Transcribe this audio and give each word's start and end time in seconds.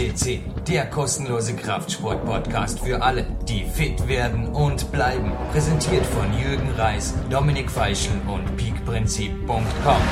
FCC, 0.00 0.40
der 0.66 0.86
kostenlose 0.86 1.54
Kraftsport-Podcast 1.54 2.80
für 2.80 3.02
alle, 3.02 3.26
die 3.46 3.64
fit 3.64 4.08
werden 4.08 4.46
und 4.46 4.90
bleiben. 4.92 5.32
Präsentiert 5.52 6.06
von 6.06 6.26
Jürgen 6.40 6.70
Reis, 6.70 7.14
Dominik 7.28 7.70
Feischl 7.70 8.12
und 8.26 8.56
peakprinzip.com. 8.56 10.02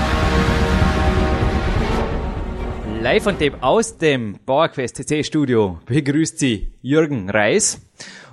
Live 3.00 3.22
von 3.22 3.38
dem 3.38 3.62
aus 3.62 3.96
dem 3.96 4.38
PowerQuest 4.44 4.96
CC 4.96 5.24
Studio 5.24 5.80
begrüßt 5.86 6.38
Sie 6.38 6.70
Jürgen 6.82 7.30
Reis. 7.30 7.80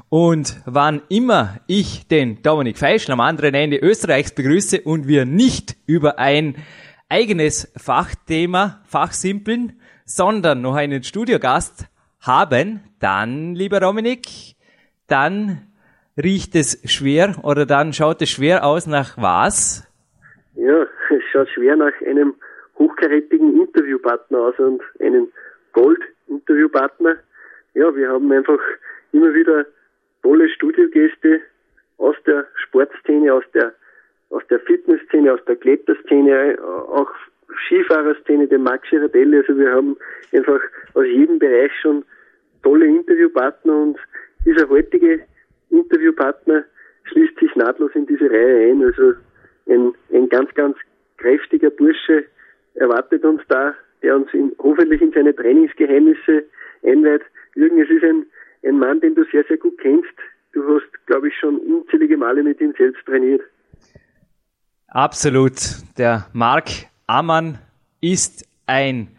Und 0.09 0.61
wann 0.65 1.03
immer 1.07 1.61
ich 1.67 2.05
den 2.07 2.41
Dominik 2.41 2.77
Feischl 2.77 3.13
am 3.13 3.21
anderen 3.21 3.53
Ende 3.53 3.77
Österreichs 3.77 4.31
begrüße 4.31 4.81
und 4.81 5.07
wir 5.07 5.23
nicht 5.25 5.77
über 5.85 6.19
ein 6.19 6.57
eigenes 7.07 7.71
Fachthema 7.77 8.81
fachsimpeln, 8.83 9.79
sondern 10.05 10.61
noch 10.61 10.75
einen 10.75 11.03
Studiogast 11.03 11.87
haben, 12.21 12.81
dann, 12.99 13.55
lieber 13.55 13.79
Dominik, 13.79 14.55
dann 15.07 15.73
riecht 16.17 16.55
es 16.55 16.81
schwer 16.85 17.35
oder 17.43 17.65
dann 17.65 17.91
schaut 17.91 18.21
es 18.21 18.29
schwer 18.29 18.65
aus 18.65 18.87
nach 18.87 19.17
was? 19.17 19.87
Ja, 20.55 20.83
es 21.09 21.23
schaut 21.31 21.49
schwer 21.49 21.75
nach 21.75 21.93
einem 22.07 22.35
hochkarätigen 22.77 23.59
Interviewpartner 23.61 24.39
aus 24.39 24.59
und 24.59 24.81
einem 24.99 25.27
Gold-Interviewpartner. 25.73 27.17
Ja, 27.73 27.93
wir 27.95 28.09
haben 28.09 28.31
einfach 28.31 28.59
immer 29.11 29.33
wieder 29.33 29.65
tolle 30.23 30.47
Studiogäste 30.49 31.41
aus 31.97 32.15
der 32.25 32.45
Sportszene, 32.55 33.33
aus 33.33 33.43
der 33.53 33.73
aus 34.29 34.43
der 34.49 34.59
Fitnessszene, 34.59 35.33
aus 35.33 35.39
der 35.45 35.55
Kletterszene, 35.55 36.57
auch 36.61 37.09
Skifahrerszene, 37.65 38.47
den 38.47 38.63
Max 38.63 38.87
Girardelli. 38.89 39.37
Also 39.37 39.57
wir 39.57 39.71
haben 39.71 39.97
einfach 40.33 40.59
aus 40.93 41.05
jedem 41.05 41.39
Bereich 41.39 41.71
schon 41.81 42.03
tolle 42.63 42.85
Interviewpartner 42.85 43.73
und 43.73 43.97
dieser 44.45 44.67
heutige 44.69 45.21
Interviewpartner 45.69 46.63
schließt 47.05 47.37
sich 47.39 47.55
nahtlos 47.55 47.91
in 47.93 48.05
diese 48.05 48.29
Reihe 48.29 48.71
ein. 48.71 48.83
Also 48.83 49.13
ein, 49.67 49.93
ein 50.13 50.29
ganz, 50.29 50.53
ganz 50.53 50.77
kräftiger 51.17 51.69
Bursche 51.69 52.25
erwartet 52.75 53.23
uns 53.23 53.41
da, 53.47 53.73
der 54.01 54.15
uns 54.15 54.33
in, 54.33 54.51
hoffentlich 54.59 55.01
in 55.01 55.11
seine 55.11 55.35
Trainingsgeheimnisse 55.35 56.43
einweiht. 56.83 57.21
Jürgen, 57.55 57.81
es 57.81 57.89
ist 57.89 58.03
ein, 58.03 58.25
ein 58.63 58.79
Mann, 58.79 58.99
den 59.01 59.15
du 59.15 59.23
sehr, 59.31 59.43
sehr 59.47 59.57
gut 59.57 59.77
kennst. 59.79 60.13
Du 60.53 60.63
hast, 60.67 61.05
glaube 61.05 61.27
ich, 61.27 61.35
schon 61.37 61.57
unzählige 61.57 62.17
Male 62.17 62.43
mit 62.43 62.59
ihm 62.61 62.73
selbst 62.77 63.05
trainiert. 63.05 63.41
Absolut. 64.87 65.59
Der 65.97 66.27
Marc 66.33 66.69
Ammann 67.07 67.59
ist 68.01 68.47
ein 68.65 69.09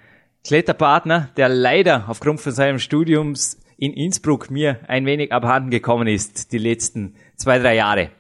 Kletterpartner, 0.44 1.30
der 1.36 1.48
leider 1.48 2.04
aufgrund 2.08 2.40
von 2.40 2.52
seinem 2.52 2.78
Studiums 2.78 3.60
in 3.78 3.92
Innsbruck 3.92 4.50
mir 4.50 4.80
ein 4.88 5.06
wenig 5.06 5.32
abhanden 5.32 5.70
gekommen 5.70 6.08
ist, 6.08 6.52
die 6.52 6.58
letzten 6.58 7.14
zwei, 7.36 7.58
drei 7.58 7.76
Jahre. 7.76 8.10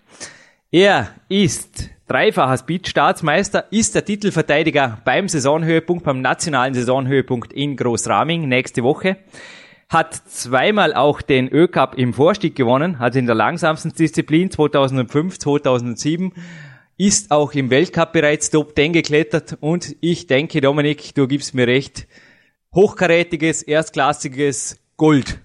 Er 0.70 1.08
ist 1.28 1.90
dreifacher 2.06 2.58
Speed-Staatsmeister, 2.58 3.64
ist 3.70 3.94
der 3.94 4.04
Titelverteidiger 4.04 4.98
beim 5.04 5.28
Saisonhöhepunkt, 5.28 6.04
beim 6.04 6.20
nationalen 6.20 6.74
Saisonhöhepunkt 6.74 7.52
in 7.52 7.76
Großraming 7.76 8.48
nächste 8.48 8.82
Woche 8.82 9.16
hat 9.88 10.14
zweimal 10.14 10.94
auch 10.94 11.22
den 11.22 11.48
Ö-Cup 11.52 11.96
im 11.96 12.12
Vorstieg 12.12 12.56
gewonnen, 12.56 12.98
hat 12.98 13.14
in 13.14 13.26
der 13.26 13.36
langsamsten 13.36 13.92
Disziplin 13.92 14.50
2005, 14.50 15.38
2007, 15.38 16.32
ist 16.98 17.30
auch 17.30 17.54
im 17.54 17.70
Weltcup 17.70 18.12
bereits 18.12 18.50
Top 18.50 18.74
10 18.74 18.92
geklettert 18.92 19.58
und 19.60 19.96
ich 20.00 20.26
denke, 20.26 20.60
Dominik, 20.60 21.14
du 21.14 21.26
gibst 21.26 21.54
mir 21.54 21.66
recht, 21.66 22.06
hochkarätiges, 22.74 23.62
erstklassiges 23.62 24.82
Gold. 24.96 25.38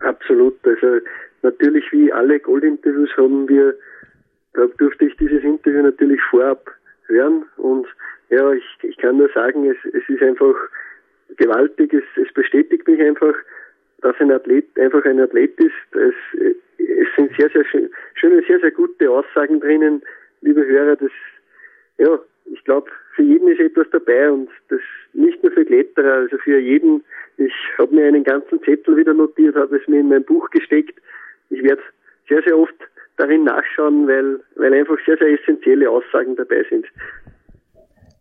Absolut, 0.00 0.56
also 0.64 1.04
natürlich 1.42 1.84
wie 1.92 2.12
alle 2.12 2.40
Goldinterviews 2.40 3.10
haben 3.16 3.48
wir, 3.48 3.74
da 4.54 4.66
durfte 4.78 5.06
ich 5.06 5.16
dieses 5.18 5.42
Interview 5.44 5.82
natürlich 5.82 6.20
vorab 6.30 6.70
hören 7.06 7.44
und 7.56 7.86
ja, 8.30 8.52
ich, 8.52 8.64
ich 8.82 8.96
kann 8.98 9.18
nur 9.18 9.28
sagen, 9.34 9.68
es, 9.68 9.76
es 9.92 10.08
ist 10.08 10.22
einfach 10.22 10.54
gewaltig. 11.36 11.92
Es, 11.92 12.04
es 12.16 12.32
bestätigt 12.32 12.86
mich 12.86 13.00
einfach, 13.00 13.34
dass 14.02 14.16
ein 14.20 14.30
Athlet 14.30 14.66
einfach 14.78 15.04
ein 15.04 15.20
Athlet 15.20 15.58
ist. 15.58 15.72
Es, 15.92 16.14
es 16.78 17.08
sind 17.16 17.30
sehr, 17.36 17.50
sehr 17.50 17.64
schöne, 18.14 18.42
sehr, 18.46 18.60
sehr 18.60 18.70
gute 18.70 19.10
Aussagen 19.10 19.60
drinnen, 19.60 20.02
liebe 20.40 20.64
Hörer. 20.64 20.96
Das, 20.96 21.10
ja, 21.98 22.18
ich 22.46 22.64
glaube, 22.64 22.90
für 23.14 23.22
jeden 23.22 23.48
ist 23.48 23.60
etwas 23.60 23.86
dabei 23.92 24.30
und 24.30 24.48
das 24.68 24.80
nicht 25.12 25.42
nur 25.42 25.52
für 25.52 25.64
Kletterer, 25.64 26.14
also 26.14 26.38
für 26.38 26.58
jeden. 26.58 27.04
Ich 27.36 27.52
habe 27.78 27.94
mir 27.94 28.06
einen 28.06 28.24
ganzen 28.24 28.62
Zettel 28.62 28.96
wieder 28.96 29.14
notiert, 29.14 29.56
habe 29.56 29.76
es 29.76 29.86
mir 29.88 30.00
in 30.00 30.08
mein 30.08 30.24
Buch 30.24 30.50
gesteckt. 30.50 30.98
Ich 31.50 31.62
werde 31.62 31.82
sehr, 32.28 32.42
sehr 32.42 32.58
oft 32.58 32.74
darin 33.16 33.44
nachschauen, 33.44 34.06
weil, 34.06 34.40
weil 34.56 34.72
einfach 34.74 34.96
sehr, 35.06 35.16
sehr 35.18 35.28
essentielle 35.28 35.90
Aussagen 35.90 36.36
dabei 36.36 36.64
sind. 36.68 36.86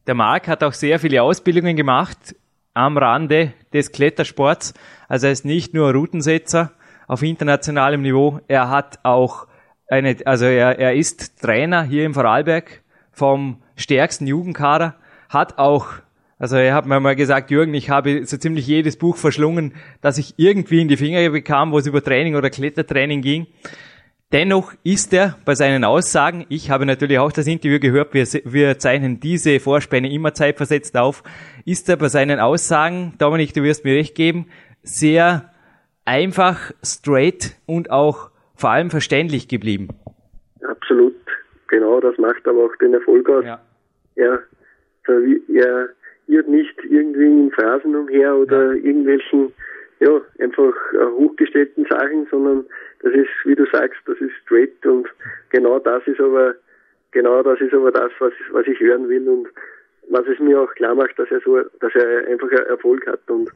Der 0.07 0.16
Marc 0.16 0.47
hat 0.47 0.63
auch 0.63 0.74
sehr 0.74 1.00
viele 1.00 1.22
Ausbildungen 1.22 1.75
gemacht 1.75 2.36
am 2.74 2.97
Rande 2.97 3.53
des 3.74 3.91
Klettersports. 3.91 4.74
Also 5.07 5.28
er 5.28 5.34
ist 5.34 5.46
nicht 5.46 5.74
nur 5.74 5.94
Routensetzer 5.94 6.72
auf 7.07 7.24
internationalem 7.24 8.01
Niveau, 8.01 8.40
er 8.47 8.69
hat 8.69 9.00
auch 9.03 9.47
eine, 9.90 10.16
also 10.26 10.46
er, 10.46 10.80
er 10.80 10.96
ist 10.96 11.42
Trainer 11.42 11.84
hier 11.84 12.06
im 12.06 12.14
Vorarlberg 12.14 12.82
vom 13.12 13.58
stärksten 13.76 14.28
Jugendkader, 14.28 14.96
hat 15.30 15.58
auch, 15.58 15.88
also 16.38 16.56
er 16.56 16.74
hat 16.74 16.86
mir 16.86 17.00
mal 17.00 17.16
gesagt, 17.16 17.52
Jürgen, 17.52 17.74
ich 17.74 17.90
habe 17.90 18.26
so 18.26 18.38
ziemlich 18.38 18.68
jedes 18.68 18.98
Buch 18.98 19.18
verschlungen, 19.18 19.74
das 20.02 20.18
ich 20.18 20.36
irgendwie 20.38 20.82
in 20.82 20.88
die 20.88 20.98
Finger 20.98 21.28
bekam, 21.30 21.72
wo 21.72 21.80
es 21.80 21.88
über 21.88 22.04
Training 22.04 22.36
oder 22.36 22.50
Klettertraining 22.50 23.22
ging. 23.22 23.48
Dennoch 24.32 24.74
ist 24.84 25.12
er 25.12 25.38
bei 25.44 25.56
seinen 25.56 25.84
Aussagen, 25.84 26.46
ich 26.50 26.70
habe 26.70 26.86
natürlich 26.86 27.18
auch 27.18 27.32
das 27.32 27.48
Interview 27.48 27.80
gehört, 27.80 28.14
wir, 28.14 28.28
wir 28.46 28.78
zeichnen 28.78 29.20
diese 29.20 29.60
Vorspänne 29.60 30.12
immer 30.12 30.36
zeitversetzt 30.36 30.96
auf, 30.98 31.24
ist 31.66 31.90
er 31.90 31.98
bei 31.98 32.10
seinen 32.10 32.40
Aussagen, 32.40 33.14
Dominik, 33.18 33.56
du 33.56 33.64
wirst 33.64 33.86
mir 33.86 33.96
recht 33.96 34.14
geben, 34.14 34.46
sehr 34.84 35.52
einfach, 36.06 36.72
straight 36.84 37.56
und 37.66 37.90
auch 37.90 38.29
vor 38.59 38.72
allem 38.72 38.90
verständlich 38.90 39.47
geblieben. 39.47 39.88
Absolut, 40.62 41.16
genau, 41.70 42.00
das 42.02 42.18
macht 42.18 42.46
aber 42.47 42.66
auch 42.66 42.75
den 42.78 42.94
Erfolg 42.94 43.30
aus. 43.30 43.46
Ja. 43.46 43.62
Er, 44.16 44.44
er 45.08 45.90
irrt 46.28 46.47
nicht 46.50 46.78
irgendwie 46.84 47.25
in 47.25 47.52
Phrasen 47.52 47.96
umher 47.96 48.36
oder 48.36 48.74
ja. 48.74 48.84
irgendwelchen 48.84 49.53
ja, 50.02 50.22
einfach 50.40 50.74
äh, 50.94 51.06
hochgestellten 51.06 51.86
Sachen, 51.90 52.28
sondern 52.30 52.66
das 53.02 53.14
ist, 53.14 53.30
wie 53.46 53.56
du 53.56 53.66
sagst, 53.72 54.00
das 54.06 54.18
ist 54.19 54.31
straight 54.44 54.86
und 54.86 55.08
genau 55.50 55.80
das 55.80 56.06
ist 56.08 56.19
aber, 56.19 56.56
genau 57.12 57.42
das 57.44 57.59
ist 57.62 57.74
aber 57.74 57.92
das, 57.92 58.12
was, 58.19 58.34
was 58.52 58.68
ich 58.68 58.80
hören 58.80 59.09
will 59.09 59.28
und 59.28 59.48
was 60.09 60.25
es 60.28 60.40
mir 60.40 60.59
auch 60.59 60.74
klar 60.75 60.96
macht, 60.96 61.18
dass 61.18 61.30
er 61.31 61.42
so, 61.42 61.59
dass 61.80 61.94
er 61.96 62.28
einfach 62.28 62.50
Erfolg 62.52 63.06
hat 63.08 63.22
und 63.30 63.50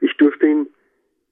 ich 0.00 0.14
durfte 0.16 0.46
ihn, 0.46 0.66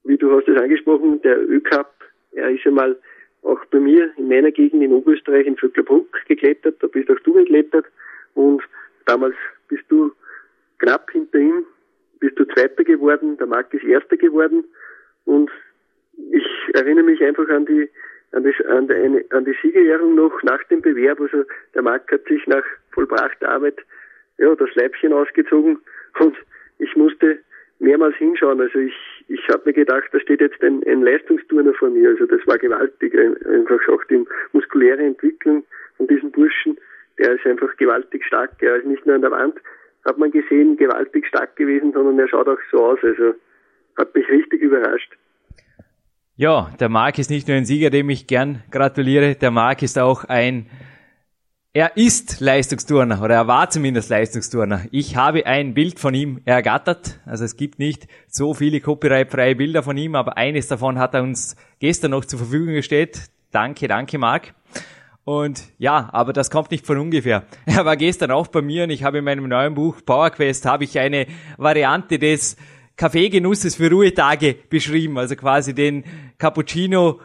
wie 0.04 0.16
du 0.16 0.34
hast 0.34 0.48
es 0.48 0.60
angesprochen, 0.60 1.20
der 1.22 1.38
Ö-Cup, 1.48 1.92
er 2.32 2.50
ist 2.50 2.64
ja 2.64 2.70
mal 2.70 2.96
auch 3.44 3.64
bei 3.66 3.78
mir 3.78 4.10
in 4.16 4.28
meiner 4.28 4.50
Gegend 4.50 4.82
in 4.82 4.92
Oberösterreich 4.92 5.46
in 5.46 5.56
Vöcklerbruck 5.56 6.08
geklettert, 6.26 6.82
da 6.82 6.86
bist 6.86 7.10
auch 7.10 7.20
du 7.20 7.34
geklettert. 7.34 7.86
Und 8.34 8.62
damals 9.06 9.36
bist 9.68 9.84
du 9.88 10.12
knapp 10.78 11.10
hinter 11.10 11.38
ihm 11.38 11.64
bist 12.24 12.38
du 12.38 12.46
Zweiter 12.46 12.84
geworden, 12.84 13.36
der 13.36 13.46
Marc 13.46 13.74
ist 13.74 13.84
Erster 13.84 14.16
geworden. 14.16 14.64
Und 15.26 15.50
ich 16.30 16.46
erinnere 16.72 17.04
mich 17.04 17.22
einfach 17.22 17.46
an 17.50 17.66
die 17.66 17.90
an 18.32 18.42
die, 18.42 18.66
an 18.66 18.88
die, 18.88 19.30
an 19.30 19.44
die 19.44 19.54
Siegerehrung 19.62 20.14
noch 20.14 20.42
nach 20.42 20.62
dem 20.64 20.80
Bewerb. 20.80 21.20
Also 21.20 21.44
der 21.74 21.82
Marc 21.82 22.10
hat 22.10 22.24
sich 22.24 22.46
nach 22.46 22.64
vollbrachter 22.92 23.48
Arbeit 23.48 23.78
ja, 24.38 24.54
das 24.54 24.74
Leibchen 24.74 25.12
ausgezogen. 25.12 25.78
Und 26.18 26.34
ich 26.78 26.96
musste 26.96 27.38
mehrmals 27.78 28.16
hinschauen. 28.16 28.60
Also 28.60 28.78
ich, 28.78 28.94
ich 29.28 29.48
habe 29.48 29.62
mir 29.66 29.72
gedacht, 29.72 30.08
da 30.12 30.20
steht 30.20 30.40
jetzt 30.40 30.62
ein, 30.62 30.82
ein 30.86 31.02
Leistungsturner 31.02 31.74
vor 31.74 31.90
mir. 31.90 32.10
Also 32.10 32.26
das 32.26 32.46
war 32.46 32.58
gewaltig. 32.58 33.14
Einfach 33.14 33.80
auch 33.88 34.04
die 34.04 34.24
muskuläre 34.52 35.02
Entwicklung 35.02 35.64
von 35.96 36.06
diesem 36.06 36.30
Burschen, 36.30 36.78
der 37.18 37.34
ist 37.34 37.46
einfach 37.46 37.76
gewaltig 37.76 38.24
stark. 38.24 38.50
Er 38.60 38.76
ist 38.76 38.86
nicht 38.86 39.06
nur 39.06 39.14
an 39.14 39.22
der 39.22 39.30
Wand 39.30 39.60
hat 40.04 40.18
man 40.18 40.30
gesehen, 40.30 40.76
gewaltig 40.76 41.26
stark 41.26 41.56
gewesen, 41.56 41.92
sondern 41.92 42.18
er 42.18 42.28
schaut 42.28 42.48
auch 42.48 42.58
so 42.70 42.84
aus. 42.84 42.98
Also 43.02 43.34
hat 43.96 44.14
mich 44.14 44.28
richtig 44.28 44.60
überrascht. 44.60 45.12
Ja, 46.36 46.70
der 46.80 46.88
Marc 46.88 47.18
ist 47.18 47.30
nicht 47.30 47.46
nur 47.46 47.56
ein 47.56 47.64
Sieger, 47.64 47.90
dem 47.90 48.10
ich 48.10 48.26
gern 48.26 48.62
gratuliere. 48.70 49.36
Der 49.36 49.50
Marc 49.50 49.82
ist 49.82 49.98
auch 49.98 50.24
ein, 50.24 50.66
er 51.76 51.96
ist 51.96 52.38
Leistungsturner 52.38 53.20
oder 53.20 53.34
er 53.34 53.48
war 53.48 53.68
zumindest 53.68 54.08
Leistungsturner. 54.08 54.82
Ich 54.92 55.16
habe 55.16 55.44
ein 55.44 55.74
Bild 55.74 55.98
von 55.98 56.14
ihm 56.14 56.40
ergattert. 56.44 57.18
Also 57.26 57.44
es 57.44 57.56
gibt 57.56 57.80
nicht 57.80 58.06
so 58.28 58.54
viele 58.54 58.80
copyrightfreie 58.80 59.56
Bilder 59.56 59.82
von 59.82 59.96
ihm, 59.96 60.14
aber 60.14 60.36
eines 60.36 60.68
davon 60.68 61.00
hat 61.00 61.14
er 61.14 61.24
uns 61.24 61.56
gestern 61.80 62.12
noch 62.12 62.24
zur 62.24 62.38
Verfügung 62.38 62.74
gestellt. 62.74 63.22
Danke, 63.50 63.88
danke 63.88 64.18
Marc. 64.18 64.54
Und 65.24 65.64
ja, 65.78 66.10
aber 66.12 66.32
das 66.32 66.48
kommt 66.48 66.70
nicht 66.70 66.86
von 66.86 66.96
ungefähr. 66.96 67.42
Er 67.66 67.84
war 67.84 67.96
gestern 67.96 68.30
auch 68.30 68.46
bei 68.46 68.62
mir 68.62 68.84
und 68.84 68.90
ich 68.90 69.02
habe 69.02 69.18
in 69.18 69.24
meinem 69.24 69.48
neuen 69.48 69.74
Buch 69.74 69.96
Power 70.06 70.30
Quest 70.30 70.66
habe 70.66 70.84
ich 70.84 70.96
eine 71.00 71.26
Variante 71.56 72.20
des 72.20 72.56
Kaffeegenusses 72.96 73.74
für 73.74 73.90
Ruhetage 73.90 74.54
beschrieben, 74.70 75.18
also 75.18 75.34
quasi 75.34 75.74
den 75.74 76.04
Cappuccino 76.38 77.20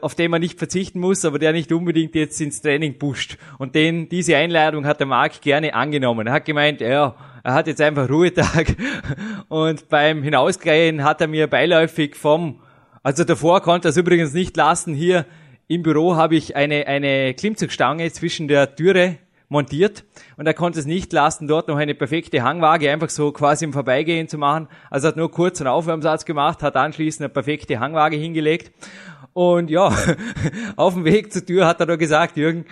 auf 0.00 0.14
den 0.14 0.30
man 0.30 0.40
nicht 0.40 0.58
verzichten 0.58 1.00
muss, 1.00 1.24
aber 1.24 1.38
der 1.38 1.52
nicht 1.52 1.72
unbedingt 1.72 2.14
jetzt 2.14 2.40
ins 2.40 2.60
Training 2.60 2.98
pusht. 2.98 3.38
Und 3.58 3.74
den, 3.74 4.08
diese 4.08 4.36
Einladung 4.36 4.86
hat 4.86 5.00
der 5.00 5.06
Marc 5.06 5.40
gerne 5.40 5.74
angenommen. 5.74 6.26
Er 6.26 6.32
hat 6.34 6.44
gemeint, 6.44 6.80
ja, 6.80 7.14
er 7.44 7.54
hat 7.54 7.66
jetzt 7.66 7.80
einfach 7.80 8.08
Ruhetag. 8.08 8.76
Und 9.48 9.88
beim 9.88 10.22
Hinausgehen 10.22 11.04
hat 11.04 11.20
er 11.20 11.28
mir 11.28 11.46
beiläufig 11.46 12.16
vom, 12.16 12.60
also 13.02 13.24
davor 13.24 13.62
konnte 13.62 13.88
er 13.88 13.90
es 13.90 13.96
übrigens 13.96 14.32
nicht 14.32 14.56
lassen, 14.56 14.94
hier 14.94 15.24
im 15.66 15.82
Büro 15.82 16.16
habe 16.16 16.34
ich 16.34 16.56
eine, 16.56 16.86
eine 16.86 17.34
Klimmzugstange 17.34 18.10
zwischen 18.10 18.48
der 18.48 18.74
Türe 18.74 19.18
montiert 19.48 20.04
und 20.36 20.46
er 20.46 20.54
konnte 20.54 20.78
es 20.78 20.86
nicht 20.86 21.12
lassen, 21.12 21.48
dort 21.48 21.68
noch 21.68 21.76
eine 21.76 21.94
perfekte 21.94 22.42
Hangwaage 22.42 22.90
einfach 22.90 23.08
so 23.08 23.32
quasi 23.32 23.64
im 23.64 23.72
Vorbeigehen 23.72 24.28
zu 24.28 24.36
machen. 24.38 24.68
Also 24.90 25.08
hat 25.08 25.16
nur 25.16 25.30
kurz 25.30 25.60
einen 25.60 25.68
Aufwärmsatz 25.68 26.24
gemacht, 26.24 26.62
hat 26.62 26.76
anschließend 26.76 27.22
eine 27.22 27.28
perfekte 27.30 27.80
Hangwaage 27.80 28.16
hingelegt 28.16 28.72
und 29.38 29.70
ja, 29.70 29.96
auf 30.76 30.94
dem 30.94 31.04
Weg 31.04 31.32
zur 31.32 31.46
Tür 31.46 31.64
hat 31.64 31.78
er 31.78 31.86
nur 31.86 31.96
gesagt, 31.96 32.36
Jürgen, 32.36 32.64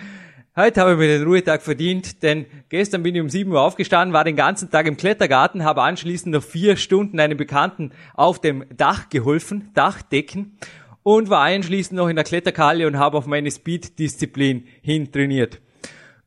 heute 0.53 0.81
habe 0.81 0.91
ich 0.91 0.97
mir 0.97 1.07
den 1.07 1.23
Ruhetag 1.23 1.61
verdient, 1.61 2.21
denn 2.23 2.45
gestern 2.67 3.03
bin 3.03 3.15
ich 3.15 3.21
um 3.21 3.29
7 3.29 3.49
Uhr 3.49 3.61
aufgestanden, 3.61 4.11
war 4.11 4.25
den 4.25 4.35
ganzen 4.35 4.69
Tag 4.69 4.85
im 4.85 4.97
Klettergarten, 4.97 5.63
habe 5.63 5.81
anschließend 5.81 6.35
noch 6.35 6.43
vier 6.43 6.75
Stunden 6.75 7.21
einem 7.21 7.37
Bekannten 7.37 7.91
auf 8.15 8.41
dem 8.41 8.65
Dach 8.75 9.07
geholfen, 9.07 9.69
Dachdecken, 9.75 10.57
und 11.03 11.29
war 11.29 11.45
anschließend 11.45 11.95
noch 11.95 12.09
in 12.09 12.17
der 12.17 12.25
Kletterkalle 12.25 12.85
und 12.85 12.97
habe 12.97 13.17
auf 13.17 13.27
meine 13.27 13.49
Speed-Disziplin 13.49 14.67
hin 14.81 15.09
trainiert. 15.09 15.61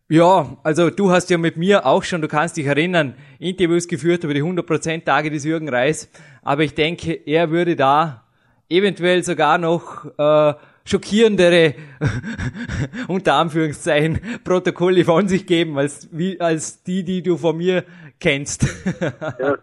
Ja, 0.09 0.57
also 0.63 0.89
du 0.89 1.11
hast 1.11 1.29
ja 1.29 1.37
mit 1.37 1.59
mir 1.59 1.85
auch 1.85 2.03
schon, 2.03 2.23
du 2.23 2.29
kannst 2.29 2.57
dich 2.57 2.65
erinnern, 2.65 3.13
Interviews 3.39 3.89
geführt 3.89 4.25
über 4.25 4.33
die 4.33 4.43
100% 4.43 5.05
Tage 5.05 5.31
des 5.31 5.45
Jürgen 5.45 5.69
Reis, 5.69 6.09
aber 6.41 6.63
ich 6.63 6.73
denke, 6.73 7.13
er 7.13 7.51
würde 7.51 7.77
da 7.77 8.25
eventuell 8.71 9.23
sogar 9.23 9.59
noch 9.59 10.07
äh, 10.17 10.55
schockierendere, 10.85 11.75
unter 13.09 13.35
Anführungszeichen, 13.35 14.21
Protokolle 14.45 15.05
von 15.05 15.29
sich 15.29 15.47
geben, 15.47 15.79
als, 15.79 16.09
wie, 16.13 16.41
als 16.41 16.83
die, 16.83 17.05
die 17.05 17.23
du 17.23 17.37
von 17.37 17.57
mir 17.57 17.85
kennst. 18.19 18.63
ja, 19.39 19.59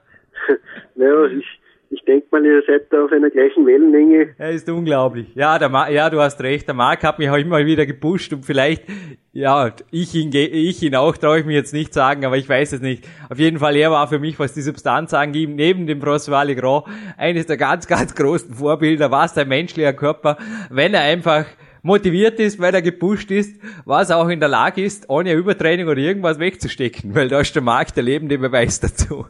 naja, 0.96 1.26
ich, 1.26 1.46
ich 1.90 2.04
denke 2.06 2.28
mal, 2.32 2.46
ihr 2.46 2.62
seid 2.68 2.92
da 2.92 3.06
auf 3.06 3.12
einer 3.12 3.30
gleichen 3.30 3.66
Wellenlänge. 3.66 4.36
Er 4.38 4.52
ist 4.52 4.70
unglaublich. 4.70 5.28
Ja, 5.36 5.58
der 5.58 5.70
Ma 5.70 5.90
ja, 5.90 6.10
du 6.10 6.20
hast 6.20 6.42
recht. 6.42 6.68
Der 6.68 6.76
Marc 6.76 7.04
hat 7.04 7.20
mich 7.20 7.30
auch 7.30 7.38
immer 7.38 7.66
wieder 7.66 7.86
gepusht 7.86 8.34
und 8.34 8.46
vielleicht, 8.46 8.84
ja, 9.32 9.72
ich 9.92 10.14
ihn, 10.16 10.32
ich 10.34 10.84
ihn 10.84 10.96
auch, 10.96 11.16
traue 11.16 11.40
ich 11.40 11.46
mir 11.46 11.54
jetzt 11.54 11.74
nicht 11.74 11.94
sagen, 11.94 12.26
aber 12.26 12.38
ich 12.38 12.50
weiß 12.50 12.74
es 12.74 12.82
nicht. 12.82 13.08
Auf 13.30 13.40
jeden 13.40 13.60
Fall, 13.60 13.76
er 13.76 13.92
war 13.92 14.08
für 14.08 14.20
mich, 14.20 14.38
was 14.40 14.54
die 14.54 14.62
Substanz 14.62 15.14
angeht, 15.14 15.50
neben 15.50 15.88
dem 15.88 16.00
Broswale 16.00 16.56
Grand, 16.56 16.86
eines 17.18 17.46
der 17.46 17.58
ganz, 17.58 17.88
ganz 17.88 18.16
großen 18.16 18.54
Vorbilder, 18.56 19.12
was 19.12 19.34
der 19.34 19.46
menschliche 19.46 19.94
Körper, 19.94 20.38
wenn 20.70 20.94
er 20.94 21.02
einfach 21.02 21.46
motiviert 21.88 22.40
ist, 22.40 22.60
weil 22.60 22.74
er 22.76 22.82
gepusht 22.82 23.32
ist, 23.32 23.62
was 23.86 24.12
auch 24.12 24.28
in 24.28 24.40
der 24.40 24.50
Lage 24.50 24.84
ist, 24.84 25.10
ohne 25.10 25.34
Übertraining 25.34 25.88
oder 25.88 26.00
irgendwas 26.00 26.38
wegzustecken, 26.38 27.16
weil 27.16 27.30
da 27.30 27.40
ist 27.40 27.56
der 27.56 27.62
Markt 27.62 27.96
der 27.96 28.04
lebende 28.04 28.38
Beweis 28.38 28.80
dazu. 28.80 29.26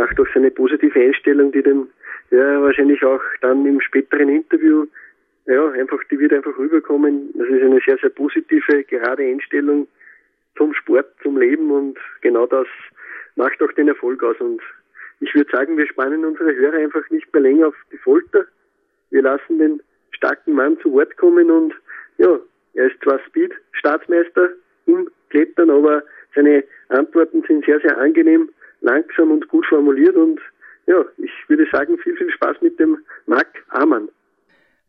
Macht 0.00 0.18
auch 0.18 0.26
seine 0.32 0.50
positive 0.50 0.98
Einstellung, 0.98 1.52
die 1.52 1.62
dem 1.62 1.88
ja 2.30 2.62
wahrscheinlich 2.62 3.04
auch 3.04 3.20
dann 3.42 3.66
im 3.66 3.82
späteren 3.82 4.30
Interview 4.30 4.86
ja 5.44 5.70
einfach, 5.72 5.98
die 6.10 6.18
wird 6.18 6.32
einfach 6.32 6.56
rüberkommen. 6.56 7.30
Das 7.34 7.46
ist 7.48 7.62
eine 7.62 7.80
sehr, 7.84 7.98
sehr 7.98 8.08
positive, 8.08 8.84
gerade 8.84 9.24
Einstellung 9.24 9.86
zum 10.56 10.72
Sport, 10.72 11.06
zum 11.22 11.36
Leben 11.36 11.70
und 11.70 11.98
genau 12.22 12.46
das 12.46 12.66
macht 13.36 13.60
auch 13.62 13.72
den 13.72 13.88
Erfolg 13.88 14.22
aus. 14.22 14.36
Und 14.40 14.62
ich 15.20 15.34
würde 15.34 15.50
sagen, 15.50 15.76
wir 15.76 15.86
spannen 15.86 16.24
unsere 16.24 16.54
Hörer 16.54 16.78
einfach 16.78 17.08
nicht 17.10 17.30
mehr 17.34 17.42
länger 17.42 17.68
auf 17.68 17.76
die 17.92 17.98
Folter. 17.98 18.46
Wir 19.10 19.20
lassen 19.20 19.58
den 19.58 19.82
starken 20.12 20.54
Mann 20.54 20.78
zu 20.80 20.92
Wort 20.92 21.14
kommen 21.18 21.50
und 21.50 21.74
ja, 22.16 22.38
er 22.72 22.86
ist 22.86 23.02
zwar 23.02 23.20
Speed-Staatsmeister 23.28 24.48
im 24.86 25.10
Klettern, 25.28 25.68
aber 25.68 26.02
seine 26.34 26.64
Antworten 26.88 27.42
sind 27.46 27.66
sehr, 27.66 27.80
sehr 27.80 27.98
angenehm 27.98 28.48
langsam 28.80 29.30
und 29.30 29.48
gut 29.48 29.66
formuliert 29.66 30.16
und 30.16 30.40
ja, 30.86 31.04
ich 31.18 31.30
würde 31.48 31.66
sagen, 31.70 31.98
viel, 31.98 32.16
viel 32.16 32.30
Spaß 32.30 32.56
mit 32.62 32.78
dem 32.80 32.98
Marc 33.26 33.48
Amann. 33.68 34.08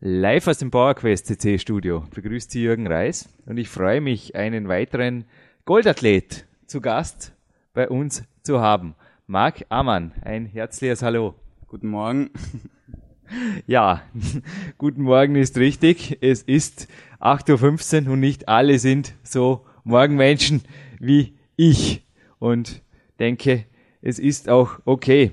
Live 0.00 0.48
aus 0.48 0.58
dem 0.58 0.70
PowerQuest 0.70 1.26
CC 1.26 1.58
Studio 1.58 2.04
begrüßt 2.12 2.50
Sie 2.50 2.64
Jürgen 2.64 2.88
Reis 2.88 3.28
und 3.46 3.56
ich 3.56 3.68
freue 3.68 4.00
mich, 4.00 4.34
einen 4.34 4.68
weiteren 4.68 5.26
Goldathlet 5.64 6.46
zu 6.66 6.80
Gast 6.80 7.36
bei 7.72 7.88
uns 7.88 8.24
zu 8.42 8.60
haben. 8.60 8.96
Marc 9.28 9.64
Amann, 9.68 10.12
ein 10.24 10.46
herzliches 10.46 11.02
Hallo. 11.02 11.34
Guten 11.68 11.88
Morgen. 11.88 12.30
Ja, 13.66 14.02
guten 14.78 15.02
Morgen 15.02 15.36
ist 15.36 15.56
richtig. 15.56 16.18
Es 16.20 16.42
ist 16.42 16.88
8.15 17.20 18.06
Uhr 18.06 18.12
und 18.12 18.20
nicht 18.20 18.48
alle 18.48 18.78
sind 18.78 19.14
so 19.22 19.64
Morgenmenschen 19.84 20.62
wie 20.98 21.38
ich. 21.56 22.02
Und 22.38 22.82
denke, 23.18 23.64
es 24.02 24.18
ist 24.18 24.48
auch 24.48 24.80
okay. 24.84 25.32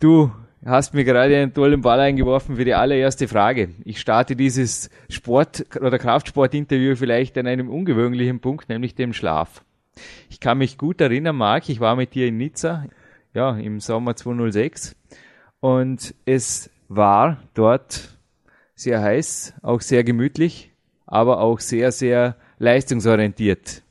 Du 0.00 0.32
hast 0.64 0.94
mir 0.94 1.04
gerade 1.04 1.36
einen 1.36 1.54
tollen 1.54 1.82
Ball 1.82 2.00
eingeworfen 2.00 2.56
für 2.56 2.64
die 2.64 2.74
allererste 2.74 3.28
Frage. 3.28 3.70
Ich 3.84 4.00
starte 4.00 4.34
dieses 4.34 4.90
Sport- 5.08 5.66
oder 5.80 5.98
Kraftsport-Interview 5.98 6.96
vielleicht 6.96 7.36
an 7.38 7.46
einem 7.46 7.68
ungewöhnlichen 7.68 8.40
Punkt, 8.40 8.68
nämlich 8.68 8.94
dem 8.94 9.12
Schlaf. 9.12 9.62
Ich 10.30 10.40
kann 10.40 10.58
mich 10.58 10.78
gut 10.78 11.00
erinnern, 11.00 11.36
Marc, 11.36 11.68
ich 11.68 11.80
war 11.80 11.96
mit 11.96 12.14
dir 12.14 12.26
in 12.26 12.38
Nizza, 12.38 12.86
ja, 13.34 13.56
im 13.56 13.80
Sommer 13.80 14.16
2006 14.16 14.96
und 15.60 16.14
es 16.24 16.70
war 16.88 17.42
dort 17.54 18.16
sehr 18.74 19.02
heiß, 19.02 19.54
auch 19.62 19.80
sehr 19.80 20.02
gemütlich, 20.02 20.72
aber 21.06 21.40
auch 21.40 21.60
sehr, 21.60 21.92
sehr 21.92 22.36
leistungsorientiert 22.58 23.82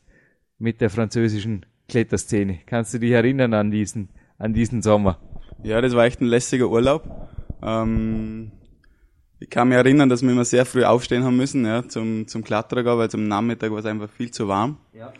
mit 0.57 0.81
der 0.81 0.89
französischen 0.89 1.65
Kletterszene. 1.91 2.59
Kannst 2.65 2.93
du 2.93 2.99
dich 2.99 3.11
erinnern 3.11 3.53
an 3.53 3.69
diesen, 3.69 4.09
an 4.38 4.53
diesen 4.53 4.81
Sommer? 4.81 5.19
Ja, 5.61 5.81
das 5.81 5.93
war 5.93 6.05
echt 6.05 6.21
ein 6.21 6.25
lässiger 6.25 6.69
Urlaub. 6.69 7.29
Ähm, 7.61 8.51
ich 9.39 9.49
kann 9.49 9.67
mich 9.67 9.77
erinnern, 9.77 10.07
dass 10.07 10.21
wir 10.23 10.31
immer 10.31 10.45
sehr 10.45 10.65
früh 10.65 10.85
aufstehen 10.85 11.23
haben 11.23 11.35
müssen, 11.35 11.65
ja, 11.65 11.88
zum, 11.88 12.27
zum 12.27 12.43
Kletterer 12.43 12.97
weil 12.97 13.09
zum 13.09 13.27
Nachmittag 13.27 13.71
war 13.71 13.79
es 13.79 13.85
einfach 13.85 14.09
viel 14.09 14.31
zu 14.31 14.47
warm. 14.47 14.77
Ja. 14.93 15.12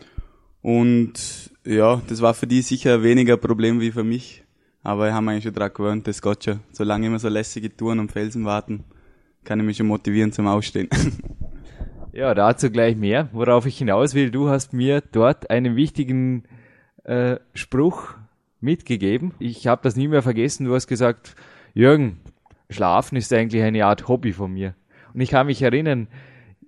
Und 0.62 1.50
ja, 1.64 2.00
das 2.08 2.22
war 2.22 2.32
für 2.32 2.46
die 2.46 2.62
sicher 2.62 3.02
weniger 3.02 3.34
ein 3.34 3.40
Problem 3.40 3.80
wie 3.80 3.92
für 3.92 4.04
mich. 4.04 4.42
Aber 4.82 5.08
ich 5.08 5.14
habe 5.14 5.30
eigentlich 5.30 5.44
schon 5.44 5.52
daran 5.52 5.74
gewöhnt, 5.74 6.08
das 6.08 6.22
geht 6.22 6.44
schon. 6.44 6.60
Solange 6.72 7.06
immer 7.06 7.18
so 7.18 7.28
lässige 7.28 7.76
Touren 7.76 8.00
am 8.00 8.08
Felsen 8.08 8.44
warten, 8.44 8.84
kann 9.44 9.60
ich 9.60 9.66
mich 9.66 9.76
schon 9.76 9.86
motivieren 9.86 10.32
zum 10.32 10.46
Aufstehen. 10.46 10.88
Ja, 12.14 12.34
dazu 12.34 12.70
gleich 12.70 12.94
mehr. 12.94 13.30
Worauf 13.32 13.64
ich 13.64 13.78
hinaus 13.78 14.14
will, 14.14 14.30
du 14.30 14.50
hast 14.50 14.74
mir 14.74 15.00
dort 15.00 15.48
einen 15.48 15.76
wichtigen 15.76 16.42
äh, 17.04 17.36
Spruch 17.54 18.14
mitgegeben. 18.60 19.34
Ich 19.38 19.66
habe 19.66 19.82
das 19.82 19.96
nie 19.96 20.08
mehr 20.08 20.22
vergessen. 20.22 20.66
Du 20.66 20.74
hast 20.74 20.86
gesagt, 20.86 21.34
Jürgen, 21.74 22.20
Schlafen 22.70 23.16
ist 23.16 23.32
eigentlich 23.32 23.62
eine 23.62 23.84
Art 23.84 24.08
Hobby 24.08 24.32
von 24.32 24.52
mir. 24.52 24.74
Und 25.12 25.20
ich 25.20 25.30
kann 25.30 25.46
mich 25.46 25.62
erinnern, 25.62 26.08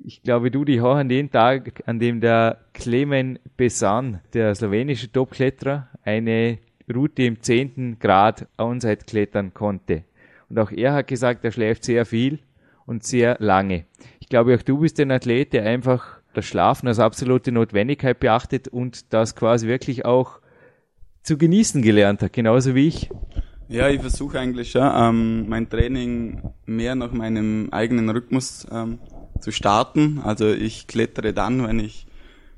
ich 0.04 0.22
glaube, 0.22 0.50
du 0.50 0.64
dich 0.64 0.80
auch 0.82 0.96
an 0.96 1.08
den 1.08 1.30
Tag, 1.30 1.82
an 1.86 1.98
dem 1.98 2.20
der 2.20 2.58
Clemen 2.74 3.38
Besan, 3.56 4.20
der 4.34 4.54
slowenische 4.54 5.10
Topkletterer, 5.10 5.88
eine 6.02 6.58
Route 6.92 7.22
im 7.22 7.40
10. 7.40 7.98
Grad 7.98 8.46
Onside 8.58 9.04
klettern 9.06 9.54
konnte. 9.54 10.04
Und 10.50 10.58
auch 10.58 10.70
er 10.70 10.92
hat 10.92 11.06
gesagt, 11.06 11.44
er 11.44 11.52
schläft 11.52 11.84
sehr 11.84 12.04
viel 12.04 12.40
und 12.84 13.02
sehr 13.02 13.36
lange. 13.38 13.84
Ich 14.20 14.28
glaube, 14.28 14.54
auch 14.54 14.62
du 14.62 14.78
bist 14.78 15.00
ein 15.00 15.10
Athlet, 15.10 15.54
der 15.54 15.64
einfach 15.64 16.13
das 16.34 16.44
Schlafen 16.44 16.88
als 16.88 16.98
absolute 16.98 17.52
Notwendigkeit 17.52 18.20
beachtet 18.20 18.68
und 18.68 19.12
das 19.12 19.34
quasi 19.34 19.66
wirklich 19.66 20.04
auch 20.04 20.40
zu 21.22 21.38
genießen 21.38 21.82
gelernt 21.82 22.22
hat, 22.22 22.32
genauso 22.32 22.74
wie 22.74 22.88
ich. 22.88 23.10
Ja, 23.68 23.88
ich 23.88 24.00
versuche 24.00 24.38
eigentlich 24.38 24.74
ja, 24.74 25.08
ähm, 25.08 25.48
mein 25.48 25.70
Training 25.70 26.42
mehr 26.66 26.94
nach 26.94 27.12
meinem 27.12 27.68
eigenen 27.72 28.10
Rhythmus 28.10 28.66
ähm, 28.70 28.98
zu 29.40 29.50
starten. 29.50 30.20
Also 30.22 30.50
ich 30.52 30.86
klettere 30.86 31.32
dann, 31.32 31.66
wenn 31.66 31.80
ich 31.80 32.06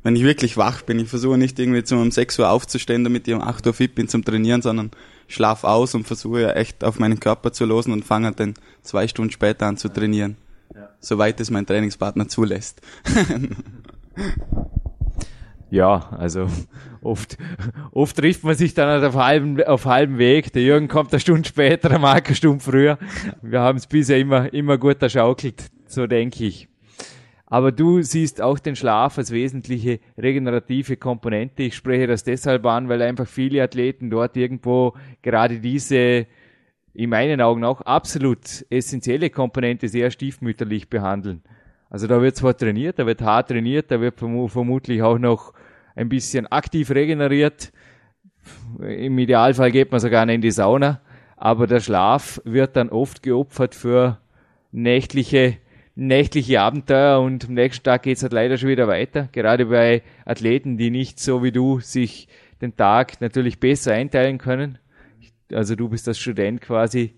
wenn 0.02 0.14
ich 0.14 0.22
wirklich 0.22 0.56
wach 0.56 0.82
bin. 0.82 1.00
Ich 1.00 1.08
versuche 1.08 1.36
nicht 1.36 1.58
irgendwie 1.58 1.82
zum 1.82 2.00
um 2.00 2.12
6 2.12 2.38
Uhr 2.38 2.50
aufzustehen, 2.50 3.02
damit 3.02 3.26
ich 3.26 3.34
um 3.34 3.40
8 3.40 3.66
Uhr 3.66 3.74
fit 3.74 3.96
bin 3.96 4.06
zum 4.06 4.24
Trainieren, 4.24 4.62
sondern 4.62 4.92
schlaf 5.26 5.64
aus 5.64 5.96
und 5.96 6.06
versuche 6.06 6.42
ja 6.42 6.52
echt 6.52 6.84
auf 6.84 7.00
meinen 7.00 7.18
Körper 7.18 7.52
zu 7.52 7.64
losen 7.64 7.92
und 7.92 8.04
fange 8.04 8.30
dann 8.30 8.54
zwei 8.82 9.08
Stunden 9.08 9.32
später 9.32 9.66
an 9.66 9.76
zu 9.76 9.88
trainieren 9.88 10.36
soweit 11.00 11.40
es 11.40 11.50
mein 11.50 11.66
Trainingspartner 11.66 12.28
zulässt. 12.28 12.80
ja, 15.70 16.08
also 16.10 16.48
oft, 17.02 17.36
oft 17.92 18.16
trifft 18.16 18.44
man 18.44 18.54
sich 18.54 18.74
dann 18.74 19.04
auf 19.04 19.14
halbem, 19.14 19.62
auf 19.62 19.86
halbem 19.86 20.18
Weg. 20.18 20.52
Der 20.52 20.62
Jürgen 20.62 20.88
kommt 20.88 21.12
eine 21.12 21.20
Stunde 21.20 21.48
später, 21.48 21.88
der 21.88 21.98
Marc 21.98 22.26
eine 22.26 22.36
Stunde 22.36 22.62
früher. 22.62 22.98
Wir 23.42 23.60
haben 23.60 23.76
es 23.76 23.86
bisher 23.86 24.18
immer, 24.18 24.52
immer 24.52 24.78
gut 24.78 25.02
erschaukelt, 25.02 25.70
so 25.86 26.06
denke 26.06 26.44
ich. 26.44 26.68
Aber 27.48 27.70
du 27.70 28.02
siehst 28.02 28.42
auch 28.42 28.58
den 28.58 28.74
Schlaf 28.74 29.18
als 29.18 29.30
wesentliche 29.30 30.00
regenerative 30.18 30.96
Komponente. 30.96 31.62
Ich 31.62 31.76
spreche 31.76 32.08
das 32.08 32.24
deshalb 32.24 32.66
an, 32.66 32.88
weil 32.88 33.00
einfach 33.02 33.28
viele 33.28 33.62
Athleten 33.62 34.10
dort 34.10 34.36
irgendwo 34.36 34.94
gerade 35.22 35.60
diese 35.60 36.26
in 36.96 37.10
meinen 37.10 37.40
Augen 37.42 37.62
auch 37.64 37.82
absolut 37.82 38.64
essentielle 38.70 39.28
Komponente 39.28 39.88
sehr 39.88 40.10
stiefmütterlich 40.10 40.88
behandeln. 40.88 41.42
Also 41.90 42.06
da 42.06 42.22
wird 42.22 42.36
zwar 42.36 42.56
trainiert, 42.56 42.98
da 42.98 43.06
wird 43.06 43.20
hart 43.20 43.48
trainiert, 43.48 43.90
da 43.90 44.00
wird 44.00 44.18
vermutlich 44.18 45.02
auch 45.02 45.18
noch 45.18 45.52
ein 45.94 46.08
bisschen 46.08 46.46
aktiv 46.46 46.90
regeneriert. 46.90 47.70
Im 48.80 49.18
Idealfall 49.18 49.70
geht 49.70 49.90
man 49.90 50.00
sogar 50.00 50.28
in 50.28 50.40
die 50.40 50.50
Sauna, 50.50 51.00
aber 51.36 51.66
der 51.66 51.80
Schlaf 51.80 52.40
wird 52.44 52.76
dann 52.76 52.88
oft 52.88 53.22
geopfert 53.22 53.74
für 53.74 54.18
nächtliche 54.72 55.58
nächtliche 55.98 56.60
Abenteuer 56.60 57.20
und 57.20 57.46
am 57.46 57.54
nächsten 57.54 57.82
Tag 57.82 58.02
geht's 58.02 58.22
halt 58.22 58.34
leider 58.34 58.58
schon 58.58 58.68
wieder 58.68 58.86
weiter. 58.86 59.30
Gerade 59.32 59.66
bei 59.66 60.02
Athleten, 60.26 60.76
die 60.76 60.90
nicht 60.90 61.18
so 61.18 61.42
wie 61.42 61.52
du 61.52 61.80
sich 61.80 62.28
den 62.60 62.76
Tag 62.76 63.20
natürlich 63.22 63.60
besser 63.60 63.94
einteilen 63.94 64.36
können. 64.36 64.78
Also 65.52 65.74
du 65.74 65.88
bist 65.88 66.06
das 66.06 66.18
Student 66.18 66.60
quasi, 66.60 67.14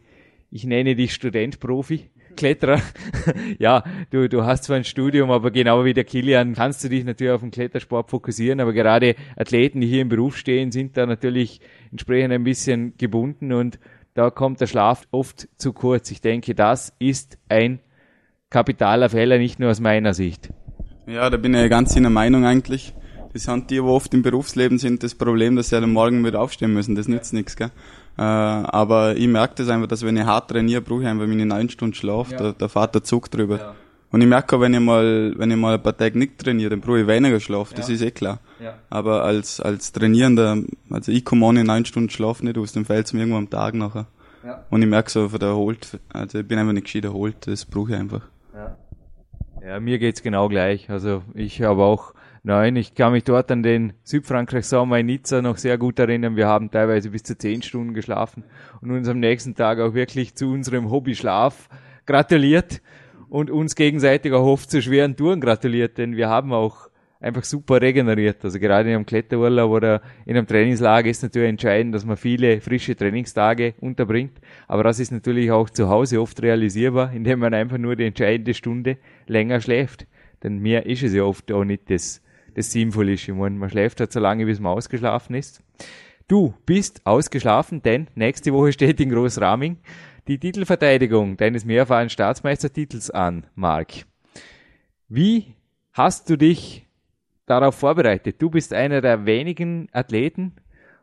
ich 0.51 0.65
nenne 0.65 0.97
dich 0.97 1.15
Student-Profi. 1.15 2.11
Kletterer. 2.37 2.81
ja, 3.59 3.83
du, 4.11 4.29
du 4.29 4.45
hast 4.45 4.65
zwar 4.65 4.77
ein 4.77 4.85
Studium, 4.85 5.31
aber 5.31 5.51
genau 5.51 5.85
wie 5.85 5.93
der 5.93 6.05
Kilian 6.05 6.55
kannst 6.55 6.85
du 6.85 6.89
dich 6.89 7.05
natürlich 7.05 7.33
auf 7.33 7.41
den 7.41 7.51
Klettersport 7.51 8.11
fokussieren, 8.11 8.61
aber 8.61 8.73
gerade 8.73 9.17
Athleten, 9.37 9.81
die 9.81 9.89
hier 9.89 10.03
im 10.03 10.09
Beruf 10.09 10.37
stehen, 10.37 10.71
sind 10.71 10.97
da 10.97 11.05
natürlich 11.05 11.61
entsprechend 11.91 12.33
ein 12.33 12.45
bisschen 12.45 12.97
gebunden 12.97 13.53
und 13.53 13.81
da 14.15 14.31
kommt 14.31 14.61
der 14.61 14.67
Schlaf 14.67 15.07
oft 15.11 15.49
zu 15.57 15.73
kurz. 15.73 16.11
Ich 16.11 16.21
denke, 16.21 16.55
das 16.55 16.95
ist 16.99 17.39
ein 17.49 17.81
kapitaler 18.51 19.09
Fehler, 19.09 19.39
nicht 19.39 19.59
nur 19.59 19.71
aus 19.71 19.81
meiner 19.81 20.15
Sicht. 20.15 20.51
Ja, 21.07 21.31
da 21.31 21.37
bin 21.37 21.55
ich 21.55 21.71
ganz 21.71 21.97
in 21.97 22.05
der 22.05 22.11
Meinung 22.11 22.45
eigentlich. 22.45 22.95
Das 23.33 23.45
sind 23.45 23.71
die, 23.71 23.75
die 23.75 23.81
oft 23.81 24.13
im 24.15 24.23
Berufsleben 24.23 24.79
sind, 24.79 25.03
das 25.03 25.15
Problem, 25.15 25.57
dass 25.57 25.69
sie 25.69 25.77
am 25.77 25.93
Morgen 25.93 26.25
wieder 26.25 26.41
aufstehen 26.41 26.73
müssen. 26.73 26.95
Das 26.95 27.09
nützt 27.09 27.33
nichts, 27.33 27.57
gell? 27.57 27.71
Äh, 28.17 28.23
aber 28.23 29.17
ich 29.17 29.29
merke 29.29 29.55
das 29.57 29.69
einfach, 29.69 29.87
dass 29.87 30.05
wenn 30.05 30.17
ich 30.17 30.25
hart 30.25 30.51
trainiere, 30.51 30.81
brauche 30.81 31.03
ich 31.03 31.09
einfach 31.09 31.27
meine 31.27 31.47
neun 31.47 31.69
Stunden 31.69 31.95
Schlaf. 31.95 32.33
Ja. 32.33 32.39
Da, 32.39 32.55
da 32.57 32.69
fährt 32.69 32.95
der 32.95 33.05
Zug 33.05 33.31
drüber. 33.31 33.59
Ja. 33.59 33.75
Und 34.11 34.23
ich 34.23 34.27
merke 34.27 34.57
auch, 34.57 34.61
wenn 34.61 34.73
ich 34.73 34.81
mal, 34.81 35.35
wenn 35.37 35.51
ich 35.51 35.57
mal 35.57 35.75
ein 35.75 35.83
paar 35.83 35.97
Tage 35.97 36.19
nicht 36.19 36.39
trainiere, 36.39 36.71
dann 36.71 36.81
brauche 36.81 37.01
ich 37.01 37.07
weniger 37.07 37.41
Schlaf. 37.41 37.75
Das 37.75 37.89
ja. 37.89 37.95
ist 37.95 38.03
eh 38.03 38.11
klar. 38.11 38.41
Ja. 38.59 38.75
Aber 38.89 39.23
als, 39.23 39.61
als 39.61 39.93
Trainierender, 39.93 40.59
also 40.91 41.13
ich 41.13 41.25
komme 41.25 41.45
ohne 41.45 41.63
neun 41.63 41.85
Stunden 41.85 42.11
Schlaf 42.11 42.43
nicht 42.43 42.57
aus, 42.57 42.73
dann 42.73 42.87
fällt 42.87 43.07
es 43.07 43.13
mir 43.13 43.21
irgendwo 43.21 43.39
am 43.39 43.51
Tag 43.51 43.75
nachher. 43.75 44.07
Ja. 44.45 44.65
Und 44.71 44.83
ich 44.83 44.89
merke 44.89 45.11
so, 45.11 45.29
von 45.29 45.39
der 45.39 45.51
erholt, 45.51 45.99
also 46.13 46.39
ich 46.39 46.49
bin 46.49 46.59
einfach 46.59 46.73
nicht 46.73 46.85
gescheit 46.85 47.05
erholt, 47.05 47.47
das 47.47 47.67
brauche 47.67 47.93
ich 47.93 47.99
einfach. 47.99 48.23
Ja. 48.55 48.77
Ja, 49.65 49.81
mir 49.81 49.99
geht's 49.99 50.23
genau 50.23 50.49
gleich. 50.49 50.89
Also 50.89 51.23
ich 51.35 51.61
habe 51.63 51.83
auch 51.83 52.15
nein, 52.43 52.77
ich 52.77 52.95
kann 52.95 53.13
mich 53.13 53.25
dort 53.25 53.51
an 53.51 53.63
den 53.63 53.93
Südfrankreich 54.03 54.67
Sommer 54.67 54.99
in 54.99 55.07
Nizza 55.07 55.43
noch 55.43 55.57
sehr 55.57 55.79
gut 55.79 55.99
erinnern. 55.99 56.37
Wir 56.37 56.47
haben 56.47 56.71
teilweise 56.71 57.11
bis 57.11 57.23
zu 57.23 57.37
zehn 57.37 57.63
Stunden 57.63 57.95
geschlafen 57.95 58.45
und 58.81 58.91
uns 58.91 59.09
am 59.09 59.21
nächsten 59.21 59.55
Tag 59.55 59.81
auch 59.81 59.95
wirklich 59.95 60.35
zu 60.35 60.51
unserem 60.51 60.91
Hobby 60.91 61.15
Schlaf 61.15 61.69
gratuliert 62.07 62.81
und 63.29 63.51
uns 63.51 63.75
gegenseitig 63.75 64.33
auch 64.33 64.47
oft 64.47 64.71
zu 64.71 64.81
schweren 64.81 65.17
Touren 65.17 65.41
gratuliert, 65.41 65.99
denn 65.99 66.17
wir 66.17 66.29
haben 66.29 66.53
auch 66.53 66.89
einfach 67.21 67.45
super 67.45 67.81
regeneriert. 67.81 68.45
Also 68.45 68.59
gerade 68.59 68.89
in 68.89 68.95
einem 68.95 69.07
Kletterurlaub 69.07 69.71
oder 69.71 70.03
in 70.25 70.37
einem 70.37 70.47
Trainingslager 70.47 71.09
ist 71.09 71.23
natürlich 71.23 71.49
entscheidend, 71.49 71.95
dass 71.95 72.05
man 72.05 72.17
viele 72.17 72.61
frische 72.61 72.97
Trainingstage 72.97 73.75
unterbringt. 73.81 74.41
Aber 74.67 74.85
das 74.85 75.01
ist 75.01 75.11
natürlich 75.11 75.51
auch 75.51 75.71
zu 75.71 75.89
Hause 75.89 76.21
oft 76.21 76.41
realisierbar, 76.43 77.13
indem 77.13 77.41
man 77.41 77.55
einfach 77.55 77.79
nur 77.79 77.97
die 77.97 78.05
entscheidende 78.05 78.55
Stunde 78.55 78.99
länger 79.27 79.61
schläft. 79.61 80.07
Denn 80.43 80.59
mehr 80.59 80.87
ist 80.87 81.03
es 81.03 81.13
ja 81.13 81.25
oft 81.25 81.51
auch 81.51 81.65
nicht 81.65 81.91
das, 81.91 82.23
das 82.55 82.73
sinnvoll 82.73 83.11
ist. 83.11 83.29
Ich 83.29 83.35
meine, 83.35 83.57
man 83.57 83.71
schläft 83.71 84.01
halt 84.01 84.13
so 84.13 84.21
lange, 84.21 84.47
bis 84.47 84.61
man 84.61 84.73
ausgeschlafen 84.73 85.35
ist. 85.35 85.63
Du 86.27 86.55
bist 86.67 87.01
ausgeschlafen, 87.05 87.83
denn 87.83 88.09
nächste 88.15 88.53
Woche 88.53 88.73
steht 88.73 89.01
in 89.01 89.11
Großraming 89.11 89.79
die 90.27 90.39
Titelverteidigung 90.39 91.37
deines 91.37 91.65
mehrfachen 91.65 92.11
Staatsmeistertitels 92.11 93.11
an, 93.11 93.47
Marc. 93.55 94.05
Wie 95.09 95.55
hast 95.93 96.29
du 96.29 96.37
dich 96.37 96.89
darauf 97.49 97.75
vorbereitet. 97.75 98.41
Du 98.41 98.51
bist 98.51 98.73
einer 98.73 99.01
der 99.01 99.27
wenigen 99.27 99.89
Athleten 99.93 100.57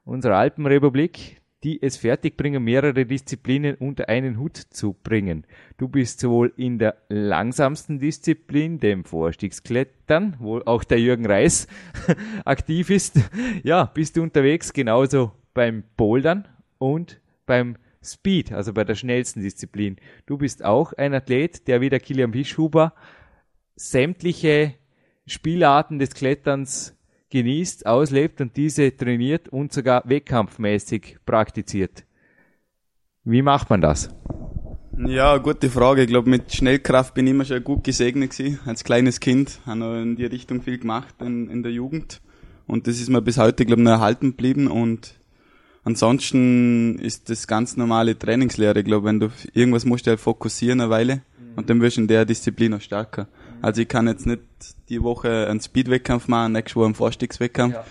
unserer 0.04 0.38
Alpenrepublik, 0.38 1.42
die 1.64 1.82
es 1.82 1.98
fertigbringen, 1.98 2.64
mehrere 2.64 3.06
Disziplinen 3.06 3.76
unter 3.76 4.10
einen 4.10 4.38
Hut 4.40 4.58
zu 4.58 4.94
bringen. 4.94 5.48
Du 5.78 5.88
bist 5.88 6.20
sowohl 6.20 6.54
in 6.58 6.78
der 6.78 6.98
langsamsten 7.10 8.00
Disziplin, 8.00 8.80
dem 8.80 9.04
Vorstiegsklettern, 9.04 10.36
wo 10.40 10.60
auch 10.60 10.84
der 10.84 11.00
Jürgen 11.00 11.26
Reis 11.26 11.68
aktiv 12.46 12.90
ist, 12.90 13.20
ja, 13.64 13.86
bist 13.86 14.18
du 14.18 14.24
unterwegs, 14.24 14.74
genauso 14.74 15.32
beim 15.54 15.84
Bouldern 15.98 16.48
und 16.78 17.20
beim 17.46 17.78
Speed, 18.04 18.52
also 18.52 18.74
bei 18.74 18.84
der 18.84 18.96
schnellsten 18.96 19.42
Disziplin. 19.42 19.98
Du 20.28 20.38
bist 20.38 20.64
auch 20.64 20.94
ein 20.94 21.14
Athlet, 21.14 21.68
der 21.68 21.82
wie 21.82 21.90
der 21.90 22.00
Kilian 22.00 22.32
Bischhuber 22.32 22.94
sämtliche 23.76 24.76
Spielarten 25.26 25.98
des 25.98 26.14
Kletterns 26.14 26.96
genießt, 27.30 27.86
auslebt 27.86 28.42
und 28.42 28.56
diese 28.56 28.96
trainiert 28.96 29.50
und 29.50 29.74
sogar 29.74 30.04
wettkampfmäßig 30.06 31.18
praktiziert. 31.26 32.06
Wie 33.24 33.42
macht 33.42 33.70
man 33.70 33.82
das? 33.82 34.10
Ja, 34.98 35.38
gute 35.38 35.70
Frage. 35.70 36.04
Ich 36.04 36.08
glaube, 36.08 36.30
mit 36.30 36.54
Schnellkraft 36.54 37.14
bin 37.14 37.28
ich 37.28 37.32
immer 37.32 37.44
schon 37.44 37.64
gut 37.64 37.84
gesegnet 37.84 38.32
gewesen. 38.32 38.60
Als 38.66 38.84
kleines 38.84 39.20
Kind 39.20 39.60
habe 39.66 39.80
noch 39.80 40.02
in 40.02 40.16
die 40.16 40.26
Richtung 40.26 40.62
viel 40.62 40.78
gemacht 40.78 41.16
in, 41.20 41.50
in 41.50 41.64
der 41.64 41.72
Jugend. 41.74 42.22
Und 42.66 42.88
das 42.88 43.00
ist 43.00 43.10
mir 43.10 43.22
bis 43.22 43.38
heute, 43.38 43.66
glaube 43.66 43.82
ich, 43.82 43.86
noch 43.86 43.92
erhalten 43.92 44.32
geblieben. 44.32 44.68
Und 44.68 45.16
ansonsten 45.84 46.98
ist 47.00 47.30
das 47.30 47.46
ganz 47.48 47.76
normale 47.76 48.18
Trainingslehre. 48.18 48.80
Ich 48.80 48.86
glaube, 48.86 49.08
wenn 49.08 49.20
du 49.20 49.32
irgendwas 49.54 49.84
musst 49.84 50.06
du 50.06 50.12
halt 50.12 50.20
fokussieren 50.22 50.80
eine 50.80 50.90
Weile 50.90 51.22
und 51.58 51.70
dann 51.70 51.82
wirst 51.82 51.98
du 51.98 52.02
in 52.02 52.08
der 52.08 52.26
Disziplin 52.26 52.72
noch 52.72 52.82
stärker. 52.82 53.28
Also 53.62 53.82
ich 53.82 53.88
kann 53.88 54.08
jetzt 54.08 54.26
nicht 54.26 54.42
die 54.90 55.02
Woche 55.02 55.48
einen 55.48 55.62
Speed-Wettkampf 55.62 56.28
machen, 56.28 56.54
nächste 56.54 56.76
Woche 56.78 56.86
einen 56.86 56.96
Vorstiegswettkampf. 56.96 57.76
Ja. 57.76 57.86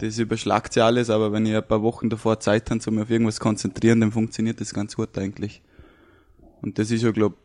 Das 0.00 0.18
überschlagt 0.18 0.76
ja 0.76 0.86
alles, 0.86 1.10
aber 1.10 1.32
wenn 1.32 1.44
ich 1.46 1.54
ein 1.54 1.66
paar 1.66 1.82
Wochen 1.82 2.08
davor 2.08 2.40
Zeit 2.40 2.70
habe, 2.70 2.80
um 2.86 2.94
mich 2.94 3.02
auf 3.04 3.10
irgendwas 3.10 3.40
konzentrieren, 3.40 4.00
dann 4.00 4.12
funktioniert 4.12 4.60
das 4.60 4.72
ganz 4.72 4.96
gut 4.96 5.16
eigentlich. 5.18 5.62
Und 6.62 6.78
das 6.78 6.90
ist 6.90 7.02
ja, 7.02 7.10
glaube 7.10 7.36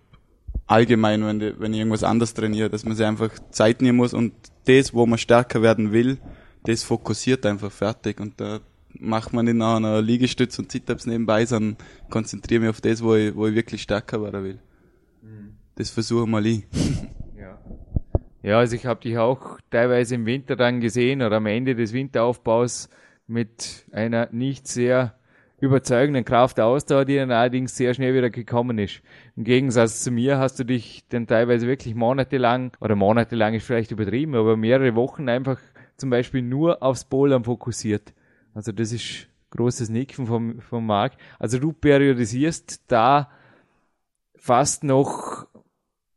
allgemein, 0.68 1.26
wenn, 1.26 1.40
die, 1.40 1.60
wenn 1.60 1.74
ich 1.74 1.80
irgendwas 1.80 2.04
anders 2.04 2.34
trainiere, 2.34 2.70
dass 2.70 2.86
man 2.86 2.96
sich 2.96 3.06
einfach 3.06 3.32
Zeit 3.52 3.82
nehmen 3.82 3.98
muss 3.98 4.14
und 4.14 4.34
das, 4.66 4.94
wo 4.94 5.06
man 5.06 5.20
stärker 5.20 5.62
werden 5.62 5.92
will, 5.92 6.18
das 6.64 6.84
fokussiert 6.84 7.46
einfach 7.46 7.72
fertig 7.72 8.20
und 8.20 8.40
da 8.40 8.62
macht 9.00 9.34
man 9.34 9.46
nicht 9.46 9.56
nach 9.56 9.76
einer 9.76 10.02
Liegestütz 10.02 10.58
und 10.58 10.72
Sit-Ups 10.72 11.06
nebenbei, 11.06 11.46
sondern 11.46 11.78
konzentriere 12.10 12.62
mich 12.62 12.70
auf 12.70 12.82
das, 12.82 13.04
wo 13.04 13.16
ich, 13.16 13.36
wo 13.36 13.48
ich 13.48 13.56
wirklich 13.56 13.82
stärker 13.82 14.22
werden 14.22 14.44
will. 14.44 14.60
Mhm. 15.22 15.56
Das 15.76 15.90
versuche 15.90 16.28
mal 16.28 16.46
ich. 16.46 16.64
Ja, 18.46 18.60
also 18.60 18.76
ich 18.76 18.86
habe 18.86 19.02
dich 19.02 19.18
auch 19.18 19.58
teilweise 19.72 20.14
im 20.14 20.28
Winter 20.28 20.56
dann 20.56 20.80
gesehen 20.80 21.24
oder 21.24 21.38
am 21.38 21.48
Ende 21.48 21.74
des 21.74 21.94
Winteraufbaus 21.94 22.90
mit 23.26 23.88
einer 23.92 24.30
nicht 24.32 24.68
sehr 24.68 25.16
überzeugenden 25.60 26.26
Kraft 26.26 26.60
Ausdauer, 26.60 27.06
die 27.06 27.16
dann 27.16 27.32
allerdings 27.32 27.76
sehr 27.76 27.96
schnell 27.96 28.14
wieder 28.14 28.30
gekommen 28.30 28.78
ist. 28.78 29.02
Im 29.36 29.46
Gegensatz 29.46 30.04
zu 30.04 30.12
mir 30.12 30.38
hast 30.38 30.60
du 30.60 30.64
dich 30.64 31.06
dann 31.10 31.26
teilweise 31.26 31.66
wirklich 31.66 31.96
monatelang, 31.96 32.72
oder 32.80 32.96
monatelang 32.96 33.56
ist 33.56 33.66
vielleicht 33.66 33.90
übertrieben, 33.90 34.36
aber 34.36 34.56
mehrere 34.56 34.94
Wochen 34.94 35.28
einfach 35.28 35.58
zum 35.98 36.12
Beispiel 36.12 36.44
nur 36.44 36.84
aufs 36.84 37.06
Bouldern 37.06 37.46
fokussiert. 37.46 38.14
Also 38.54 38.72
das 38.72 38.92
ist 38.92 39.28
großes 39.50 39.90
Nicken 39.90 40.28
vom, 40.28 40.62
vom 40.62 40.86
Marc. 40.86 41.14
Also 41.40 41.58
du 41.58 41.74
periodisierst 41.74 42.84
da 42.90 43.32
fast 44.36 44.84
noch 44.84 45.45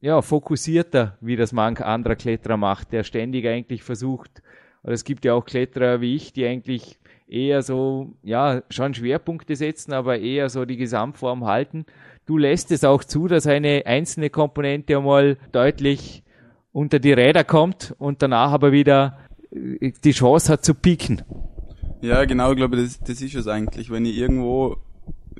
ja, 0.00 0.22
fokussierter, 0.22 1.16
wie 1.20 1.36
das 1.36 1.52
manch 1.52 1.80
anderer 1.80 2.16
Kletterer 2.16 2.56
macht, 2.56 2.92
der 2.92 3.04
ständig 3.04 3.46
eigentlich 3.46 3.82
versucht, 3.82 4.42
oder 4.82 4.92
es 4.92 5.04
gibt 5.04 5.24
ja 5.24 5.34
auch 5.34 5.44
Kletterer 5.44 6.00
wie 6.00 6.14
ich, 6.14 6.32
die 6.32 6.46
eigentlich 6.46 6.98
eher 7.26 7.62
so, 7.62 8.14
ja, 8.22 8.62
schon 8.70 8.94
Schwerpunkte 8.94 9.56
setzen, 9.56 9.92
aber 9.92 10.18
eher 10.18 10.48
so 10.48 10.64
die 10.64 10.76
Gesamtform 10.76 11.44
halten. 11.44 11.84
Du 12.26 12.38
lässt 12.38 12.70
es 12.70 12.84
auch 12.84 13.04
zu, 13.04 13.26
dass 13.26 13.46
eine 13.46 13.84
einzelne 13.86 14.30
Komponente 14.30 14.96
einmal 14.96 15.36
deutlich 15.52 16.22
unter 16.72 16.98
die 16.98 17.12
Räder 17.12 17.44
kommt 17.44 17.94
und 17.98 18.22
danach 18.22 18.52
aber 18.52 18.72
wieder 18.72 19.18
äh, 19.50 19.92
die 20.04 20.12
Chance 20.12 20.52
hat 20.52 20.64
zu 20.64 20.74
pieken. 20.74 21.22
Ja, 22.00 22.24
genau, 22.24 22.52
ich 22.52 22.56
glaube, 22.56 22.76
das, 22.76 23.00
das 23.00 23.20
ist 23.20 23.34
es 23.34 23.48
eigentlich. 23.48 23.90
Wenn 23.90 24.04
ich 24.04 24.16
irgendwo 24.16 24.76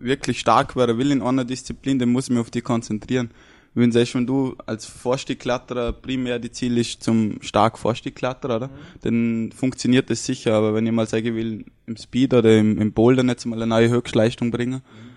wirklich 0.01 0.41
stark 0.41 0.77
werden 0.77 0.99
will 0.99 1.13
in 1.13 1.23
einer 1.23 1.45
Disziplin, 1.45 1.99
dann 1.99 2.11
muss 2.11 2.25
ich 2.25 2.31
mich 2.31 2.41
auf 2.41 2.51
die 2.51 2.63
konzentrieren 2.63 3.31
wenn 3.79 3.93
sagst, 3.93 4.15
wenn 4.15 4.27
du 4.27 4.57
als 4.67 4.87
Vorstiegkletterer 4.87 5.93
primär 5.93 6.39
die 6.39 6.51
Ziel 6.51 6.79
ist 6.79 7.03
zum 7.03 7.41
stark 7.43 7.79
Vorstiegkletterer, 7.79 8.57
oder? 8.57 8.69
Mhm. 8.69 8.73
Dann 9.03 9.53
funktioniert 9.53 10.11
das 10.11 10.25
sicher, 10.25 10.55
aber 10.55 10.75
wenn 10.75 10.87
ich 10.87 10.93
mal 10.93 11.07
sagen 11.07 11.35
will, 11.35 11.65
im 11.87 11.97
Speed 11.97 12.35
oder 12.35 12.59
im, 12.59 12.79
im 12.79 12.93
Boulder 12.93 13.25
jetzt 13.25 13.47
mal 13.47 13.57
eine 13.57 13.67
neue 13.67 13.91
Höchstleistung 13.91 14.51
bringen, 14.51 14.83
mhm. 14.83 15.11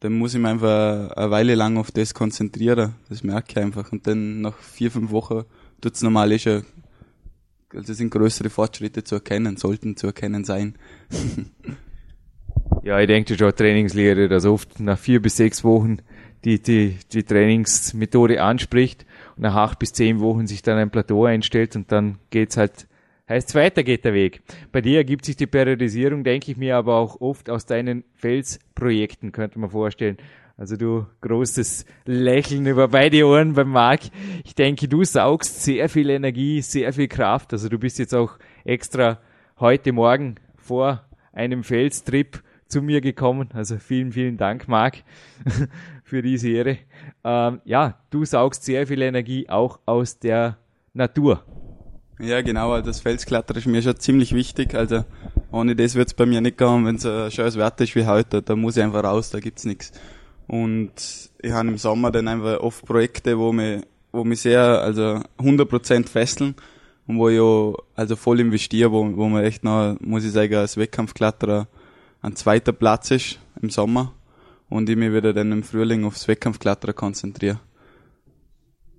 dann 0.00 0.12
muss 0.12 0.34
ich 0.34 0.40
mich 0.40 0.50
einfach 0.50 1.10
eine 1.10 1.30
Weile 1.30 1.54
lang 1.54 1.76
auf 1.78 1.90
das 1.90 2.14
konzentrieren. 2.14 2.94
Das 3.08 3.22
merke 3.22 3.52
ich 3.52 3.58
einfach. 3.58 3.92
Und 3.92 4.06
dann 4.06 4.40
nach 4.40 4.58
vier, 4.58 4.90
fünf 4.90 5.10
Wochen 5.10 5.44
tut's 5.80 6.02
normal 6.02 6.32
eh 6.32 6.38
schon, 6.38 6.64
also 7.74 7.92
sind 7.92 8.10
größere 8.10 8.50
Fortschritte 8.50 9.04
zu 9.04 9.16
erkennen, 9.16 9.56
sollten 9.56 9.96
zu 9.96 10.06
erkennen 10.06 10.44
sein. 10.44 10.76
Ja, 12.82 13.00
ich 13.00 13.08
denke 13.08 13.36
schon, 13.36 13.52
Trainingslehre, 13.52 14.28
dass 14.28 14.44
oft 14.44 14.78
nach 14.78 14.96
vier 14.96 15.20
bis 15.20 15.36
sechs 15.36 15.64
Wochen 15.64 15.98
die, 16.44 16.60
die, 16.60 16.96
die 17.12 17.22
Trainingsmethode 17.22 18.42
anspricht 18.42 19.06
und 19.36 19.42
nach 19.42 19.54
acht 19.54 19.78
bis 19.78 19.92
zehn 19.92 20.20
Wochen 20.20 20.46
sich 20.46 20.62
dann 20.62 20.78
ein 20.78 20.90
Plateau 20.90 21.24
einstellt 21.24 21.76
und 21.76 21.90
dann 21.92 22.18
geht's 22.30 22.56
halt, 22.56 22.86
heißt 23.28 23.54
weiter 23.54 23.82
geht 23.82 24.04
der 24.04 24.14
Weg. 24.14 24.42
Bei 24.72 24.80
dir 24.80 24.98
ergibt 24.98 25.24
sich 25.24 25.36
die 25.36 25.46
Periodisierung, 25.46 26.24
denke 26.24 26.52
ich 26.52 26.56
mir, 26.56 26.76
aber 26.76 26.96
auch 26.96 27.20
oft 27.20 27.50
aus 27.50 27.66
deinen 27.66 28.04
Felsprojekten, 28.14 29.32
könnte 29.32 29.58
man 29.58 29.70
vorstellen. 29.70 30.18
Also 30.58 30.76
du 30.76 31.06
großes 31.20 31.84
Lächeln 32.06 32.66
über 32.66 32.88
beide 32.88 33.26
Ohren 33.26 33.52
beim 33.52 33.68
Marc. 33.68 34.00
Ich 34.42 34.54
denke, 34.54 34.88
du 34.88 35.04
saugst 35.04 35.62
sehr 35.62 35.90
viel 35.90 36.08
Energie, 36.08 36.62
sehr 36.62 36.94
viel 36.94 37.08
Kraft. 37.08 37.52
Also 37.52 37.68
du 37.68 37.78
bist 37.78 37.98
jetzt 37.98 38.14
auch 38.14 38.38
extra 38.64 39.18
heute 39.60 39.92
Morgen 39.92 40.36
vor 40.56 41.04
einem 41.32 41.62
Felstrip 41.62 42.42
zu 42.68 42.80
mir 42.80 43.00
gekommen. 43.00 43.50
Also 43.52 43.78
vielen, 43.78 44.12
vielen 44.12 44.38
Dank, 44.38 44.66
Marc, 44.66 45.02
für 46.06 46.22
diese 46.22 46.48
Ehre. 46.48 46.78
Ähm, 47.24 47.60
ja, 47.64 47.98
du 48.10 48.24
saugst 48.24 48.64
sehr 48.64 48.86
viel 48.86 49.02
Energie 49.02 49.48
auch 49.48 49.80
aus 49.86 50.20
der 50.20 50.56
Natur. 50.94 51.42
Ja, 52.20 52.40
genau, 52.42 52.72
also 52.72 52.86
das 52.86 53.00
Felsklettern 53.00 53.56
ist 53.56 53.66
mir 53.66 53.82
schon 53.82 53.98
ziemlich 53.98 54.32
wichtig. 54.32 54.74
Also 54.74 55.04
ohne 55.50 55.74
das 55.74 55.96
wird's 55.96 56.14
bei 56.14 56.24
mir 56.24 56.40
nicht 56.40 56.58
gehen, 56.58 56.86
wenn 56.86 56.94
es 56.94 57.04
ein 57.04 57.30
schönes 57.32 57.58
Wetter 57.58 57.84
ist 57.84 57.96
wie 57.96 58.06
heute, 58.06 58.40
da 58.40 58.54
muss 58.54 58.76
ich 58.76 58.84
einfach 58.84 59.02
raus, 59.02 59.30
da 59.30 59.40
gibt's 59.40 59.64
nichts. 59.64 59.92
Und 60.46 60.92
ich 61.42 61.50
habe 61.50 61.68
im 61.68 61.76
Sommer 61.76 62.12
dann 62.12 62.28
einfach 62.28 62.60
oft 62.60 62.86
Projekte, 62.86 63.36
wo 63.36 63.52
mich, 63.52 63.82
wo 64.12 64.22
mich 64.22 64.40
sehr, 64.40 64.62
also 64.62 65.20
100% 65.38 66.08
fesseln 66.08 66.54
und 67.08 67.18
wo 67.18 67.28
ich 67.28 67.40
auch, 67.40 67.78
also 67.96 68.14
voll 68.14 68.38
investiere, 68.38 68.92
wo, 68.92 69.04
wo 69.16 69.28
man 69.28 69.42
echt 69.42 69.64
noch, 69.64 69.96
muss 69.98 70.24
ich 70.24 70.30
sagen, 70.30 70.54
als 70.54 70.76
Wettkampfkletterer 70.76 71.66
ein 72.22 72.36
zweiter 72.36 72.72
Platz 72.72 73.10
ist 73.10 73.40
im 73.60 73.70
Sommer 73.70 74.12
und 74.68 74.88
ich 74.88 74.96
mich 74.96 75.12
wieder 75.12 75.32
dann 75.32 75.52
im 75.52 75.62
Frühling 75.62 76.04
aufs 76.04 76.28
Wettkampfkletterer 76.28 76.92
konzentriere. 76.92 77.60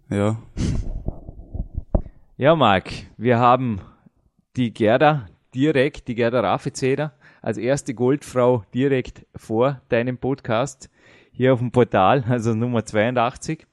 Ja. 0.09 0.41
Ja, 2.37 2.55
Marc, 2.55 2.91
wir 3.17 3.39
haben 3.39 3.81
die 4.55 4.73
Gerda 4.73 5.27
direkt, 5.53 6.07
die 6.07 6.15
Gerda 6.15 6.39
Raffezeder, 6.39 7.13
als 7.41 7.57
erste 7.57 7.93
Goldfrau 7.93 8.63
direkt 8.73 9.25
vor 9.35 9.81
deinem 9.89 10.17
Podcast 10.17 10.89
hier 11.31 11.53
auf 11.53 11.59
dem 11.59 11.71
Portal, 11.71 12.23
also 12.27 12.53
Nummer 12.53 12.85
82. 12.85 13.65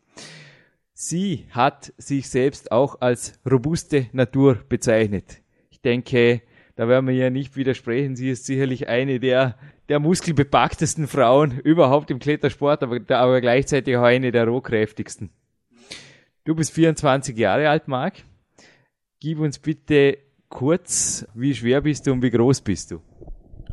Sie 0.93 1.47
hat 1.51 1.93
sich 1.99 2.29
selbst 2.29 2.71
auch 2.71 3.01
als 3.01 3.41
robuste 3.51 4.07
Natur 4.13 4.57
bezeichnet. 4.69 5.43
Ich 5.71 5.81
denke, 5.81 6.43
da 6.77 6.89
werden 6.89 7.07
wir 7.07 7.15
ihr 7.15 7.31
nicht 7.31 7.57
widersprechen. 7.57 8.17
Sie 8.17 8.31
ist 8.31 8.47
sicherlich 8.47 8.89
eine 8.89 9.21
der, 9.21 9.57
der 9.89 10.01
muskelbepacktesten 10.01 11.07
Frauen 11.07 11.59
überhaupt 11.61 12.11
im 12.11 12.19
Klettersport, 12.19 12.83
aber, 12.83 12.99
aber 13.09 13.41
gleichzeitig 13.41 13.97
auch 13.97 14.03
eine 14.03 14.33
der 14.33 14.49
rohkräftigsten. 14.49 15.31
Du 16.45 16.55
bist 16.55 16.73
24 16.73 17.37
Jahre 17.37 17.69
alt, 17.69 17.89
Marc. 17.89 18.25
Gib 19.21 19.39
uns 19.39 19.59
bitte 19.59 20.19
kurz, 20.49 21.27
wie 21.35 21.55
schwer 21.55 21.81
bist 21.81 22.07
du 22.07 22.13
und 22.13 22.23
wie 22.23 22.31
groß 22.31 22.61
bist 22.61 22.91
du? 22.91 23.01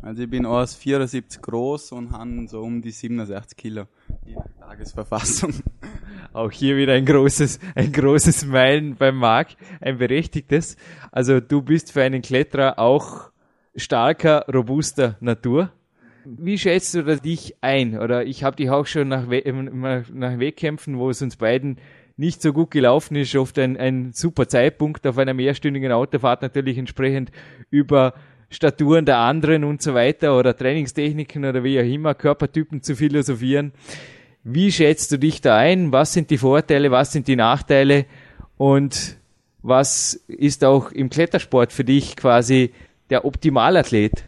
Also 0.00 0.22
ich 0.22 0.30
bin 0.30 0.46
1,74 0.46 1.40
groß 1.40 1.92
und 1.92 2.10
habe 2.10 2.48
so 2.48 2.60
um 2.62 2.82
die 2.82 2.90
67 2.90 3.56
Kilo 3.56 3.86
nach 4.26 4.46
Tagesverfassung. 4.58 5.54
Auch 6.32 6.50
hier 6.50 6.76
wieder 6.76 6.94
ein 6.94 7.04
großes, 7.04 7.58
ein 7.74 7.92
großes 7.92 8.46
Meilen 8.46 8.96
beim 8.96 9.16
Marc, 9.16 9.48
ein 9.80 9.98
berechtigtes. 9.98 10.76
Also 11.10 11.40
du 11.40 11.60
bist 11.60 11.92
für 11.92 12.02
einen 12.02 12.22
Kletterer 12.22 12.78
auch 12.78 13.30
starker, 13.76 14.46
robuster 14.52 15.16
Natur. 15.20 15.72
Wie 16.24 16.56
schätzt 16.56 16.94
du 16.94 17.02
dich 17.16 17.56
ein? 17.60 17.98
Oder 17.98 18.24
ich 18.24 18.44
habe 18.44 18.56
dich 18.56 18.70
auch 18.70 18.86
schon 18.86 19.08
nach, 19.08 19.28
We 19.28 19.42
nach 19.44 20.38
Wettkämpfen, 20.38 20.98
wo 20.98 21.10
es 21.10 21.20
uns 21.20 21.36
beiden 21.36 21.78
nicht 22.16 22.40
so 22.40 22.52
gut 22.52 22.70
gelaufen 22.70 23.16
ist, 23.16 23.34
oft 23.36 23.58
ein, 23.58 23.76
ein 23.76 24.12
super 24.12 24.46
Zeitpunkt 24.48 25.06
auf 25.06 25.18
einer 25.18 25.34
mehrstündigen 25.34 25.92
Autofahrt 25.92 26.42
natürlich 26.42 26.78
entsprechend 26.78 27.30
über 27.70 28.14
Staturen 28.50 29.06
der 29.06 29.18
anderen 29.18 29.64
und 29.64 29.82
so 29.82 29.94
weiter 29.94 30.38
oder 30.38 30.56
Trainingstechniken 30.56 31.44
oder 31.44 31.64
wie 31.64 31.80
auch 31.80 31.84
immer, 31.84 32.14
Körpertypen 32.14 32.82
zu 32.82 32.94
philosophieren. 32.94 33.72
Wie 34.44 34.72
schätzt 34.72 35.12
du 35.12 35.18
dich 35.18 35.40
da 35.40 35.56
ein? 35.56 35.92
Was 35.92 36.12
sind 36.12 36.30
die 36.30 36.38
Vorteile? 36.38 36.90
Was 36.90 37.12
sind 37.12 37.28
die 37.28 37.36
Nachteile? 37.36 38.06
Und 38.56 39.16
was 39.62 40.14
ist 40.26 40.64
auch 40.64 40.90
im 40.90 41.10
Klettersport 41.10 41.72
für 41.72 41.84
dich 41.84 42.16
quasi 42.16 42.72
der 43.10 43.24
Optimalathlet? 43.24 44.24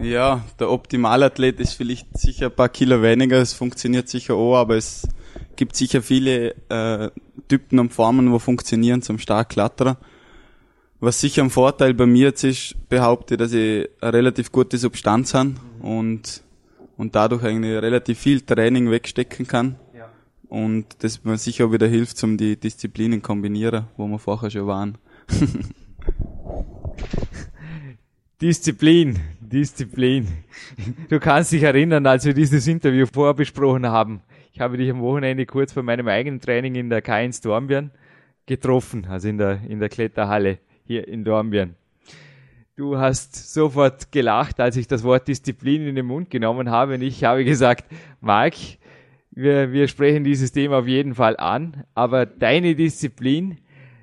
Ja, 0.00 0.44
der 0.58 0.70
Optimalathlet 0.70 1.60
ist 1.60 1.74
vielleicht 1.74 2.18
sicher 2.18 2.46
ein 2.46 2.54
paar 2.54 2.68
Kilo 2.68 3.02
weniger. 3.02 3.40
Es 3.40 3.52
funktioniert 3.52 4.08
sicher 4.08 4.34
auch, 4.34 4.56
aber 4.56 4.76
es 4.76 5.06
gibt 5.54 5.76
sicher 5.76 6.02
viele 6.02 6.54
äh, 6.68 7.10
Typen 7.46 7.78
und 7.78 7.92
Formen, 7.92 8.32
wo 8.32 8.38
funktionieren 8.38 9.02
zum 9.02 9.18
Starkkletterer. 9.18 9.98
Was 11.00 11.20
sicher 11.20 11.42
ein 11.42 11.50
Vorteil 11.50 11.94
bei 11.94 12.06
mir 12.06 12.28
jetzt 12.28 12.42
ist, 12.42 12.74
behaupte, 12.88 13.36
dass 13.36 13.52
ich 13.52 13.88
eine 14.00 14.12
relativ 14.12 14.50
gute 14.50 14.78
Substanz 14.78 15.34
habe 15.34 15.54
und, 15.80 16.42
und 16.98 17.14
dadurch 17.14 17.42
eigentlich 17.44 17.80
relativ 17.80 18.18
viel 18.18 18.42
Training 18.42 18.90
wegstecken 18.90 19.46
kann. 19.46 19.76
Ja. 19.96 20.10
Und 20.48 21.02
das 21.02 21.24
mir 21.24 21.38
sicher 21.38 21.72
wieder 21.72 21.86
hilft, 21.86 22.22
um 22.22 22.36
die 22.36 22.60
Disziplinen 22.60 23.22
kombinieren, 23.22 23.86
wo 23.96 24.06
wir 24.08 24.18
vorher 24.18 24.50
schon 24.50 24.66
waren. 24.66 24.98
Disziplin, 28.42 29.18
Disziplin. 29.40 30.28
Du 31.08 31.18
kannst 31.18 31.52
dich 31.52 31.62
erinnern, 31.62 32.06
als 32.06 32.24
wir 32.24 32.34
dieses 32.34 32.66
Interview 32.66 33.06
vorbesprochen 33.06 33.86
haben. 33.86 34.22
Ich 34.52 34.60
habe 34.60 34.76
dich 34.76 34.90
am 34.90 35.00
Wochenende 35.00 35.46
kurz 35.46 35.72
vor 35.72 35.82
meinem 35.82 36.08
eigenen 36.08 36.40
Training 36.40 36.74
in 36.74 36.90
der 36.90 37.02
K1 37.02 37.42
Dornbirn 37.42 37.90
getroffen, 38.46 39.06
also 39.08 39.28
in 39.28 39.38
der, 39.38 39.60
in 39.68 39.78
der 39.78 39.88
Kletterhalle 39.88 40.58
hier 40.84 41.06
in 41.06 41.24
Dornbirn. 41.24 41.76
Du 42.78 42.96
hast 42.96 43.52
sofort 43.52 44.12
gelacht, 44.12 44.60
als 44.60 44.76
ich 44.76 44.86
das 44.86 45.02
Wort 45.02 45.26
Disziplin 45.26 45.84
in 45.88 45.96
den 45.96 46.06
Mund 46.06 46.30
genommen 46.30 46.70
habe 46.70 46.94
und 46.94 47.02
ich 47.02 47.24
habe 47.24 47.44
gesagt, 47.44 47.86
Marc, 48.20 48.54
wir, 49.32 49.72
wir 49.72 49.88
sprechen 49.88 50.22
dieses 50.22 50.52
Thema 50.52 50.78
auf 50.78 50.86
jeden 50.86 51.16
Fall 51.16 51.36
an, 51.38 51.82
aber 51.96 52.24
deine 52.24 52.76
Disziplin 52.76 53.58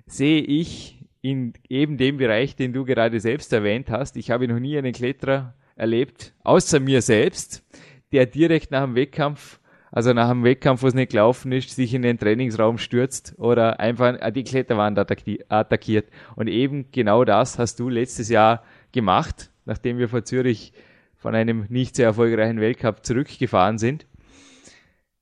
sehe 0.07 0.41
ich 0.41 0.99
in 1.21 1.53
eben 1.69 1.95
dem 1.95 2.17
Bereich, 2.17 2.57
den 2.57 2.73
du 2.73 2.83
gerade 2.83 3.21
selbst 3.21 3.53
erwähnt 3.53 3.89
hast. 3.89 4.17
Ich 4.17 4.29
habe 4.29 4.45
noch 4.45 4.59
nie 4.59 4.77
einen 4.77 4.91
Kletterer 4.91 5.53
erlebt, 5.77 6.33
außer 6.43 6.81
mir 6.81 7.01
selbst, 7.01 7.63
der 8.11 8.25
direkt 8.25 8.71
nach 8.71 8.83
dem 8.83 8.95
Wettkampf 8.95 9.61
also 9.95 10.11
nach 10.11 10.29
einem 10.29 10.43
Wettkampf, 10.43 10.83
wo 10.83 10.87
es 10.87 10.93
nicht 10.93 11.13
gelaufen 11.13 11.53
ist, 11.53 11.73
sich 11.73 11.93
in 11.93 12.01
den 12.01 12.19
Trainingsraum 12.19 12.77
stürzt 12.77 13.33
oder 13.37 13.79
einfach 13.79 14.17
die 14.33 14.43
Kletterwand 14.43 14.99
attackiert. 14.99 16.09
Und 16.35 16.49
eben 16.49 16.91
genau 16.91 17.23
das 17.23 17.57
hast 17.57 17.79
du 17.79 17.87
letztes 17.87 18.27
Jahr 18.27 18.61
gemacht, 18.91 19.51
nachdem 19.63 19.97
wir 19.97 20.09
vor 20.09 20.25
Zürich 20.25 20.73
von 21.15 21.33
einem 21.33 21.65
nicht 21.69 21.95
sehr 21.95 22.07
erfolgreichen 22.07 22.59
Weltcup 22.59 23.05
zurückgefahren 23.05 23.77
sind. 23.77 24.05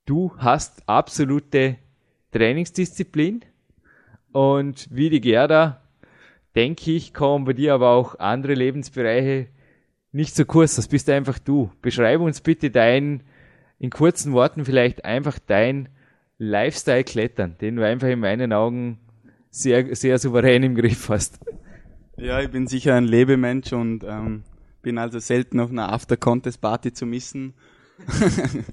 Du 0.06 0.34
hast 0.40 0.90
absolute 0.90 1.76
Trainingsdisziplin 2.32 3.46
und 4.32 4.88
wie 4.90 5.12
die 5.12 5.22
Gerda, 5.22 5.84
denke 6.56 6.94
ich, 6.94 7.14
kommen 7.14 7.46
bei 7.46 7.54
dir 7.54 7.76
aber 7.76 7.92
auch 7.92 8.18
andere 8.18 8.56
Lebensbereiche 8.56 9.50
nicht 10.12 10.36
so 10.36 10.46
kurz. 10.46 10.78
Das 10.78 10.88
bist 10.88 11.12
einfach 11.12 11.38
du. 11.38 11.70
Beschreib 11.84 12.22
uns 12.22 12.42
bitte 12.42 12.72
dein 12.72 13.22
in 13.80 13.90
kurzen 13.90 14.34
Worten 14.34 14.66
vielleicht 14.66 15.06
einfach 15.06 15.40
dein 15.46 15.90
Lifestyle 16.38 17.04
klettern, 17.04 17.56
den 17.62 17.76
du 17.76 17.86
einfach 17.86 18.08
in 18.08 18.20
meinen 18.20 18.54
Augen 18.54 19.00
sehr, 19.50 19.96
sehr 19.96 20.18
souverän 20.18 20.64
im 20.64 20.76
Griff 20.76 21.10
hast. 21.10 21.40
Ja, 22.18 22.42
ich 22.42 22.50
bin 22.50 22.68
sicher 22.68 22.96
ein 22.96 23.06
Lebemensch 23.06 23.74
und 23.74 24.04
ähm, 24.04 24.44
bin 24.82 24.98
also 24.98 25.20
selten 25.20 25.60
auf 25.60 25.70
einer 25.70 25.92
After-Contest-Party 25.92 26.94
zu 26.94 27.06
missen. 27.06 27.54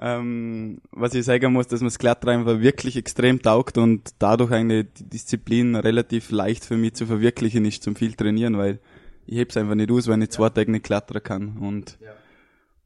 ähm, 0.00 0.80
was 0.90 1.14
ich 1.14 1.24
sagen 1.24 1.52
muss, 1.52 1.66
dass 1.66 1.80
man 1.80 1.88
das 1.88 1.98
Klettern 1.98 2.40
einfach 2.40 2.60
wirklich 2.60 2.96
extrem 2.96 3.40
taugt 3.42 3.78
und 3.78 4.10
dadurch 4.18 4.52
eine 4.52 4.84
Disziplin 4.84 5.76
relativ 5.76 6.30
leicht 6.30 6.64
für 6.64 6.76
mich 6.76 6.94
zu 6.94 7.06
verwirklichen 7.06 7.64
ist 7.64 7.82
zum 7.82 7.96
viel 7.96 8.14
trainieren, 8.14 8.56
weil 8.58 8.80
ich 9.26 9.38
heb's 9.38 9.56
einfach 9.56 9.74
nicht 9.74 9.90
aus, 9.90 10.08
wenn 10.08 10.22
ich 10.22 10.30
zwei 10.30 10.48
Tage 10.48 10.70
nicht 10.70 10.84
klettern 10.84 11.22
kann 11.22 11.58
und 11.58 11.98
ja. 12.00 12.12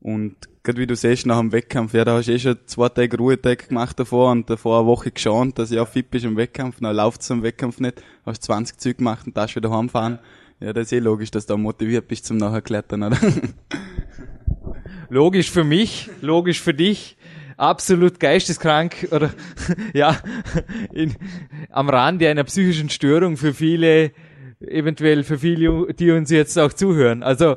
Und 0.02 0.34
gerade 0.64 0.80
wie 0.80 0.86
du 0.86 0.96
siehst, 0.96 1.26
nach 1.26 1.38
dem 1.38 1.52
Wettkampf, 1.52 1.94
ja, 1.94 2.04
da 2.04 2.16
hast 2.16 2.26
du 2.26 2.32
eh 2.32 2.38
schon 2.38 2.58
zwei 2.66 2.88
Tage 2.88 3.16
Ruhetag 3.16 3.68
gemacht 3.68 3.98
davor 4.00 4.32
und 4.32 4.50
davor 4.50 4.80
eine 4.80 4.86
Woche 4.88 5.12
geschaut, 5.12 5.56
dass 5.58 5.70
ich 5.70 5.78
auch 5.78 5.88
fit 5.88 6.10
bist 6.10 6.24
im 6.24 6.36
Wettkampf. 6.36 6.78
Dann 6.80 6.96
läuft's 6.96 7.30
am 7.30 7.42
Wettkampf 7.44 7.78
nicht, 7.78 8.02
hast 8.26 8.42
20 8.42 8.78
Züge 8.78 8.96
gemacht 8.96 9.26
und 9.26 9.36
darfst 9.36 9.54
wieder 9.54 9.70
heimfahren. 9.70 10.18
Ja, 10.58 10.72
das 10.72 10.86
ist 10.86 10.92
eh 10.92 10.98
logisch, 10.98 11.30
dass 11.30 11.46
du 11.46 11.56
motiviert 11.56 12.08
bist 12.08 12.26
zum 12.26 12.36
nachher 12.36 12.62
Klettern, 12.62 13.04
oder? 13.04 13.18
Logisch 15.08 15.50
für 15.50 15.64
mich, 15.64 16.08
logisch 16.20 16.60
für 16.60 16.72
dich 16.72 17.16
absolut 17.56 18.18
geisteskrank 18.18 19.08
oder 19.10 19.30
ja 19.94 20.18
in, 20.92 21.14
am 21.70 21.88
Rande 21.88 22.28
einer 22.28 22.44
psychischen 22.44 22.88
Störung 22.88 23.36
für 23.36 23.54
viele 23.54 24.12
eventuell 24.60 25.22
für 25.22 25.38
viele 25.38 25.92
die 25.94 26.10
uns 26.12 26.30
jetzt 26.30 26.58
auch 26.58 26.72
zuhören 26.72 27.22
also 27.22 27.56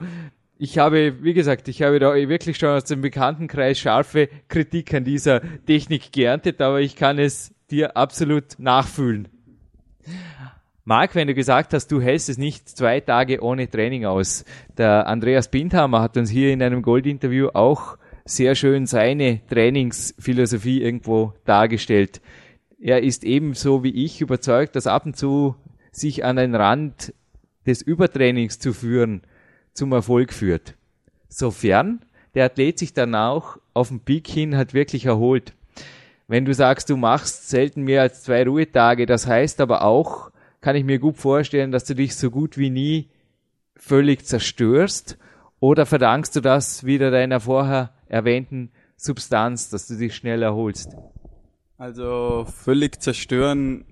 ich 0.58 0.78
habe, 0.78 1.24
wie 1.24 1.34
gesagt, 1.34 1.68
ich 1.68 1.82
habe 1.82 2.00
da 2.00 2.14
wirklich 2.14 2.58
schon 2.58 2.70
aus 2.70 2.86
dem 2.86 3.02
Bekanntenkreis 3.02 3.78
scharfe 3.78 4.30
Kritik 4.48 4.94
an 4.94 5.04
dieser 5.04 5.42
Technik 5.66 6.12
geerntet, 6.12 6.62
aber 6.62 6.80
ich 6.80 6.96
kann 6.96 7.20
es 7.20 7.54
dir 7.70 7.98
absolut 7.98 8.58
nachfühlen. 8.58 9.28
Marc, 10.86 11.16
wenn 11.16 11.28
du 11.28 11.34
gesagt 11.34 11.74
hast, 11.74 11.92
du 11.92 12.00
hältst 12.00 12.30
es 12.30 12.38
nicht 12.38 12.70
zwei 12.70 13.00
Tage 13.00 13.42
ohne 13.42 13.70
Training 13.70 14.06
aus. 14.06 14.46
Der 14.78 15.08
Andreas 15.08 15.50
Bindhammer 15.50 16.02
hat 16.02 16.16
uns 16.16 16.30
hier 16.30 16.54
in 16.54 16.62
einem 16.62 16.84
Gold-Interview 16.84 17.50
auch 17.54 17.98
sehr 18.24 18.56
schön 18.56 18.86
seine 18.86 19.42
Trainingsphilosophie 19.48 20.82
irgendwo 20.82 21.34
dargestellt. 21.44 22.22
Er 22.80 23.02
ist 23.02 23.24
ebenso 23.24 23.84
wie 23.84 24.06
ich 24.06 24.22
überzeugt, 24.22 24.76
dass 24.76 24.88
ab 24.88 25.06
und 25.06 25.18
zu 25.18 25.56
sich 25.92 26.24
an 26.24 26.36
den 26.36 26.54
Rand 26.54 27.14
des 27.66 27.82
Übertrainings 27.82 28.60
zu 28.60 28.74
führen 28.74 29.24
zum 29.76 29.92
Erfolg 29.92 30.34
führt. 30.34 30.74
Sofern 31.30 32.00
der 32.34 32.46
Athlet 32.46 32.80
sich 32.80 32.94
dann 32.94 33.14
auch 33.14 33.58
auf 33.74 33.90
den 33.90 34.00
Peak 34.00 34.28
hin 34.28 34.58
hat 34.58 34.74
wirklich 34.74 35.06
erholt. 35.06 35.54
Wenn 36.28 36.46
du 36.46 36.54
sagst, 36.54 36.90
du 36.90 36.98
machst 36.98 37.50
selten 37.50 37.84
mehr 37.84 38.02
als 38.02 38.24
zwei 38.24 38.44
Ruhetage, 38.44 39.06
das 39.06 39.28
heißt 39.28 39.62
aber 39.62 39.84
auch, 39.84 40.32
kann 40.60 40.76
ich 40.76 40.84
mir 40.84 40.98
gut 40.98 41.18
vorstellen, 41.18 41.72
dass 41.72 41.86
du 41.86 41.94
dich 41.94 42.16
so 42.16 42.32
gut 42.32 42.58
wie 42.58 42.72
nie 42.72 43.10
völlig 43.76 44.26
zerstörst 44.26 45.18
oder 45.60 45.86
verdankst 45.86 46.36
du 46.36 46.42
das 46.42 46.84
wieder 46.84 47.12
deiner 47.12 47.40
vorher 47.40 47.92
erwähnten 48.08 48.72
Substanz, 48.98 49.70
dass 49.70 49.88
du 49.88 49.96
dich 49.96 50.16
schnell 50.16 50.42
erholst? 50.42 50.96
Also 51.78 52.48
völlig 52.50 53.02
zerstören 53.02 53.86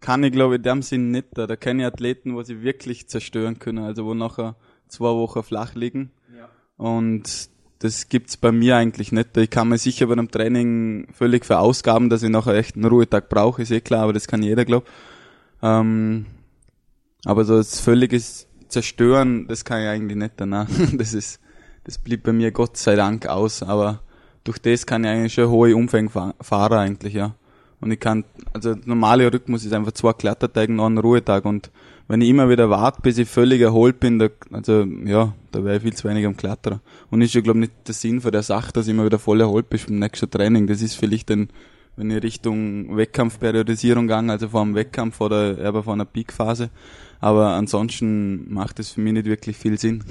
kann 0.00 0.22
ich 0.22 0.32
glaube 0.32 0.54
ich 0.54 0.58
in 0.58 0.62
dem 0.62 0.82
Sinn 0.82 1.10
nicht. 1.10 1.28
Da 1.32 1.56
kenne 1.56 1.82
ich 1.82 1.86
Athleten, 1.86 2.34
wo 2.34 2.42
sie 2.42 2.62
wirklich 2.62 3.08
zerstören 3.08 3.58
können, 3.58 3.84
also 3.84 4.04
wo 4.04 4.12
nachher 4.14 4.54
zwei 4.88 5.10
Wochen 5.10 5.42
flach 5.42 5.74
liegen. 5.74 6.10
Ja. 6.36 6.48
Und 6.76 7.48
das 7.80 8.08
gibt's 8.08 8.36
bei 8.36 8.50
mir 8.50 8.76
eigentlich 8.76 9.12
nicht. 9.12 9.36
Ich 9.36 9.50
kann 9.50 9.68
mir 9.68 9.78
sicher 9.78 10.06
bei 10.06 10.14
einem 10.14 10.30
Training 10.30 11.08
völlig 11.12 11.44
verausgaben, 11.44 12.08
dass 12.08 12.22
ich 12.22 12.30
nachher 12.30 12.54
echt 12.54 12.76
einen 12.76 12.86
Ruhetag 12.86 13.28
brauche, 13.28 13.62
ist 13.62 13.70
eh 13.70 13.80
klar, 13.80 14.04
aber 14.04 14.12
das 14.12 14.26
kann 14.26 14.42
jeder, 14.42 14.64
glaube 14.64 14.86
ähm, 15.62 16.26
Aber 17.24 17.44
so 17.44 17.56
das 17.56 17.80
völlige 17.80 18.20
Zerstören, 18.68 19.46
das 19.48 19.64
kann 19.64 19.82
ich 19.82 19.88
eigentlich 19.88 20.16
nicht 20.16 20.34
danach. 20.36 20.68
Das 20.92 21.12
ist, 21.14 21.40
das 21.84 21.98
blieb 21.98 22.22
bei 22.22 22.32
mir 22.32 22.52
Gott 22.52 22.76
sei 22.76 22.96
Dank 22.96 23.26
aus, 23.26 23.62
aber 23.62 24.00
durch 24.44 24.58
das 24.58 24.86
kann 24.86 25.04
ich 25.04 25.10
eigentlich 25.10 25.34
schon 25.34 25.50
hohe 25.50 25.76
Umfänge 25.76 26.10
fahren 26.40 26.78
eigentlich, 26.78 27.14
ja. 27.14 27.34
Und 27.80 27.90
ich 27.90 28.00
kann, 28.00 28.24
also 28.54 28.74
normale 28.86 29.30
Rhythmus 29.30 29.64
ist 29.64 29.74
einfach 29.74 29.92
zwei 29.92 30.14
Klettertage 30.14 30.72
und 30.72 30.80
einen 30.80 30.98
Ruhetag 30.98 31.44
und 31.44 31.70
wenn 32.06 32.20
ich 32.20 32.28
immer 32.28 32.50
wieder 32.50 32.68
warte, 32.68 33.00
bis 33.02 33.18
ich 33.18 33.28
völlig 33.28 33.60
erholt 33.60 33.98
bin, 33.98 34.18
da, 34.18 34.28
also 34.52 34.84
ja, 35.04 35.32
da 35.52 35.64
wäre 35.64 35.76
ich 35.76 35.82
viel 35.82 35.94
zu 35.94 36.08
wenig 36.08 36.26
am 36.26 36.36
Klettern. 36.36 36.80
Und 37.10 37.22
ist 37.22 37.34
ja 37.34 37.40
glaube 37.40 37.60
nicht 37.60 37.72
der 37.86 37.94
Sinn 37.94 38.20
von 38.20 38.32
der 38.32 38.42
Sache, 38.42 38.72
dass 38.72 38.86
ich 38.86 38.92
immer 38.92 39.06
wieder 39.06 39.18
voll 39.18 39.40
erholt 39.40 39.70
bin 39.70 39.80
beim 39.86 39.98
nächsten 40.00 40.30
Training. 40.30 40.66
Das 40.66 40.82
ist 40.82 40.96
vielleicht 40.96 41.30
dann, 41.30 41.48
wenn 41.96 42.10
ich 42.10 42.22
Richtung 42.22 42.96
Wettkampfperiodisierung 42.96 44.06
gehe, 44.06 44.16
also 44.16 44.48
vor 44.48 44.62
einem 44.62 44.74
Wettkampf 44.74 45.20
oder 45.20 45.56
eher 45.56 45.82
vor 45.82 45.94
einer 45.94 46.04
Peakphase. 46.04 46.68
Aber 47.20 47.50
ansonsten 47.50 48.52
macht 48.52 48.80
es 48.80 48.90
für 48.90 49.00
mich 49.00 49.14
nicht 49.14 49.26
wirklich 49.26 49.56
viel 49.56 49.78
Sinn. 49.78 50.04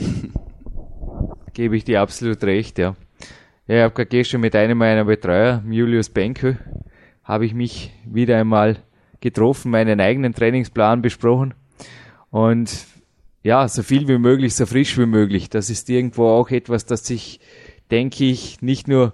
Gebe 1.54 1.78
ich 1.78 1.84
dir 1.84 2.02
absolut 2.02 2.44
recht, 2.44 2.80
ja. 2.80 2.96
Ja, 3.68 3.76
ich 3.78 3.84
habe 3.84 3.94
gerade 3.94 4.10
gestern 4.10 4.42
mit 4.42 4.56
einem 4.56 4.80
meiner 4.80 5.06
Betreuer, 5.06 5.64
Julius 5.70 6.10
Benke, 6.10 6.58
habe 7.24 7.46
ich 7.46 7.54
mich 7.54 7.92
wieder 8.06 8.38
einmal 8.38 8.78
getroffen, 9.22 9.72
meinen 9.72 10.02
eigenen 10.02 10.34
Trainingsplan 10.34 11.02
besprochen 11.02 11.54
und 12.34 12.88
ja, 13.43 13.67
so 13.67 13.84
viel 13.84 14.08
wie 14.08 14.17
möglich, 14.17 14.56
so 14.56 14.65
frisch 14.65 14.98
wie 14.98 15.06
möglich. 15.06 15.52
Das 15.52 15.69
ist 15.69 15.88
irgendwo 15.88 16.26
auch 16.26 16.50
etwas, 16.50 16.88
das 16.88 17.06
sich, 17.06 17.39
denke 17.91 18.26
ich, 18.26 18.60
nicht 18.63 18.88
nur 18.88 19.13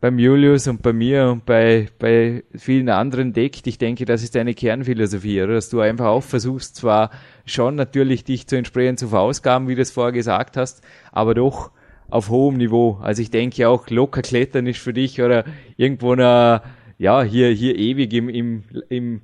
beim 0.00 0.20
Julius 0.20 0.68
und 0.68 0.80
bei 0.80 0.92
mir 0.92 1.30
und 1.30 1.44
bei, 1.46 1.88
bei 1.98 2.44
vielen 2.54 2.88
anderen 2.88 3.32
deckt. 3.32 3.66
Ich 3.66 3.78
denke, 3.78 4.04
das 4.04 4.22
ist 4.22 4.36
eine 4.36 4.54
Kernphilosophie, 4.54 5.42
oder? 5.42 5.54
dass 5.54 5.68
du 5.68 5.80
einfach 5.80 6.06
auch 6.06 6.22
versuchst, 6.22 6.76
zwar 6.76 7.10
schon 7.44 7.74
natürlich 7.74 8.22
dich 8.22 8.46
zu 8.46 8.54
entsprechend 8.54 9.00
zu 9.00 9.08
verausgaben, 9.08 9.66
wie 9.66 9.74
du 9.74 9.82
es 9.82 9.90
vorher 9.90 10.12
gesagt 10.12 10.56
hast, 10.56 10.80
aber 11.10 11.34
doch 11.34 11.72
auf 12.08 12.28
hohem 12.28 12.56
Niveau. 12.56 13.00
Also 13.02 13.20
ich 13.20 13.32
denke 13.32 13.68
auch, 13.68 13.90
locker 13.90 14.22
klettern 14.22 14.68
ist 14.68 14.78
für 14.78 14.92
dich 14.92 15.20
oder 15.20 15.44
irgendwo 15.76 16.14
na, 16.14 16.62
ja, 16.98 17.24
hier, 17.24 17.48
hier 17.48 17.76
ewig 17.76 18.12
im, 18.12 18.28
im, 18.28 18.62
im 18.88 19.22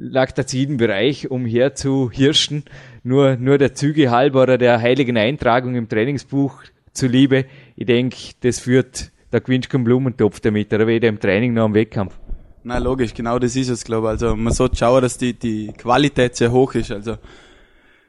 Laktazidenbereich 0.00 1.30
umher 1.30 1.74
zu 1.74 2.10
hirschen, 2.10 2.64
nur, 3.02 3.36
nur 3.36 3.58
der 3.58 3.74
Züge 3.74 4.10
halber 4.10 4.42
oder 4.42 4.58
der 4.58 4.80
heiligen 4.80 5.16
Eintragung 5.16 5.74
im 5.74 5.88
Trainingsbuch 5.88 6.62
zuliebe. 6.92 7.44
Ich 7.76 7.86
denke, 7.86 8.16
das 8.40 8.60
führt 8.60 9.12
der 9.32 9.40
gewinnst 9.40 9.70
keinen 9.70 9.84
Blumentopf 9.84 10.40
damit, 10.40 10.72
oder 10.72 10.86
weder 10.86 11.08
im 11.08 11.20
Training 11.20 11.54
noch 11.54 11.64
am 11.64 11.74
Wettkampf. 11.74 12.18
Na 12.62 12.78
logisch, 12.78 13.14
genau 13.14 13.38
das 13.38 13.56
ist 13.56 13.68
es, 13.68 13.84
glaube 13.84 14.08
ich. 14.08 14.10
Also 14.10 14.36
man 14.36 14.52
sollte 14.52 14.76
schauen, 14.76 15.02
dass 15.02 15.16
die, 15.16 15.34
die 15.34 15.72
Qualität 15.76 16.36
sehr 16.36 16.52
hoch 16.52 16.74
ist. 16.74 16.90
Also 16.90 17.16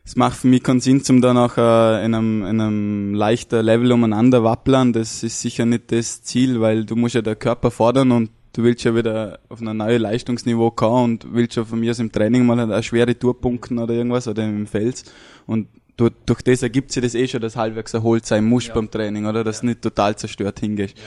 es 0.04 0.16
macht 0.16 0.38
für 0.38 0.48
mich 0.48 0.64
keinen 0.64 0.82
Sinn, 0.82 1.04
zum 1.04 1.22
dann 1.22 1.38
auch 1.38 1.58
äh, 1.58 2.06
in, 2.06 2.16
einem, 2.16 2.44
in 2.44 2.60
einem 2.60 3.14
leichten 3.14 3.64
Level 3.64 3.92
umeinander 3.92 4.44
wappeln. 4.44 4.94
Das 4.94 5.24
ist 5.24 5.42
sicher 5.42 5.66
nicht 5.66 5.92
das 5.92 6.24
Ziel, 6.24 6.60
weil 6.60 6.86
du 6.86 6.96
musst 6.96 7.16
ja 7.16 7.22
der 7.22 7.36
Körper 7.36 7.72
fordern 7.72 8.12
und 8.12 8.32
du 8.54 8.64
willst 8.64 8.84
ja 8.84 8.96
wieder 8.96 9.40
auf 9.50 9.62
ein 9.62 9.78
neues 9.78 10.02
Leistungsniveau 10.02 10.72
kommen 10.72 11.04
und 11.04 11.34
willst 11.34 11.56
schon 11.56 11.66
von 11.66 11.80
mir 11.80 11.92
aus 11.92 12.00
im 12.00 12.12
Training 12.12 12.46
mal 12.46 12.60
eine 12.60 12.84
schwere 12.84 13.18
Tour 13.18 13.40
punkten 13.40 13.80
oder 13.80 13.94
irgendwas 13.94 14.28
oder 14.28 14.44
im 14.44 14.68
Fels. 14.68 15.06
Und 15.46 15.68
durch, 15.98 16.14
durch 16.26 16.42
das 16.42 16.64
ergibt 16.64 16.92
sich 16.92 17.04
das 17.04 17.16
eh 17.16 17.28
schon, 17.28 17.42
dass 17.42 17.56
halbwegs 17.56 17.94
erholt 17.94 18.26
sein 18.26 18.46
muss 18.46 18.68
ja. 18.68 18.74
beim 18.74 18.90
Training, 18.90 19.26
oder? 19.26 19.44
Dass 19.44 19.58
ja. 19.58 19.62
du 19.62 19.68
nicht 19.68 19.82
total 19.82 20.16
zerstört 20.16 20.60
hingehst. 20.60 20.98
Ja. 20.98 21.04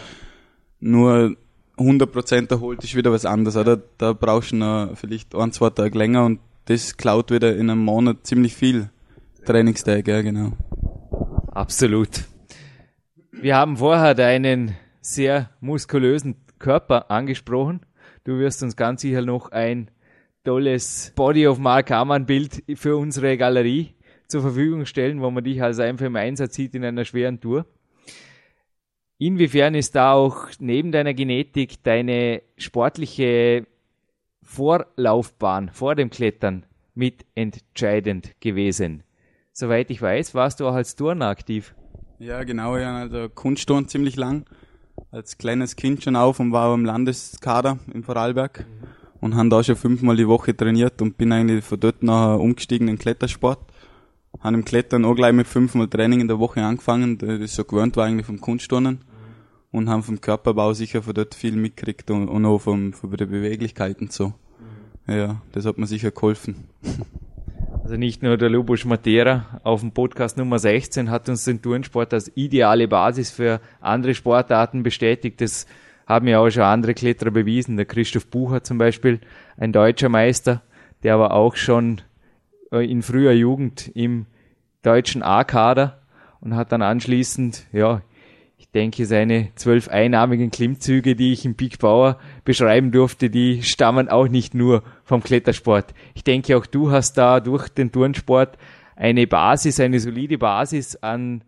Nur 0.81 1.37
100% 1.77 2.51
erholt 2.51 2.85
ist 2.85 2.95
wieder 2.95 3.11
was 3.11 3.25
anderes, 3.25 3.57
oder? 3.57 3.81
Da 3.99 4.13
brauchst 4.13 4.53
du 4.53 4.57
noch 4.57 4.97
vielleicht 4.97 5.35
ein, 5.35 5.53
zwei 5.53 5.71
Tage 5.71 5.97
länger 5.99 6.25
und 6.25 6.41
das 6.67 6.97
klaut 6.97 7.31
wieder 7.31 7.55
in 7.57 7.71
einem 7.71 7.85
Monat 7.85 8.19
ziemlich 8.27 8.55
viel 8.55 8.91
Trainingstage, 9.45 10.11
ja, 10.11 10.23
genau. 10.23 10.53
Absolut. 11.49 12.25
Wir 13.33 13.57
haben 13.57 13.77
vorher 13.77 14.15
deinen 14.15 14.75
sehr 15.01 15.51
muskulösen 15.61 16.37
Körper 16.65 17.11
angesprochen. 17.11 17.81
Du 18.25 18.39
wirst 18.39 18.63
uns 18.63 18.75
ganz 18.75 19.03
sicher 19.03 19.21
noch 19.21 19.53
ein 19.53 19.91
tolles 20.45 21.13
Body 21.15 21.47
of 21.47 21.59
Mark 21.59 21.91
Hamann 21.91 22.25
Bild 22.25 22.65
für 22.77 22.97
unsere 22.97 23.37
Galerie 23.37 23.93
zur 24.29 24.41
Verfügung 24.41 24.87
stellen, 24.87 25.21
wo 25.21 25.31
man 25.31 25.45
dich 25.45 25.63
also 25.63 25.83
einfach 25.83 26.07
im 26.07 26.17
Einsatz 26.17 26.55
sieht 26.55 26.75
in 26.75 26.83
einer 26.83 27.05
schweren 27.05 27.39
Tour. 27.39 27.67
Inwiefern 29.19 29.75
ist 29.75 29.95
da 29.95 30.15
auch 30.15 30.49
neben 30.59 30.91
deiner 30.91 31.13
Genetik 31.13 31.83
deine 31.83 32.41
sportliche 32.57 33.67
Vorlaufbahn 34.43 35.69
vor 35.69 35.95
dem 35.95 36.09
Klettern 36.09 36.65
mit 36.95 37.27
entscheidend 37.35 38.41
gewesen? 38.41 39.03
Soweit 39.53 39.91
ich 39.91 40.01
weiß, 40.01 40.35
warst 40.35 40.61
du 40.61 40.67
auch 40.67 40.75
als 40.75 40.97
Turner 40.97 41.27
aktiv. 41.27 41.75
Ja, 42.19 42.43
genau, 42.43 42.79
ja, 42.79 42.97
also 42.97 43.29
Kunstturn 43.29 43.87
ziemlich 43.87 44.17
lang 44.17 44.47
als 45.11 45.39
kleines 45.39 45.77
Kind 45.77 46.03
schon 46.03 46.17
auf 46.17 46.41
und 46.41 46.53
war 46.53 46.75
im 46.75 46.85
Landeskader 46.85 47.79
im 47.93 48.03
Vorarlberg 48.03 48.61
mhm. 48.61 48.87
und 49.21 49.35
haben 49.37 49.51
da 49.51 49.63
schon 49.63 49.77
fünfmal 49.77 50.17
die 50.17 50.29
Woche 50.29 50.57
trainiert 50.57 51.01
und 51.03 51.17
bin 51.17 51.33
eigentlich 51.33 51.65
von 51.65 51.81
dort 51.81 52.03
nachher 52.03 52.41
umgestiegen 52.41 52.89
in 52.89 52.99
Klettersport. 52.99 53.61
Haben 54.41 54.57
im 54.57 54.65
Klettern 54.65 55.05
auch 55.05 55.15
gleich 55.15 55.33
mit 55.33 55.47
fünfmal 55.47 55.89
Training 55.89 56.21
in 56.21 56.29
der 56.29 56.39
Woche 56.39 56.63
angefangen, 56.63 57.19
das 57.19 57.41
ist 57.41 57.55
so 57.55 57.65
gewöhnt 57.65 57.97
war 57.97 58.07
eigentlich 58.07 58.27
vom 58.27 58.41
Kunstturnen 58.41 58.95
mhm. 58.95 59.79
und 59.79 59.89
haben 59.89 60.03
vom 60.03 60.21
Körperbau 60.21 60.73
sicher 60.75 61.03
von 61.03 61.15
dort 61.15 61.35
viel 61.35 61.57
mitgekriegt 61.57 62.11
und, 62.11 62.29
und 62.29 62.45
auch 62.45 62.59
vom, 62.59 62.93
von 62.93 63.11
der 63.13 63.27
Beweglichkeit 63.27 64.01
und 64.01 64.13
so. 64.13 64.35
Mhm. 65.07 65.15
Ja, 65.15 65.43
das 65.53 65.67
hat 65.67 65.79
mir 65.79 65.87
sicher 65.87 66.11
geholfen. 66.11 66.69
Also 67.85 67.99
nicht 67.99 68.23
nur 68.23 68.39
der 68.39 68.49
Lubos 68.49 68.87
Matera 68.87 69.61
auf 69.63 69.81
dem 69.81 69.93
Podcast 69.93 70.39
Nummer 70.39 70.59
16 70.59 71.11
hat 71.11 71.29
uns 71.29 71.45
den 71.45 71.61
Turnsport 71.61 72.15
als 72.15 72.35
ideale 72.35 72.89
Basis 72.89 73.31
für 73.31 73.61
andere 73.83 74.15
Sportarten 74.15 74.83
bestätigt. 74.83 75.43
Das 75.43 75.67
haben 76.07 76.27
ja 76.27 76.39
auch 76.39 76.49
schon 76.49 76.63
andere 76.63 76.95
Kletterer 76.95 77.31
bewiesen. 77.31 77.77
Der 77.77 77.85
Christoph 77.85 78.29
Bucher 78.29 78.65
zum 78.65 78.79
Beispiel, 78.79 79.21
ein 79.59 79.71
deutscher 79.71 80.09
Meister, 80.09 80.63
der 81.03 81.13
aber 81.13 81.35
auch 81.35 81.57
schon 81.57 82.01
äh, 82.73 82.91
in 82.91 83.03
früher 83.03 83.33
Jugend 83.33 83.93
im 83.95 84.25
deutschen 84.81 85.23
A-Kader 85.23 86.01
und 86.41 86.57
hat 86.57 86.73
dann 86.73 86.81
anschließend, 86.81 87.67
ja, 87.71 88.01
denke, 88.75 89.07
seine 89.07 89.51
zwölf 89.55 89.89
einnahmigen 89.89 90.51
Klimmzüge, 90.51 91.17
die 91.17 91.33
ich 91.33 91.45
im 91.45 91.55
Big 91.55 91.79
Bauer 91.79 92.19
beschreiben 92.45 92.91
durfte, 92.91 93.31
die 93.31 93.63
stammen 93.63 94.09
auch 94.09 94.29
nicht 94.29 94.55
nur 94.55 94.83
vom 95.05 95.23
Klettersport. 95.23 95.95
Ich 96.15 96.25
denke, 96.25 96.57
auch 96.57 96.67
du 96.67 96.91
hast 96.91 97.15
da 97.15 97.41
durch 97.41 97.69
den 97.69 97.93
Turnsport 97.93 98.59
eine 98.97 99.27
Basis, 99.27 99.81
eine 99.81 100.01
solide 100.01 100.39
Basis 100.39 100.97
an 100.97 101.45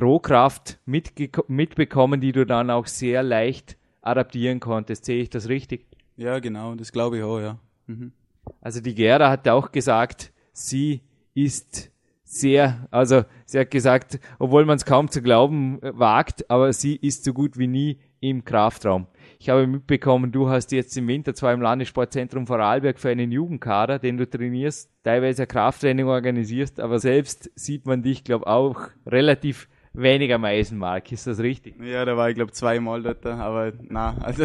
Rohkraft 0.00 0.78
mitbekommen, 0.86 2.20
die 2.20 2.32
du 2.32 2.46
dann 2.46 2.70
auch 2.70 2.86
sehr 2.86 3.22
leicht 3.22 3.76
adaptieren 4.02 4.60
konntest. 4.60 5.04
Sehe 5.04 5.22
ich 5.22 5.30
das 5.30 5.48
richtig? 5.48 5.86
Ja, 6.16 6.38
genau, 6.38 6.74
das 6.74 6.92
glaube 6.92 7.18
ich 7.18 7.22
auch, 7.22 7.40
ja. 7.40 7.58
Mhm. 7.86 8.12
Also 8.60 8.80
die 8.80 8.94
Gera 8.94 9.30
hat 9.30 9.48
auch 9.48 9.72
gesagt, 9.72 10.32
sie 10.52 11.00
ist 11.34 11.90
sehr, 12.30 12.86
also 12.92 13.24
sie 13.44 13.58
hat 13.58 13.72
gesagt, 13.72 14.20
obwohl 14.38 14.64
man 14.64 14.76
es 14.76 14.84
kaum 14.84 15.10
zu 15.10 15.20
glauben 15.20 15.82
äh, 15.82 15.98
wagt, 15.98 16.48
aber 16.48 16.72
sie 16.72 16.94
ist 16.94 17.24
so 17.24 17.32
gut 17.32 17.58
wie 17.58 17.66
nie 17.66 17.98
im 18.20 18.44
Kraftraum. 18.44 19.08
Ich 19.40 19.48
habe 19.48 19.66
mitbekommen, 19.66 20.30
du 20.30 20.48
hast 20.48 20.70
jetzt 20.70 20.96
im 20.96 21.08
Winter 21.08 21.34
zwar 21.34 21.52
im 21.52 21.60
Landessportzentrum 21.60 22.46
Vorarlberg 22.46 23.00
für 23.00 23.08
einen 23.08 23.32
Jugendkader, 23.32 23.98
den 23.98 24.16
du 24.16 24.30
trainierst, 24.30 24.92
teilweise 25.02 25.44
Krafttraining 25.46 26.06
organisierst, 26.06 26.78
aber 26.78 27.00
selbst 27.00 27.50
sieht 27.56 27.84
man 27.86 28.04
dich, 28.04 28.22
glaube 28.22 28.46
auch 28.46 28.78
relativ 29.06 29.68
wenig 29.92 30.32
am 30.32 30.44
Eisenmark. 30.44 31.10
Ist 31.10 31.26
das 31.26 31.40
richtig? 31.40 31.82
Ja, 31.82 32.04
da 32.04 32.16
war 32.16 32.28
ich 32.28 32.36
glaube 32.36 32.52
zweimal 32.52 33.02
dort, 33.02 33.26
aber 33.26 33.72
na, 33.88 34.16
also 34.20 34.44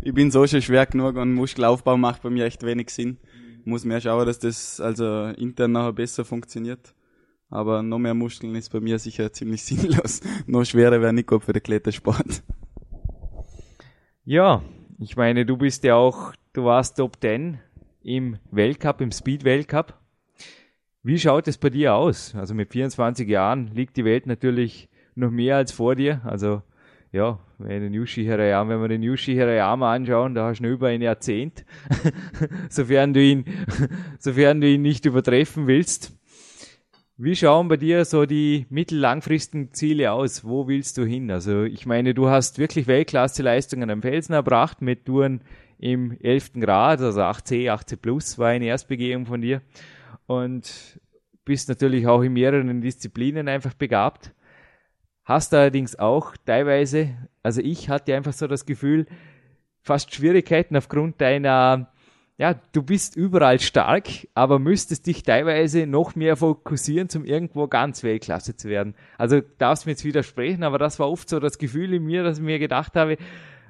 ich 0.00 0.14
bin 0.14 0.30
so 0.30 0.46
schon 0.46 0.62
schwer 0.62 0.86
genug 0.86 1.16
und 1.16 1.34
Muskelaufbau 1.34 1.98
macht 1.98 2.22
bei 2.22 2.30
mir 2.30 2.46
echt 2.46 2.62
wenig 2.62 2.88
Sinn. 2.88 3.18
Muss 3.66 3.84
mehr 3.84 4.00
schauen, 4.00 4.24
dass 4.24 4.38
das 4.38 4.80
also 4.80 5.26
intern 5.36 5.72
nachher 5.72 5.92
besser 5.92 6.24
funktioniert. 6.24 6.94
Aber 7.50 7.82
noch 7.82 7.98
mehr 7.98 8.14
Muskeln 8.14 8.54
ist 8.54 8.72
bei 8.72 8.80
mir 8.80 8.98
sicher 8.98 9.32
ziemlich 9.32 9.62
sinnlos. 9.64 10.20
noch 10.46 10.64
schwerer 10.64 11.00
wäre 11.00 11.24
gut 11.24 11.44
für 11.44 11.52
den 11.52 11.62
Klettersport. 11.62 12.42
Ja, 14.24 14.62
ich 14.98 15.16
meine, 15.16 15.44
du 15.44 15.56
bist 15.56 15.82
ja 15.84 15.96
auch, 15.96 16.32
du 16.52 16.64
warst 16.64 16.98
Top 16.98 17.16
10 17.20 17.58
im 18.02 18.38
Weltcup, 18.50 19.00
im 19.00 19.10
Speed 19.10 19.44
Weltcup. 19.44 19.98
Wie 21.02 21.18
schaut 21.18 21.48
es 21.48 21.58
bei 21.58 21.70
dir 21.70 21.94
aus? 21.94 22.34
Also 22.34 22.54
mit 22.54 22.72
24 22.72 23.28
Jahren 23.28 23.68
liegt 23.74 23.96
die 23.96 24.04
Welt 24.04 24.26
natürlich 24.26 24.88
noch 25.14 25.30
mehr 25.30 25.56
als 25.56 25.72
vor 25.72 25.96
dir. 25.96 26.20
Also 26.24 26.62
ja, 27.12 27.40
wenn, 27.58 27.82
den 27.82 27.94
Yushi 27.94 28.22
Hirayama, 28.24 28.70
wenn 28.70 28.80
wir 28.82 28.88
den 28.88 29.02
Yushi 29.02 29.34
Hirayama 29.34 29.92
anschauen, 29.92 30.34
da 30.34 30.48
hast 30.48 30.60
du 30.60 30.68
über 30.68 30.88
ein 30.88 31.02
Jahrzehnt, 31.02 31.64
sofern 32.68 33.12
du 33.12 33.20
ihn, 33.20 33.44
sofern 34.18 34.60
du 34.60 34.68
ihn 34.68 34.82
nicht 34.82 35.06
übertreffen 35.06 35.66
willst. 35.66 36.12
Wie 37.22 37.36
schauen 37.36 37.68
bei 37.68 37.76
dir 37.76 38.06
so 38.06 38.24
die 38.24 38.64
mittellangfristigen 38.70 39.74
Ziele 39.74 40.10
aus? 40.10 40.42
Wo 40.42 40.68
willst 40.68 40.96
du 40.96 41.04
hin? 41.04 41.30
Also 41.30 41.64
ich 41.64 41.84
meine, 41.84 42.14
du 42.14 42.30
hast 42.30 42.58
wirklich 42.58 42.86
Weltklasse-Leistungen 42.86 43.90
am 43.90 44.00
Felsen 44.00 44.32
erbracht 44.32 44.80
mit 44.80 45.04
Touren 45.04 45.42
im 45.78 46.16
11. 46.22 46.52
Grad, 46.60 47.02
also 47.02 47.20
8C, 47.20 47.70
8C 47.70 47.98
Plus 47.98 48.38
war 48.38 48.48
eine 48.48 48.64
Erstbegehung 48.64 49.26
von 49.26 49.42
dir 49.42 49.60
und 50.28 50.98
bist 51.44 51.68
natürlich 51.68 52.06
auch 52.06 52.22
in 52.22 52.32
mehreren 52.32 52.80
Disziplinen 52.80 53.48
einfach 53.48 53.74
begabt. 53.74 54.32
Hast 55.26 55.52
allerdings 55.52 55.98
auch 55.98 56.38
teilweise, 56.46 57.10
also 57.42 57.60
ich 57.60 57.90
hatte 57.90 58.14
einfach 58.14 58.32
so 58.32 58.46
das 58.46 58.64
Gefühl, 58.64 59.04
fast 59.82 60.14
Schwierigkeiten 60.14 60.74
aufgrund 60.74 61.20
deiner 61.20 61.89
ja, 62.40 62.54
du 62.72 62.82
bist 62.82 63.16
überall 63.16 63.60
stark, 63.60 64.08
aber 64.32 64.58
müsstest 64.58 65.06
dich 65.06 65.24
teilweise 65.24 65.86
noch 65.86 66.14
mehr 66.14 66.36
fokussieren, 66.36 67.10
zum 67.10 67.26
irgendwo 67.26 67.68
ganz 67.68 68.02
Weltklasse 68.02 68.56
zu 68.56 68.70
werden. 68.70 68.94
Also 69.18 69.42
darfst 69.58 69.84
mir 69.84 69.92
jetzt 69.92 70.06
widersprechen, 70.06 70.62
aber 70.62 70.78
das 70.78 70.98
war 70.98 71.10
oft 71.10 71.28
so 71.28 71.38
das 71.38 71.58
Gefühl 71.58 71.92
in 71.92 72.02
mir, 72.02 72.22
dass 72.22 72.38
ich 72.38 72.42
mir 72.42 72.58
gedacht 72.58 72.94
habe, 72.94 73.18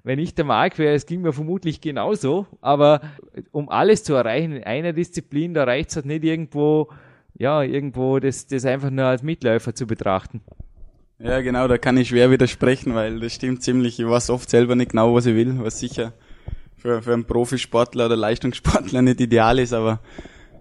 wenn 0.05 0.21
ich 0.21 0.37
der 0.37 0.45
Mark 0.45 0.79
wäre, 0.79 0.95
es 0.95 1.07
ging 1.07 1.21
mir 1.21 1.33
vermutlich 1.33 1.81
genauso, 1.81 2.47
aber 2.61 3.01
um 3.51 3.69
alles 3.69 4.05
zu 4.05 4.15
erreichen 4.15 4.53
in 4.53 4.63
einer 4.63 4.93
Disziplin, 4.93 5.53
da 5.53 5.65
reicht 5.65 5.91
es 5.91 5.97
halt 5.97 6.07
nicht 6.07 6.23
irgendwo, 6.23 6.91
ja, 7.37 7.65
irgendwo 7.65 8.21
das, 8.21 8.47
das 8.47 8.65
einfach 8.65 8.91
nur 8.91 9.07
als 9.07 9.25
Mitläufer 9.25 9.75
zu 9.75 9.89
betrachten. 9.89 10.43
Ja, 11.19 11.41
genau, 11.41 11.67
da 11.67 11.77
kann 11.77 11.97
ich 11.97 12.11
schwer 12.11 12.31
widersprechen, 12.31 12.95
weil 12.95 13.19
das 13.19 13.35
stimmt 13.35 13.65
ziemlich. 13.65 13.99
Ich 13.99 14.07
weiß 14.07 14.31
oft 14.31 14.49
selber 14.49 14.77
nicht 14.77 14.93
genau, 14.93 15.13
was 15.13 15.27
ich 15.27 15.35
will, 15.35 15.59
was 15.59 15.81
sicher 15.81 16.13
für, 16.81 17.03
für 17.03 17.13
einen 17.13 17.25
Profisportler 17.25 18.07
oder 18.07 18.17
Leistungssportler 18.17 19.03
nicht 19.03 19.21
ideal 19.21 19.59
ist, 19.59 19.73
aber 19.73 20.01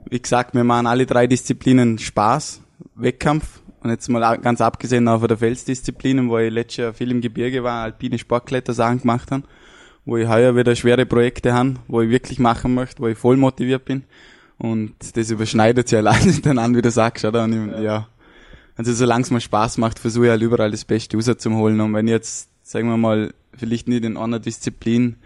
wie 0.09 0.21
gesagt, 0.21 0.53
wir 0.53 0.63
machen 0.63 0.87
alle 0.87 1.05
drei 1.05 1.27
Disziplinen 1.27 1.97
Spaß, 1.97 2.61
Wettkampf 2.95 3.61
und 3.81 3.89
jetzt 3.89 4.09
mal 4.09 4.37
ganz 4.37 4.59
abgesehen 4.59 5.07
auch 5.07 5.19
von 5.19 5.27
der 5.27 5.37
Felsdisziplinen, 5.37 6.29
wo 6.29 6.37
ich 6.37 6.51
letztes 6.51 6.77
Jahr 6.77 6.93
viel 6.93 7.11
im 7.11 7.21
Gebirge 7.21 7.63
war, 7.63 7.83
alpine 7.83 8.17
Sportklettersachen 8.17 9.01
gemacht 9.01 9.31
habe, 9.31 9.43
wo 10.05 10.17
ich 10.17 10.27
heuer 10.27 10.55
wieder 10.55 10.75
schwere 10.75 11.05
Projekte 11.05 11.53
habe, 11.53 11.75
wo 11.87 12.01
ich 12.01 12.09
wirklich 12.09 12.39
machen 12.39 12.73
möchte, 12.73 13.01
wo 13.01 13.07
ich 13.07 13.17
voll 13.17 13.37
motiviert 13.37 13.85
bin 13.85 14.03
und 14.57 14.93
das 15.15 15.31
überschneidet 15.31 15.87
sich 15.87 15.97
allein 15.97 16.25
miteinander, 16.25 16.77
wie 16.79 16.81
du 16.81 16.91
sagst, 16.91 17.23
oder? 17.23 17.45
Und 17.45 17.73
ich, 17.73 17.81
ja. 17.81 18.07
Also 18.75 18.93
solange 18.93 19.23
es 19.23 19.31
mir 19.31 19.41
Spaß 19.41 19.77
macht, 19.77 19.99
versuche 19.99 20.25
ich 20.25 20.31
halt 20.31 20.41
überall 20.41 20.71
das 20.71 20.85
Beste 20.85 21.17
rauszuholen 21.17 21.79
und 21.79 21.93
wenn 21.93 22.07
ich 22.07 22.11
jetzt, 22.11 22.49
sagen 22.63 22.89
wir 22.89 22.97
mal, 22.97 23.33
vielleicht 23.55 23.87
nicht 23.87 24.05
in 24.05 24.17
einer 24.17 24.39
Disziplin 24.39 25.17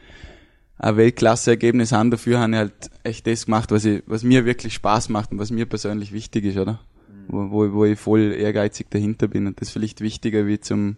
ein 0.78 0.98
Weltklasse-Ergebnis 0.98 1.92
haben. 1.92 2.12
Dafür 2.12 2.40
habe 2.40 2.52
ich 2.52 2.58
halt 2.58 2.92
echt 3.04 3.28
das 3.28 3.46
gemacht, 3.46 3.72
was, 3.72 3.86
ich, 3.86 4.04
was 4.06 4.24
mir 4.24 4.46
wirklich 4.46 4.74
Spaß 4.74 5.10
macht 5.10 5.32
und 5.32 5.40
was 5.40 5.52
mir 5.52 5.66
persönlich 5.66 6.12
wichtig 6.12 6.46
ist, 6.46 6.58
oder? 6.58 6.80
Wo, 7.28 7.52
wo, 7.52 7.74
wo 7.74 7.86
ich 7.86 8.00
voll 8.00 8.34
ehrgeizig 8.34 8.88
dahinter 8.90 9.28
bin. 9.28 9.48
Und 9.48 9.62
das 9.62 9.70
ist 9.70 9.74
vielleicht 9.74 10.02
wichtiger 10.02 10.46
wie 10.46 10.60
zum, 10.60 10.98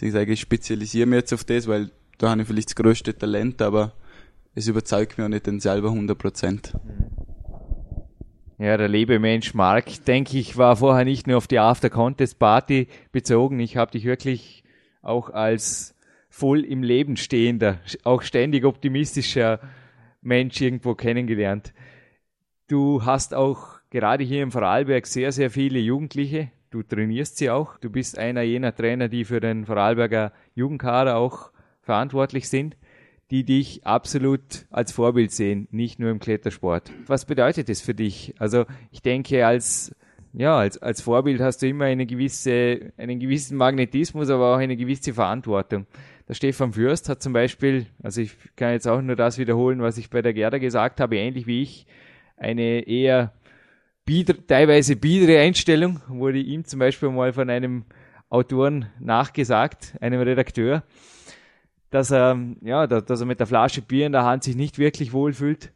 ich 0.00 0.12
sage, 0.12 0.32
ich 0.32 0.40
spezialisiere 0.40 1.06
mich 1.06 1.18
jetzt 1.18 1.32
auf 1.32 1.44
das, 1.44 1.66
weil 1.66 1.90
da 2.18 2.30
habe 2.30 2.42
ich 2.42 2.48
vielleicht 2.48 2.70
das 2.70 2.76
größte 2.76 3.16
Talent, 3.16 3.60
aber 3.60 3.92
es 4.54 4.68
überzeugt 4.68 5.18
mich 5.18 5.24
auch 5.24 5.28
nicht 5.28 5.46
den 5.46 5.60
selber 5.60 5.88
100 5.88 6.16
Prozent. 6.16 6.74
Ja, 8.58 8.76
der 8.76 8.88
Lebemensch 8.88 9.54
Mark, 9.54 10.04
denke 10.04 10.36
ich, 10.36 10.58
war 10.58 10.76
vorher 10.76 11.06
nicht 11.06 11.26
nur 11.26 11.38
auf 11.38 11.46
die 11.46 11.58
After 11.58 11.88
Contest 11.88 12.38
Party 12.38 12.88
bezogen. 13.10 13.58
Ich 13.58 13.78
habe 13.78 13.90
dich 13.90 14.04
wirklich 14.04 14.64
auch 15.00 15.30
als 15.30 15.94
voll 16.30 16.64
im 16.64 16.82
Leben 16.82 17.16
stehender, 17.16 17.80
auch 18.04 18.22
ständig 18.22 18.64
optimistischer 18.64 19.60
Mensch 20.22 20.60
irgendwo 20.60 20.94
kennengelernt. 20.94 21.74
Du 22.68 23.04
hast 23.04 23.34
auch 23.34 23.80
gerade 23.90 24.24
hier 24.24 24.42
im 24.42 24.52
Vorarlberg 24.52 25.06
sehr, 25.06 25.32
sehr 25.32 25.50
viele 25.50 25.80
Jugendliche. 25.80 26.50
Du 26.70 26.82
trainierst 26.84 27.36
sie 27.36 27.50
auch. 27.50 27.76
Du 27.78 27.90
bist 27.90 28.16
einer 28.16 28.42
jener 28.42 28.74
Trainer, 28.74 29.08
die 29.08 29.24
für 29.24 29.40
den 29.40 29.66
Vorarlberger 29.66 30.32
Jugendkader 30.54 31.16
auch 31.16 31.50
verantwortlich 31.82 32.48
sind, 32.48 32.76
die 33.32 33.44
dich 33.44 33.84
absolut 33.84 34.66
als 34.70 34.92
Vorbild 34.92 35.32
sehen, 35.32 35.66
nicht 35.72 35.98
nur 35.98 36.10
im 36.10 36.20
Klettersport. 36.20 36.92
Was 37.06 37.24
bedeutet 37.24 37.68
das 37.68 37.80
für 37.80 37.94
dich? 37.94 38.34
Also 38.38 38.66
ich 38.92 39.02
denke, 39.02 39.46
als 39.46 39.94
ja, 40.32 40.56
als, 40.56 40.80
als 40.80 41.00
Vorbild 41.00 41.40
hast 41.40 41.62
du 41.62 41.66
immer 41.66 41.86
eine 41.86 42.06
gewisse, 42.06 42.92
einen 42.96 43.18
gewissen 43.18 43.56
Magnetismus, 43.56 44.30
aber 44.30 44.54
auch 44.54 44.58
eine 44.58 44.76
gewisse 44.76 45.12
Verantwortung. 45.12 45.86
Der 46.30 46.34
Stefan 46.36 46.72
Fürst 46.72 47.08
hat 47.08 47.20
zum 47.24 47.32
Beispiel, 47.32 47.86
also 48.04 48.20
ich 48.20 48.36
kann 48.54 48.70
jetzt 48.70 48.86
auch 48.86 49.02
nur 49.02 49.16
das 49.16 49.36
wiederholen, 49.36 49.82
was 49.82 49.98
ich 49.98 50.10
bei 50.10 50.22
der 50.22 50.32
Gerda 50.32 50.58
gesagt 50.58 51.00
habe, 51.00 51.16
ähnlich 51.16 51.48
wie 51.48 51.62
ich, 51.62 51.88
eine 52.36 52.86
eher 52.86 53.32
bieder, 54.04 54.36
teilweise 54.46 54.94
biedere 54.94 55.40
Einstellung, 55.40 56.00
wurde 56.06 56.38
ihm 56.38 56.64
zum 56.64 56.78
Beispiel 56.78 57.10
mal 57.10 57.32
von 57.32 57.50
einem 57.50 57.84
Autoren 58.28 58.86
nachgesagt, 59.00 59.96
einem 60.00 60.20
Redakteur, 60.20 60.84
dass 61.90 62.12
er, 62.12 62.38
ja, 62.60 62.86
dass 62.86 63.20
er 63.20 63.26
mit 63.26 63.40
der 63.40 63.48
Flasche 63.48 63.82
Bier 63.82 64.06
in 64.06 64.12
der 64.12 64.24
Hand 64.24 64.44
sich 64.44 64.54
nicht 64.54 64.78
wirklich 64.78 65.12
wohlfühlt. 65.12 65.72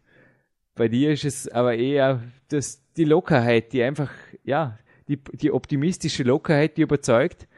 Bei 0.77 0.87
dir 0.87 1.11
ist 1.11 1.25
es 1.25 1.49
aber 1.49 1.75
eher 1.75 2.23
das, 2.47 2.81
die 2.97 3.07
Lockerheit, 3.07 3.73
die 3.73 3.83
einfach, 3.83 4.12
ja, 4.45 4.79
die, 5.09 5.17
die 5.17 5.51
optimistische 5.51 6.23
Lockerheit, 6.23 6.77
die 6.77 6.83
überzeugt. 6.83 7.49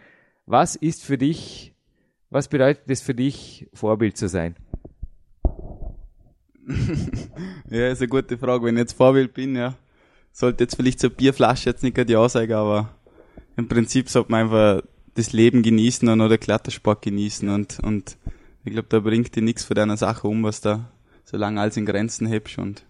Was 0.46 0.76
ist 0.76 1.04
für 1.04 1.18
dich 1.18 1.75
was 2.30 2.48
bedeutet 2.48 2.84
es 2.88 3.02
für 3.02 3.14
dich, 3.14 3.68
Vorbild 3.72 4.16
zu 4.16 4.28
sein? 4.28 4.56
ja, 7.70 7.88
ist 7.88 8.00
eine 8.00 8.08
gute 8.08 8.38
Frage. 8.38 8.64
Wenn 8.64 8.76
ich 8.76 8.80
jetzt 8.80 8.96
Vorbild 8.96 9.34
bin, 9.34 9.54
ja, 9.54 9.74
sollte 10.32 10.64
jetzt 10.64 10.74
vielleicht 10.74 11.00
so 11.00 11.08
eine 11.08 11.16
Bierflasche 11.16 11.70
jetzt 11.70 11.82
nicht 11.82 11.94
gerade 11.94 12.12
ja 12.12 12.28
sagen, 12.28 12.52
aber 12.52 12.94
im 13.56 13.68
Prinzip 13.68 14.08
sollte 14.08 14.32
man 14.32 14.42
einfach 14.42 14.82
das 15.14 15.32
Leben 15.32 15.62
genießen 15.62 16.08
und 16.08 16.20
oder 16.20 16.38
Klettersport 16.38 17.02
genießen 17.02 17.48
und, 17.48 17.80
und 17.80 18.18
ich 18.64 18.72
glaube, 18.72 18.88
da 18.90 19.00
bringt 19.00 19.34
dir 19.34 19.42
nichts 19.42 19.64
von 19.64 19.74
deiner 19.74 19.96
Sache 19.96 20.28
um, 20.28 20.42
was 20.42 20.60
da 20.60 20.90
so 21.24 21.36
lange 21.36 21.60
alles 21.60 21.76
in 21.76 21.86
Grenzen 21.86 22.26
hebst 22.26 22.58
und 22.58 22.84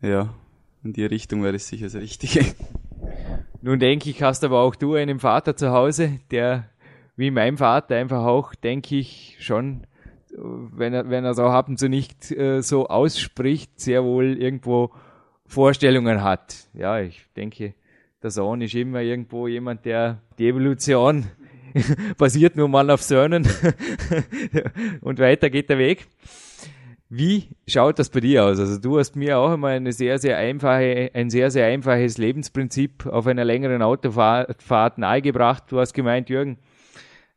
ja, 0.00 0.32
in 0.82 0.92
die 0.92 1.04
Richtung 1.04 1.42
wäre 1.42 1.56
es 1.56 1.68
sicher 1.68 1.86
das 1.86 1.96
Richtige. 1.96 2.44
Nun 3.60 3.78
denke 3.78 4.08
ich, 4.08 4.22
hast 4.22 4.44
aber 4.44 4.60
auch 4.60 4.76
du 4.76 4.94
einen 4.94 5.18
Vater 5.18 5.56
zu 5.56 5.70
Hause, 5.72 6.20
der 6.30 6.70
wie 7.16 7.30
mein 7.30 7.56
Vater 7.56 7.96
einfach 7.96 8.24
auch, 8.24 8.54
denke 8.54 8.96
ich, 8.96 9.36
schon, 9.40 9.86
wenn 10.36 10.92
er, 10.92 11.08
wenn 11.08 11.24
er 11.24 11.30
es 11.30 11.38
auch 11.38 11.52
ab 11.52 11.68
und 11.68 11.78
zu 11.78 11.88
nicht 11.88 12.30
äh, 12.30 12.60
so 12.62 12.88
ausspricht, 12.88 13.80
sehr 13.80 14.04
wohl 14.04 14.36
irgendwo 14.40 14.90
Vorstellungen 15.46 16.22
hat. 16.22 16.68
Ja, 16.74 17.00
ich 17.00 17.24
denke, 17.36 17.74
der 18.22 18.30
Sohn 18.30 18.60
ist 18.60 18.74
immer 18.74 19.00
irgendwo 19.00 19.46
jemand, 19.46 19.84
der 19.84 20.20
die 20.38 20.48
Evolution 20.48 21.26
basiert 22.18 22.56
nur 22.56 22.68
mal 22.68 22.90
auf 22.90 23.02
Söhnen 23.02 23.46
und 25.00 25.18
weiter 25.18 25.50
geht 25.50 25.70
der 25.70 25.78
Weg. 25.78 26.06
Wie 27.08 27.44
schaut 27.68 28.00
das 28.00 28.10
bei 28.10 28.18
dir 28.18 28.44
aus? 28.44 28.58
Also 28.58 28.80
du 28.80 28.98
hast 28.98 29.14
mir 29.14 29.38
auch 29.38 29.52
einmal 29.52 29.76
eine 29.76 29.92
sehr, 29.92 30.18
sehr 30.18 30.38
einfache, 30.38 31.10
ein 31.14 31.30
sehr, 31.30 31.52
sehr 31.52 31.66
einfaches 31.66 32.18
Lebensprinzip 32.18 33.06
auf 33.06 33.28
einer 33.28 33.44
längeren 33.44 33.80
Autofahrt 33.80 34.98
nahegebracht. 34.98 35.64
Du 35.68 35.78
hast 35.78 35.92
gemeint, 35.92 36.28
Jürgen, 36.28 36.58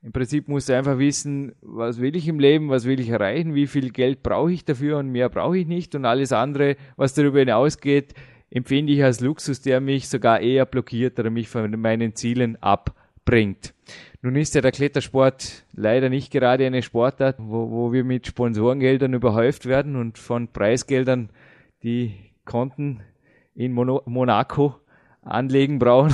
im 0.02 0.14
Prinzip 0.14 0.48
musst 0.48 0.70
du 0.70 0.78
einfach 0.78 0.98
wissen, 0.98 1.54
was 1.62 2.00
will 2.00 2.16
ich 2.16 2.28
im 2.28 2.40
Leben, 2.40 2.70
was 2.70 2.86
will 2.86 3.00
ich 3.00 3.10
erreichen, 3.10 3.54
wie 3.54 3.68
viel 3.68 3.90
Geld 3.90 4.24
brauche 4.24 4.52
ich 4.52 4.64
dafür 4.64 4.98
und 4.98 5.10
mehr 5.12 5.30
brauche 5.30 5.58
ich 5.58 5.68
nicht 5.68 5.94
und 5.94 6.06
alles 6.06 6.32
andere, 6.32 6.78
was 6.96 7.14
darüber 7.14 7.40
hinausgeht, 7.40 8.14
empfinde 8.50 8.94
ich 8.94 9.04
als 9.04 9.20
Luxus, 9.20 9.62
der 9.62 9.82
mich 9.82 10.08
sogar 10.08 10.40
eher 10.40 10.66
blockiert 10.66 11.20
oder 11.20 11.30
mich 11.30 11.50
von 11.50 11.70
meinen 11.80 12.16
Zielen 12.16 12.58
abbringt. 12.62 13.74
Nun 14.22 14.36
ist 14.36 14.56
ja 14.56 14.62
der 14.62 14.72
Klettersport 14.72 15.66
leider 15.74 16.10
nicht 16.10 16.32
gerade 16.32 16.66
eine 16.66 16.82
Sportart, 16.82 17.36
wo, 17.40 17.70
wo 17.70 17.94
wir 17.94 18.04
mit 18.04 18.28
Sponsorengeldern 18.28 19.14
überhäuft 19.14 19.66
werden 19.66 19.96
und 19.96 20.18
von 20.18 20.48
Preisgeldern 20.48 21.30
die 21.84 22.14
Konten 22.46 23.02
in 23.56 23.74
Mono 23.74 24.02
Monaco 24.06 24.76
anlegen 25.22 25.80
brauchen. 25.80 26.14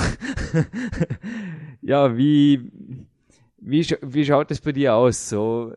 ja, 1.82 2.16
wie, 2.16 2.70
wie, 3.66 3.84
wie 4.00 4.24
schaut 4.24 4.50
es 4.52 4.60
bei 4.60 4.70
dir 4.70 4.94
aus? 4.94 5.28
So, 5.28 5.72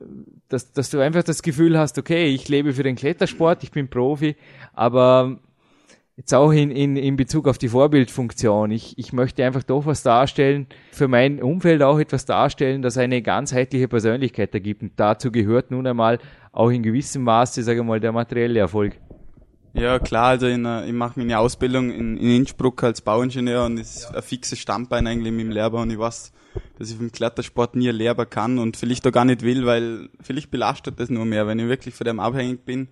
dass, 0.47 0.71
dass 0.71 0.91
du 0.91 0.99
einfach 0.99 1.23
das 1.23 1.41
Gefühl 1.41 1.77
hast, 1.77 1.97
okay, 1.97 2.27
ich 2.27 2.47
lebe 2.47 2.73
für 2.73 2.83
den 2.83 2.95
Klettersport, 2.95 3.63
ich 3.63 3.71
bin 3.71 3.89
Profi, 3.89 4.35
aber 4.73 5.39
jetzt 6.15 6.35
auch 6.35 6.51
in, 6.51 6.69
in, 6.69 6.95
in 6.97 7.15
Bezug 7.15 7.47
auf 7.47 7.57
die 7.57 7.69
Vorbildfunktion. 7.69 8.69
Ich, 8.69 8.95
ich 8.99 9.11
möchte 9.11 9.43
einfach 9.43 9.63
doch 9.63 9.87
was 9.87 10.03
darstellen, 10.03 10.67
für 10.91 11.07
mein 11.07 11.41
Umfeld 11.41 11.81
auch 11.81 11.97
etwas 11.97 12.25
darstellen, 12.25 12.83
das 12.83 12.95
eine 12.99 13.23
ganzheitliche 13.23 13.87
Persönlichkeit 13.87 14.53
ergibt. 14.53 14.83
Und 14.83 14.91
dazu 14.97 15.31
gehört 15.31 15.71
nun 15.71 15.87
einmal 15.87 16.19
auch 16.51 16.69
in 16.69 16.83
gewissem 16.83 17.23
Maße, 17.23 17.63
sage 17.63 17.79
ich 17.79 17.85
mal, 17.85 17.99
der 17.99 18.11
materielle 18.11 18.59
Erfolg. 18.59 18.97
Ja, 19.73 19.97
klar, 19.97 20.27
also 20.27 20.45
in, 20.45 20.63
ich 20.85 20.93
mache 20.93 21.19
meine 21.19 21.39
Ausbildung 21.39 21.89
in, 21.89 22.17
in 22.17 22.35
Innsbruck 22.37 22.83
als 22.83 23.01
Bauingenieur 23.01 23.65
und 23.65 23.77
ist 23.77 24.13
ein 24.13 24.21
fixes 24.21 24.59
Standbein 24.59 25.07
eigentlich 25.07 25.31
mit 25.31 25.41
dem 25.41 25.51
Lehrer 25.51 25.81
und 25.81 25.89
ich 25.89 25.97
weiß, 25.97 26.33
dass 26.77 26.89
ich 26.89 26.97
vom 26.97 27.11
Klettersport 27.11 27.75
nie 27.75 27.89
lehrbar 27.89 28.25
kann 28.25 28.59
und 28.59 28.77
vielleicht 28.77 29.05
auch 29.07 29.11
gar 29.11 29.25
nicht 29.25 29.41
will, 29.41 29.65
weil 29.65 30.09
vielleicht 30.21 30.51
belastet 30.51 30.99
das 30.99 31.09
nur 31.09 31.25
mehr. 31.25 31.47
Wenn 31.47 31.59
ich 31.59 31.67
wirklich 31.67 31.95
von 31.95 32.05
dem 32.05 32.19
abhängig 32.19 32.65
bin, 32.65 32.87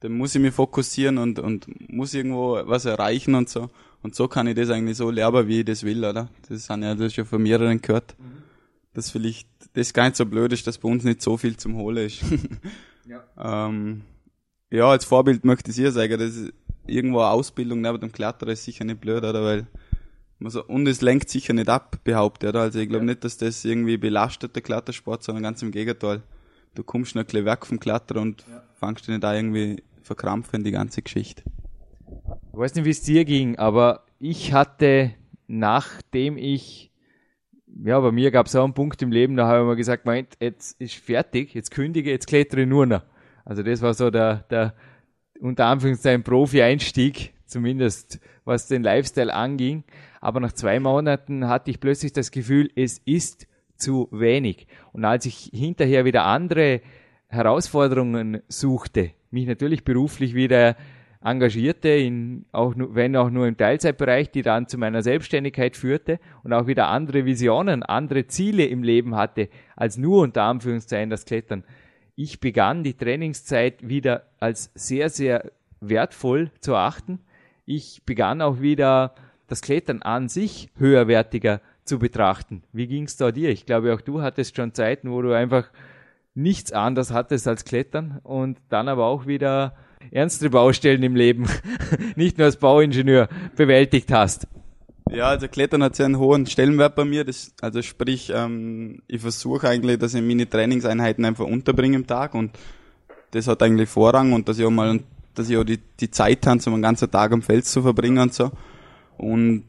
dann 0.00 0.12
muss 0.12 0.34
ich 0.34 0.40
mich 0.40 0.54
fokussieren 0.54 1.18
und, 1.18 1.38
und 1.38 1.66
muss 1.90 2.14
irgendwo 2.14 2.60
was 2.64 2.84
erreichen 2.84 3.34
und 3.34 3.48
so. 3.48 3.70
Und 4.02 4.16
so 4.16 4.26
kann 4.26 4.48
ich 4.48 4.56
das 4.56 4.70
eigentlich 4.70 4.96
so 4.96 5.10
lehrbar, 5.10 5.46
wie 5.46 5.60
ich 5.60 5.64
das 5.64 5.84
will, 5.84 6.04
oder? 6.04 6.28
Das 6.48 6.68
haben 6.68 6.82
ja 6.82 6.94
das 6.94 7.14
schon 7.14 7.24
von 7.24 7.42
mehreren 7.42 7.80
gehört. 7.80 8.16
Mhm. 8.18 8.42
Dass 8.94 9.10
vielleicht 9.10 9.48
das 9.74 9.92
gar 9.94 10.04
nicht 10.04 10.16
so 10.16 10.26
blöd 10.26 10.52
ist, 10.52 10.66
dass 10.66 10.78
bei 10.78 10.88
uns 10.88 11.04
nicht 11.04 11.22
so 11.22 11.36
viel 11.36 11.56
zum 11.56 11.76
Holen 11.76 12.06
ist. 12.06 12.22
ja. 13.06 13.68
ähm, 13.68 14.02
ja, 14.70 14.88
als 14.88 15.04
Vorbild 15.04 15.44
möchte 15.44 15.70
ich 15.70 15.76
hier 15.76 15.92
sagen, 15.92 16.18
dass 16.18 16.48
irgendwo 16.86 17.20
eine 17.20 17.30
Ausbildung 17.30 17.80
neben 17.80 18.00
dem 18.00 18.12
Kletterer 18.12 18.50
ist 18.50 18.64
sicher 18.64 18.84
nicht 18.84 19.00
blöd, 19.00 19.22
oder? 19.22 19.42
Weil 19.42 19.66
man 20.42 20.50
so, 20.50 20.64
und 20.64 20.86
es 20.86 21.00
lenkt 21.00 21.30
sicher 21.30 21.52
nicht 21.52 21.68
ab, 21.68 21.98
behauptet, 22.04 22.50
oder? 22.50 22.60
Also 22.60 22.78
ich 22.78 22.88
glaube 22.88 23.04
ja. 23.04 23.12
nicht, 23.12 23.24
dass 23.24 23.38
das 23.38 23.64
irgendwie 23.64 23.96
belastet, 23.96 24.54
der 24.54 24.62
Klettersport, 24.62 25.22
sondern 25.22 25.42
ganz 25.42 25.62
im 25.62 25.70
Gegenteil. 25.70 26.22
Du 26.74 26.82
kommst 26.82 27.14
noch 27.14 27.22
ein 27.22 27.26
bisschen 27.26 27.44
weg 27.44 27.66
vom 27.66 27.80
Klettern 27.80 28.18
und 28.18 28.44
ja. 28.48 28.62
fangst 28.74 29.04
dich 29.04 29.10
nicht 29.10 29.22
da 29.22 29.34
irgendwie 29.34 29.82
verkrampfen, 30.02 30.64
die 30.64 30.70
ganze 30.70 31.02
Geschichte. 31.02 31.42
Ich 32.52 32.58
weiß 32.58 32.74
nicht, 32.74 32.84
wie 32.84 32.90
es 32.90 33.02
dir 33.02 33.24
ging, 33.24 33.56
aber 33.56 34.04
ich 34.18 34.52
hatte, 34.52 35.14
nachdem 35.46 36.36
ich, 36.36 36.90
ja, 37.84 37.98
bei 38.00 38.12
mir 38.12 38.30
gab 38.30 38.46
es 38.46 38.56
auch 38.56 38.64
einen 38.64 38.74
Punkt 38.74 39.00
im 39.02 39.12
Leben, 39.12 39.36
da 39.36 39.46
habe 39.46 39.60
ich 39.60 39.66
mir 39.66 39.76
gesagt, 39.76 40.06
meint, 40.06 40.36
jetzt 40.40 40.80
ist 40.80 40.94
fertig, 40.94 41.54
jetzt 41.54 41.70
kündige, 41.70 42.10
jetzt 42.10 42.26
klettere 42.26 42.62
ich 42.62 42.68
nur 42.68 42.86
noch. 42.86 43.02
Also 43.44 43.62
das 43.62 43.82
war 43.82 43.94
so 43.94 44.10
der, 44.10 44.44
der 44.50 44.74
unter 45.40 45.66
Anführungszeichen 45.66 46.22
Profi-Einstieg, 46.22 47.32
zumindest 47.52 48.20
was 48.44 48.66
den 48.66 48.82
Lifestyle 48.82 49.32
anging. 49.32 49.84
Aber 50.20 50.40
nach 50.40 50.52
zwei 50.52 50.80
Monaten 50.80 51.48
hatte 51.48 51.70
ich 51.70 51.78
plötzlich 51.78 52.12
das 52.12 52.30
Gefühl, 52.30 52.70
es 52.74 52.98
ist 53.04 53.46
zu 53.76 54.08
wenig. 54.10 54.66
Und 54.92 55.04
als 55.04 55.26
ich 55.26 55.50
hinterher 55.52 56.04
wieder 56.04 56.24
andere 56.24 56.80
Herausforderungen 57.28 58.42
suchte, 58.48 59.10
mich 59.30 59.46
natürlich 59.46 59.84
beruflich 59.84 60.34
wieder 60.34 60.76
engagierte, 61.24 61.88
in, 61.88 62.44
auch, 62.52 62.74
wenn 62.76 63.16
auch 63.16 63.30
nur 63.30 63.46
im 63.46 63.56
Teilzeitbereich, 63.56 64.30
die 64.30 64.42
dann 64.42 64.66
zu 64.66 64.76
meiner 64.76 65.02
Selbstständigkeit 65.02 65.76
führte 65.76 66.18
und 66.42 66.52
auch 66.52 66.66
wieder 66.66 66.88
andere 66.88 67.24
Visionen, 67.24 67.82
andere 67.82 68.26
Ziele 68.26 68.66
im 68.66 68.82
Leben 68.82 69.14
hatte, 69.14 69.48
als 69.76 69.96
nur 69.96 70.22
unter 70.22 70.42
Anführungszeichen 70.42 71.10
das 71.10 71.24
Klettern, 71.24 71.64
ich 72.14 72.40
begann 72.40 72.84
die 72.84 72.94
Trainingszeit 72.94 73.88
wieder 73.88 74.24
als 74.38 74.70
sehr, 74.74 75.08
sehr 75.08 75.50
wertvoll 75.80 76.50
zu 76.60 76.76
achten. 76.76 77.20
Ich 77.64 78.02
begann 78.04 78.42
auch 78.42 78.60
wieder 78.60 79.14
das 79.46 79.60
Klettern 79.60 80.02
an 80.02 80.28
sich 80.28 80.70
höherwertiger 80.78 81.60
zu 81.84 81.98
betrachten. 81.98 82.62
Wie 82.72 82.86
ging 82.86 83.04
es 83.04 83.16
da 83.16 83.30
dir? 83.30 83.50
Ich 83.50 83.66
glaube, 83.66 83.94
auch 83.94 84.00
du 84.00 84.22
hattest 84.22 84.56
schon 84.56 84.74
Zeiten, 84.74 85.10
wo 85.10 85.22
du 85.22 85.32
einfach 85.32 85.70
nichts 86.34 86.72
anderes 86.72 87.12
hattest 87.12 87.46
als 87.46 87.64
Klettern 87.64 88.20
und 88.24 88.58
dann 88.68 88.88
aber 88.88 89.06
auch 89.06 89.26
wieder 89.26 89.76
ernstere 90.10 90.50
Baustellen 90.50 91.02
im 91.02 91.14
Leben, 91.14 91.46
nicht 92.16 92.38
nur 92.38 92.46
als 92.46 92.56
Bauingenieur, 92.56 93.28
bewältigt 93.56 94.10
hast. 94.10 94.48
Ja, 95.10 95.26
also 95.26 95.46
Klettern 95.46 95.82
hat 95.82 95.94
sehr 95.94 96.06
einen 96.06 96.18
hohen 96.18 96.46
Stellenwert 96.46 96.96
bei 96.96 97.04
mir. 97.04 97.24
Das, 97.24 97.54
also 97.60 97.82
sprich, 97.82 98.32
ähm, 98.34 99.02
ich 99.06 99.20
versuche 99.20 99.68
eigentlich, 99.68 99.98
dass 99.98 100.14
ich 100.14 100.22
meine 100.22 100.48
Trainingseinheiten 100.48 101.24
einfach 101.24 101.44
unterbringe 101.44 101.96
im 101.96 102.06
Tag 102.06 102.34
und 102.34 102.58
das 103.32 103.46
hat 103.46 103.62
eigentlich 103.62 103.88
Vorrang 103.88 104.32
und 104.32 104.48
dass 104.48 104.58
ich 104.58 104.64
auch 104.64 104.70
mal, 104.70 105.00
dass 105.34 105.48
ich 105.48 105.56
auch 105.56 105.64
die, 105.64 105.78
die 106.00 106.10
Zeit 106.10 106.46
habe, 106.46 106.60
um 106.66 106.74
einen 106.74 106.82
ganzen 106.82 107.10
Tag 107.10 107.32
am 107.32 107.42
Fels 107.42 107.70
zu 107.70 107.82
verbringen 107.82 108.18
und 108.18 108.34
so. 108.34 108.50
Und 109.18 109.64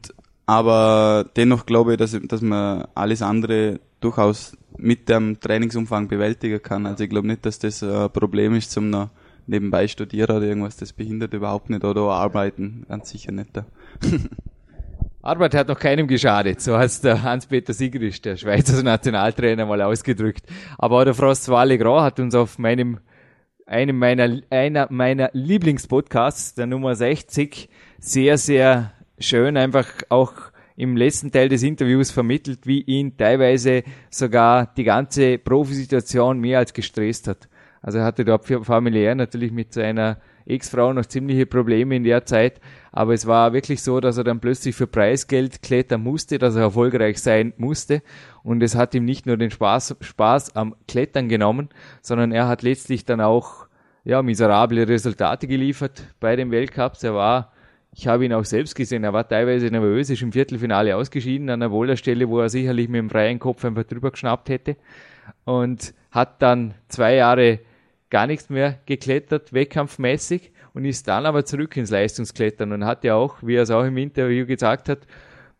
aber 0.46 1.26
dennoch 1.36 1.64
glaube 1.64 1.92
ich, 1.92 1.98
dass, 1.98 2.18
dass 2.24 2.42
man 2.42 2.86
alles 2.94 3.22
andere 3.22 3.80
durchaus 4.00 4.56
mit 4.76 5.08
dem 5.08 5.40
Trainingsumfang 5.40 6.08
bewältigen 6.08 6.62
kann. 6.62 6.86
Also 6.86 7.04
ich 7.04 7.10
glaube 7.10 7.26
nicht, 7.26 7.46
dass 7.46 7.58
das 7.58 7.82
ein 7.82 8.10
Problem 8.10 8.54
ist 8.54 8.70
zum 8.70 8.90
noch 8.90 9.10
nebenbei 9.46 9.88
studieren 9.88 10.36
oder 10.36 10.46
irgendwas, 10.46 10.76
das 10.76 10.92
behindert 10.92 11.34
überhaupt 11.34 11.70
nicht 11.70 11.84
oder 11.84 12.02
arbeiten, 12.02 12.84
ganz 12.88 13.10
sicher 13.10 13.32
nicht. 13.32 13.50
Arbeit 15.22 15.54
hat 15.54 15.68
noch 15.68 15.78
keinem 15.78 16.06
geschadet, 16.06 16.60
so 16.60 16.76
hat 16.76 17.02
der 17.02 17.22
Hans-Peter 17.22 17.72
Sigrisch, 17.72 18.20
der 18.20 18.36
Schweizer 18.36 18.82
Nationaltrainer, 18.82 19.64
mal 19.64 19.80
ausgedrückt. 19.80 20.44
Aber 20.76 21.00
auch 21.00 21.04
der 21.04 21.14
Frost 21.14 21.46
Grand 21.46 21.80
hat 22.02 22.20
uns 22.20 22.34
auf 22.34 22.58
meinem, 22.58 22.98
einem 23.66 23.98
meiner, 23.98 24.40
einer 24.50 24.88
meiner 24.90 25.30
Lieblingspodcasts, 25.32 26.54
der 26.54 26.66
Nummer 26.66 26.94
60, 26.94 27.68
sehr, 27.98 28.38
sehr 28.38 28.92
schön 29.18 29.56
einfach 29.56 29.88
auch 30.08 30.32
im 30.76 30.96
letzten 30.96 31.30
Teil 31.30 31.48
des 31.48 31.62
Interviews 31.62 32.10
vermittelt, 32.10 32.66
wie 32.66 32.80
ihn 32.82 33.16
teilweise 33.16 33.84
sogar 34.10 34.66
die 34.74 34.84
ganze 34.84 35.38
Profisituation 35.38 36.40
mehr 36.40 36.58
als 36.58 36.72
gestresst 36.72 37.28
hat. 37.28 37.48
Also 37.80 37.98
er 37.98 38.04
hatte 38.04 38.24
dort 38.24 38.46
familiär 38.46 39.14
natürlich 39.14 39.52
mit 39.52 39.72
seiner 39.72 40.18
Ex-Frau 40.46 40.92
noch 40.92 41.06
ziemliche 41.06 41.46
Probleme 41.46 41.96
in 41.96 42.04
der 42.04 42.26
Zeit, 42.26 42.60
aber 42.92 43.14
es 43.14 43.26
war 43.26 43.52
wirklich 43.52 43.82
so, 43.82 44.00
dass 44.00 44.18
er 44.18 44.24
dann 44.24 44.40
plötzlich 44.40 44.74
für 44.74 44.86
Preisgeld 44.86 45.62
klettern 45.62 46.02
musste, 46.02 46.38
dass 46.38 46.54
er 46.54 46.62
erfolgreich 46.62 47.20
sein 47.20 47.54
musste. 47.56 48.02
Und 48.42 48.62
es 48.62 48.74
hat 48.74 48.94
ihm 48.94 49.04
nicht 49.04 49.26
nur 49.26 49.36
den 49.36 49.50
Spaß, 49.50 49.96
Spaß 50.00 50.54
am 50.56 50.74
Klettern 50.86 51.28
genommen, 51.28 51.70
sondern 52.02 52.30
er 52.30 52.46
hat 52.46 52.62
letztlich 52.62 53.04
dann 53.04 53.20
auch 53.20 53.66
ja, 54.04 54.22
miserable 54.22 54.86
Resultate 54.86 55.46
geliefert 55.46 56.04
bei 56.20 56.36
den 56.36 56.50
Weltcups. 56.50 57.02
Er 57.02 57.14
war, 57.14 57.52
ich 57.92 58.06
habe 58.06 58.24
ihn 58.24 58.34
auch 58.34 58.44
selbst 58.44 58.74
gesehen, 58.74 59.02
er 59.02 59.14
war 59.14 59.26
teilweise 59.26 59.66
nervös, 59.66 60.10
ist 60.10 60.22
im 60.22 60.32
Viertelfinale 60.32 60.94
ausgeschieden 60.94 61.48
an 61.48 61.62
einer 61.62 61.72
Wohlerstelle, 61.72 62.28
wo 62.28 62.40
er 62.40 62.50
sicherlich 62.50 62.88
mit 62.88 62.98
dem 62.98 63.10
freien 63.10 63.38
Kopf 63.38 63.64
einfach 63.64 63.84
drüber 63.84 64.10
geschnappt 64.10 64.50
hätte. 64.50 64.76
Und 65.44 65.94
hat 66.10 66.42
dann 66.42 66.74
zwei 66.88 67.14
Jahre 67.14 67.60
gar 68.14 68.28
nichts 68.28 68.48
mehr 68.48 68.78
geklettert, 68.86 69.52
wettkampfmäßig 69.52 70.52
und 70.72 70.84
ist 70.84 71.08
dann 71.08 71.26
aber 71.26 71.44
zurück 71.44 71.76
ins 71.76 71.90
Leistungsklettern 71.90 72.70
und 72.70 72.84
hat 72.84 73.02
ja 73.02 73.16
auch, 73.16 73.38
wie 73.42 73.56
er 73.56 73.64
es 73.64 73.72
auch 73.72 73.82
im 73.82 73.96
Interview 73.96 74.46
gesagt 74.46 74.88
hat, 74.88 75.00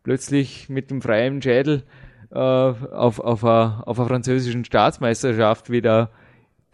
plötzlich 0.05 0.69
mit 0.69 0.89
dem 0.89 1.03
freien 1.03 1.43
Schädel 1.43 1.83
äh, 2.31 2.39
auf, 2.39 3.19
auf, 3.19 3.43
einer, 3.43 3.83
auf 3.87 3.99
einer 3.99 4.07
französischen 4.07 4.65
Staatsmeisterschaft 4.65 5.69
wieder 5.69 6.13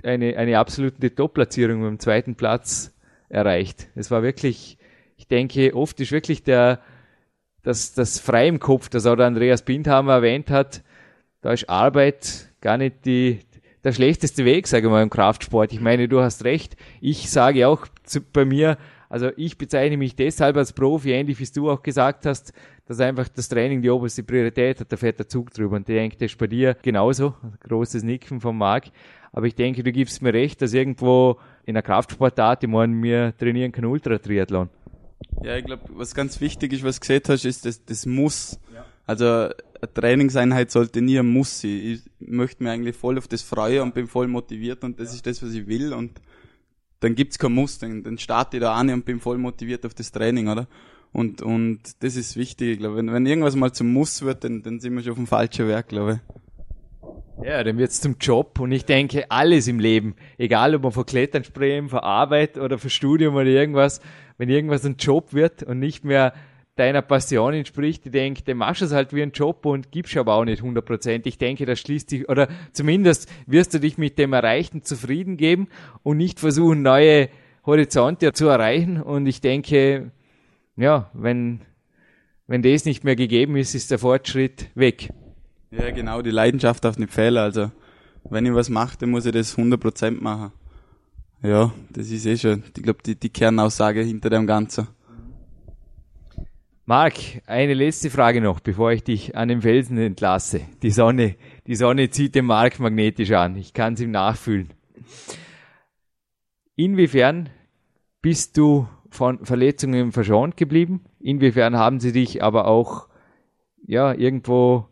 eine, 0.04 0.36
eine 0.36 0.58
absolute 0.58 1.14
Top-Platzierung 1.14 1.82
dem 1.82 1.98
zweiten 1.98 2.34
Platz 2.34 2.94
erreicht. 3.30 3.88
Es 3.94 4.10
war 4.10 4.22
wirklich, 4.22 4.76
ich 5.16 5.28
denke, 5.28 5.74
oft 5.74 5.98
ist 5.98 6.12
wirklich 6.12 6.42
der, 6.42 6.80
das, 7.62 7.94
das 7.94 8.20
frei 8.20 8.48
im 8.48 8.60
Kopf, 8.60 8.90
das 8.90 9.06
auch 9.06 9.16
der 9.16 9.28
Andreas 9.28 9.62
Bindhammer 9.62 10.12
erwähnt 10.12 10.50
hat, 10.50 10.82
da 11.40 11.52
ist 11.52 11.70
Arbeit 11.70 12.50
gar 12.60 12.76
nicht 12.76 13.06
die, 13.06 13.40
der 13.84 13.92
schlechteste 13.92 14.44
Weg, 14.44 14.66
sage 14.66 14.86
ich 14.86 14.90
mal, 14.90 15.02
im 15.02 15.10
Kraftsport. 15.10 15.72
Ich 15.72 15.80
meine, 15.80 16.08
du 16.08 16.20
hast 16.20 16.44
recht. 16.44 16.76
Ich 17.00 17.30
sage 17.30 17.66
auch 17.66 17.86
zu, 18.04 18.20
bei 18.20 18.44
mir, 18.44 18.76
also 19.08 19.30
ich 19.36 19.58
bezeichne 19.58 19.96
mich 19.96 20.16
deshalb 20.16 20.56
als 20.56 20.72
Profi, 20.72 21.12
ähnlich 21.12 21.38
wie 21.40 21.46
du 21.46 21.70
auch 21.70 21.82
gesagt 21.82 22.26
hast, 22.26 22.52
dass 22.86 23.00
einfach 23.00 23.28
das 23.28 23.48
Training 23.48 23.82
die 23.82 23.90
oberste 23.90 24.22
Priorität 24.22 24.80
hat, 24.80 24.92
da 24.92 24.96
fährt 24.96 25.18
der 25.18 25.28
Zug 25.28 25.52
drüber. 25.52 25.76
Und 25.76 25.88
ich 25.88 25.94
denke, 25.94 26.16
das 26.16 26.32
ist 26.32 26.38
bei 26.38 26.46
dir 26.46 26.76
genauso. 26.82 27.34
Großes 27.68 28.02
Nicken 28.02 28.40
vom 28.40 28.58
Marc. 28.58 28.86
Aber 29.32 29.46
ich 29.46 29.54
denke, 29.54 29.82
du 29.82 29.92
gibst 29.92 30.22
mir 30.22 30.34
recht, 30.34 30.60
dass 30.60 30.74
irgendwo 30.74 31.38
in 31.64 31.74
der 31.74 31.82
Kraftsportart, 31.82 32.64
ich 32.64 32.68
meine, 32.68 33.00
wir 33.02 33.32
trainieren 33.36 33.70
keinen 33.70 33.86
Ultra-Triathlon. 33.86 34.68
Ja, 35.42 35.56
ich 35.56 35.64
glaube, 35.64 35.82
was 35.94 36.14
ganz 36.14 36.40
wichtig 36.40 36.72
ist, 36.72 36.82
was 36.82 36.96
du 36.96 37.00
gesehen 37.00 37.22
hast, 37.28 37.44
ist, 37.44 37.64
das, 37.64 37.84
das 37.84 38.06
muss. 38.06 38.58
Ja. 38.74 38.84
Also 39.06 39.50
eine 39.82 39.92
Trainingseinheit 39.92 40.70
sollte 40.70 41.00
nie 41.00 41.18
ein 41.18 41.28
Muss 41.28 41.60
sein. 41.60 41.70
Ich 41.70 42.02
möchte 42.18 42.62
mir 42.62 42.70
eigentlich 42.70 42.96
voll 42.96 43.18
auf 43.18 43.28
das 43.28 43.42
freuen 43.42 43.82
und 43.82 43.94
bin 43.94 44.06
voll 44.06 44.28
motiviert 44.28 44.84
und 44.84 45.00
das 45.00 45.14
ist 45.14 45.26
das, 45.26 45.42
was 45.42 45.52
ich 45.52 45.66
will 45.66 45.92
und 45.92 46.20
dann 47.00 47.14
gibt's 47.14 47.38
kein 47.38 47.52
Muss, 47.52 47.78
dann, 47.78 48.02
dann 48.02 48.18
starte 48.18 48.58
ich 48.58 48.60
da 48.60 48.74
an 48.74 48.90
und 48.90 49.04
bin 49.04 49.20
voll 49.20 49.38
motiviert 49.38 49.86
auf 49.86 49.94
das 49.94 50.12
Training, 50.12 50.48
oder? 50.48 50.68
Und, 51.12 51.42
und 51.42 51.80
das 52.00 52.14
ist 52.14 52.36
wichtig, 52.36 52.72
ich 52.72 52.78
glaube. 52.78 52.96
Wenn, 52.96 53.12
wenn 53.12 53.26
irgendwas 53.26 53.56
mal 53.56 53.72
zum 53.72 53.92
Muss 53.92 54.22
wird, 54.22 54.44
dann, 54.44 54.62
dann 54.62 54.78
sind 54.78 54.94
wir 54.94 55.02
schon 55.02 55.12
auf 55.12 55.18
dem 55.18 55.26
falschen 55.26 55.66
Werk, 55.66 55.88
glaube 55.88 56.20
ich. 56.20 57.46
Ja, 57.46 57.64
dann 57.64 57.78
wird's 57.78 58.02
zum 58.02 58.16
Job 58.20 58.60
und 58.60 58.70
ich 58.70 58.84
denke, 58.84 59.30
alles 59.30 59.66
im 59.66 59.80
Leben, 59.80 60.14
egal 60.36 60.74
ob 60.74 60.82
man 60.82 60.92
von 60.92 61.06
Klettern 61.06 61.42
sprechen, 61.42 61.88
von 61.88 62.00
Arbeit 62.00 62.58
oder 62.58 62.78
von 62.78 62.90
Studium 62.90 63.34
oder 63.34 63.46
irgendwas, 63.46 64.02
wenn 64.36 64.50
irgendwas 64.50 64.84
ein 64.84 64.96
Job 64.98 65.32
wird 65.32 65.62
und 65.62 65.78
nicht 65.78 66.04
mehr 66.04 66.34
deiner 66.80 67.02
Passion 67.02 67.54
entspricht, 67.54 68.06
ich 68.06 68.12
denke, 68.12 68.42
dann 68.42 68.56
machst 68.56 68.80
du 68.80 68.86
es 68.86 68.92
halt 68.92 69.14
wie 69.14 69.22
ein 69.22 69.32
Job 69.32 69.66
und 69.66 69.92
gibst 69.92 70.16
aber 70.16 70.34
auch 70.34 70.44
nicht 70.44 70.62
100%. 70.62 71.20
Ich 71.24 71.38
denke, 71.38 71.66
das 71.66 71.78
schließt 71.78 72.10
dich, 72.10 72.28
oder 72.28 72.48
zumindest 72.72 73.30
wirst 73.46 73.74
du 73.74 73.78
dich 73.78 73.98
mit 73.98 74.18
dem 74.18 74.32
Erreichten 74.32 74.82
zufrieden 74.82 75.36
geben 75.36 75.68
und 76.02 76.16
nicht 76.16 76.40
versuchen, 76.40 76.82
neue 76.82 77.28
Horizonte 77.66 78.32
zu 78.32 78.48
erreichen 78.48 79.00
und 79.00 79.26
ich 79.26 79.40
denke, 79.40 80.10
ja, 80.76 81.10
wenn, 81.12 81.60
wenn 82.46 82.62
das 82.62 82.86
nicht 82.86 83.04
mehr 83.04 83.16
gegeben 83.16 83.56
ist, 83.56 83.74
ist 83.74 83.90
der 83.90 83.98
Fortschritt 83.98 84.70
weg. 84.74 85.10
Ja, 85.70 85.90
genau, 85.90 86.22
die 86.22 86.30
Leidenschaft 86.30 86.84
darf 86.84 86.98
nicht 86.98 87.12
fehlen. 87.12 87.36
Also, 87.36 87.70
wenn 88.28 88.46
ich 88.46 88.54
was 88.54 88.70
mache, 88.70 88.96
dann 88.98 89.10
muss 89.10 89.26
ich 89.26 89.32
das 89.32 89.56
100% 89.56 90.20
machen. 90.20 90.52
Ja, 91.42 91.72
das 91.90 92.10
ist 92.10 92.26
eh 92.26 92.36
schon, 92.36 92.64
ich 92.76 92.82
glaube, 92.82 93.02
die, 93.04 93.14
die 93.14 93.28
Kernaussage 93.28 94.00
hinter 94.00 94.30
dem 94.30 94.46
Ganzen. 94.46 94.88
Marc, 96.90 97.14
eine 97.46 97.74
letzte 97.74 98.10
Frage 98.10 98.40
noch, 98.40 98.58
bevor 98.58 98.90
ich 98.90 99.04
dich 99.04 99.36
an 99.36 99.46
den 99.46 99.62
Felsen 99.62 99.96
entlasse. 99.96 100.62
Die 100.82 100.90
Sonne, 100.90 101.36
die 101.68 101.76
Sonne 101.76 102.10
zieht 102.10 102.34
den 102.34 102.46
Marc 102.46 102.80
magnetisch 102.80 103.30
an. 103.30 103.54
Ich 103.54 103.74
kann 103.74 103.92
es 103.92 104.00
ihm 104.00 104.10
nachfühlen. 104.10 104.70
Inwiefern 106.74 107.48
bist 108.22 108.56
du 108.56 108.88
von 109.08 109.44
Verletzungen 109.46 110.10
verschont 110.10 110.56
geblieben? 110.56 111.04
Inwiefern 111.20 111.76
haben 111.76 112.00
sie 112.00 112.10
dich 112.10 112.42
aber 112.42 112.66
auch, 112.66 113.06
ja, 113.86 114.12
irgendwo 114.12 114.88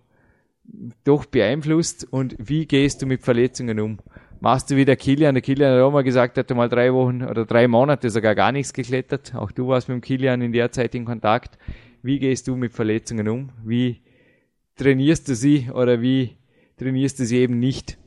doch 1.03 1.25
beeinflusst 1.25 2.07
und 2.09 2.37
wie 2.39 2.67
gehst 2.67 3.03
du 3.03 3.07
mit 3.07 3.23
Verletzungen 3.23 3.81
um? 3.81 3.99
Machst 4.39 4.71
du 4.71 4.77
wieder 4.77 4.95
Kilian? 4.95 5.35
Der 5.35 5.43
Kilian 5.43 5.75
hat 5.75 5.83
auch 5.83 5.91
mal 5.91 6.05
gesagt, 6.05 6.39
er 6.39 6.45
hat 6.45 6.55
mal 6.55 6.69
drei 6.69 6.95
Wochen 6.95 7.25
oder 7.25 7.45
drei 7.45 7.67
Monate 7.67 8.09
sogar 8.09 8.37
gar 8.37 8.53
nichts 8.53 8.73
geklettert. 8.73 9.35
Auch 9.35 9.51
du 9.51 9.67
warst 9.67 9.89
mit 9.89 9.97
dem 9.97 10.01
Kilian 10.01 10.43
in 10.43 10.53
der 10.53 10.71
Zeit 10.71 10.95
in 10.95 11.05
Kontakt. 11.05 11.59
Wie 12.03 12.19
gehst 12.19 12.49
du 12.49 12.57
mit 12.57 12.73
Verletzungen 12.73 13.29
um? 13.29 13.51
Wie 13.65 14.01
trainierst 14.77 15.29
du 15.29 15.35
sie 15.35 15.71
oder 15.73 16.01
wie 16.01 16.37
trainierst 16.79 17.19
du 17.19 17.27
sie 17.27 17.39
eben 17.39 17.59
nicht? 17.59 17.99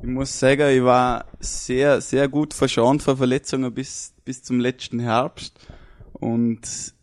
Ich 0.00 0.08
muss 0.08 0.38
sagen, 0.38 0.70
ich 0.70 0.82
war 0.82 1.26
sehr, 1.40 2.00
sehr 2.00 2.28
gut 2.28 2.54
verschont 2.54 3.02
vor 3.02 3.16
Verletzungen 3.16 3.72
bis, 3.74 4.14
bis 4.24 4.42
zum 4.42 4.60
letzten 4.60 5.00
Herbst. 5.00 5.58
Und 6.12 6.94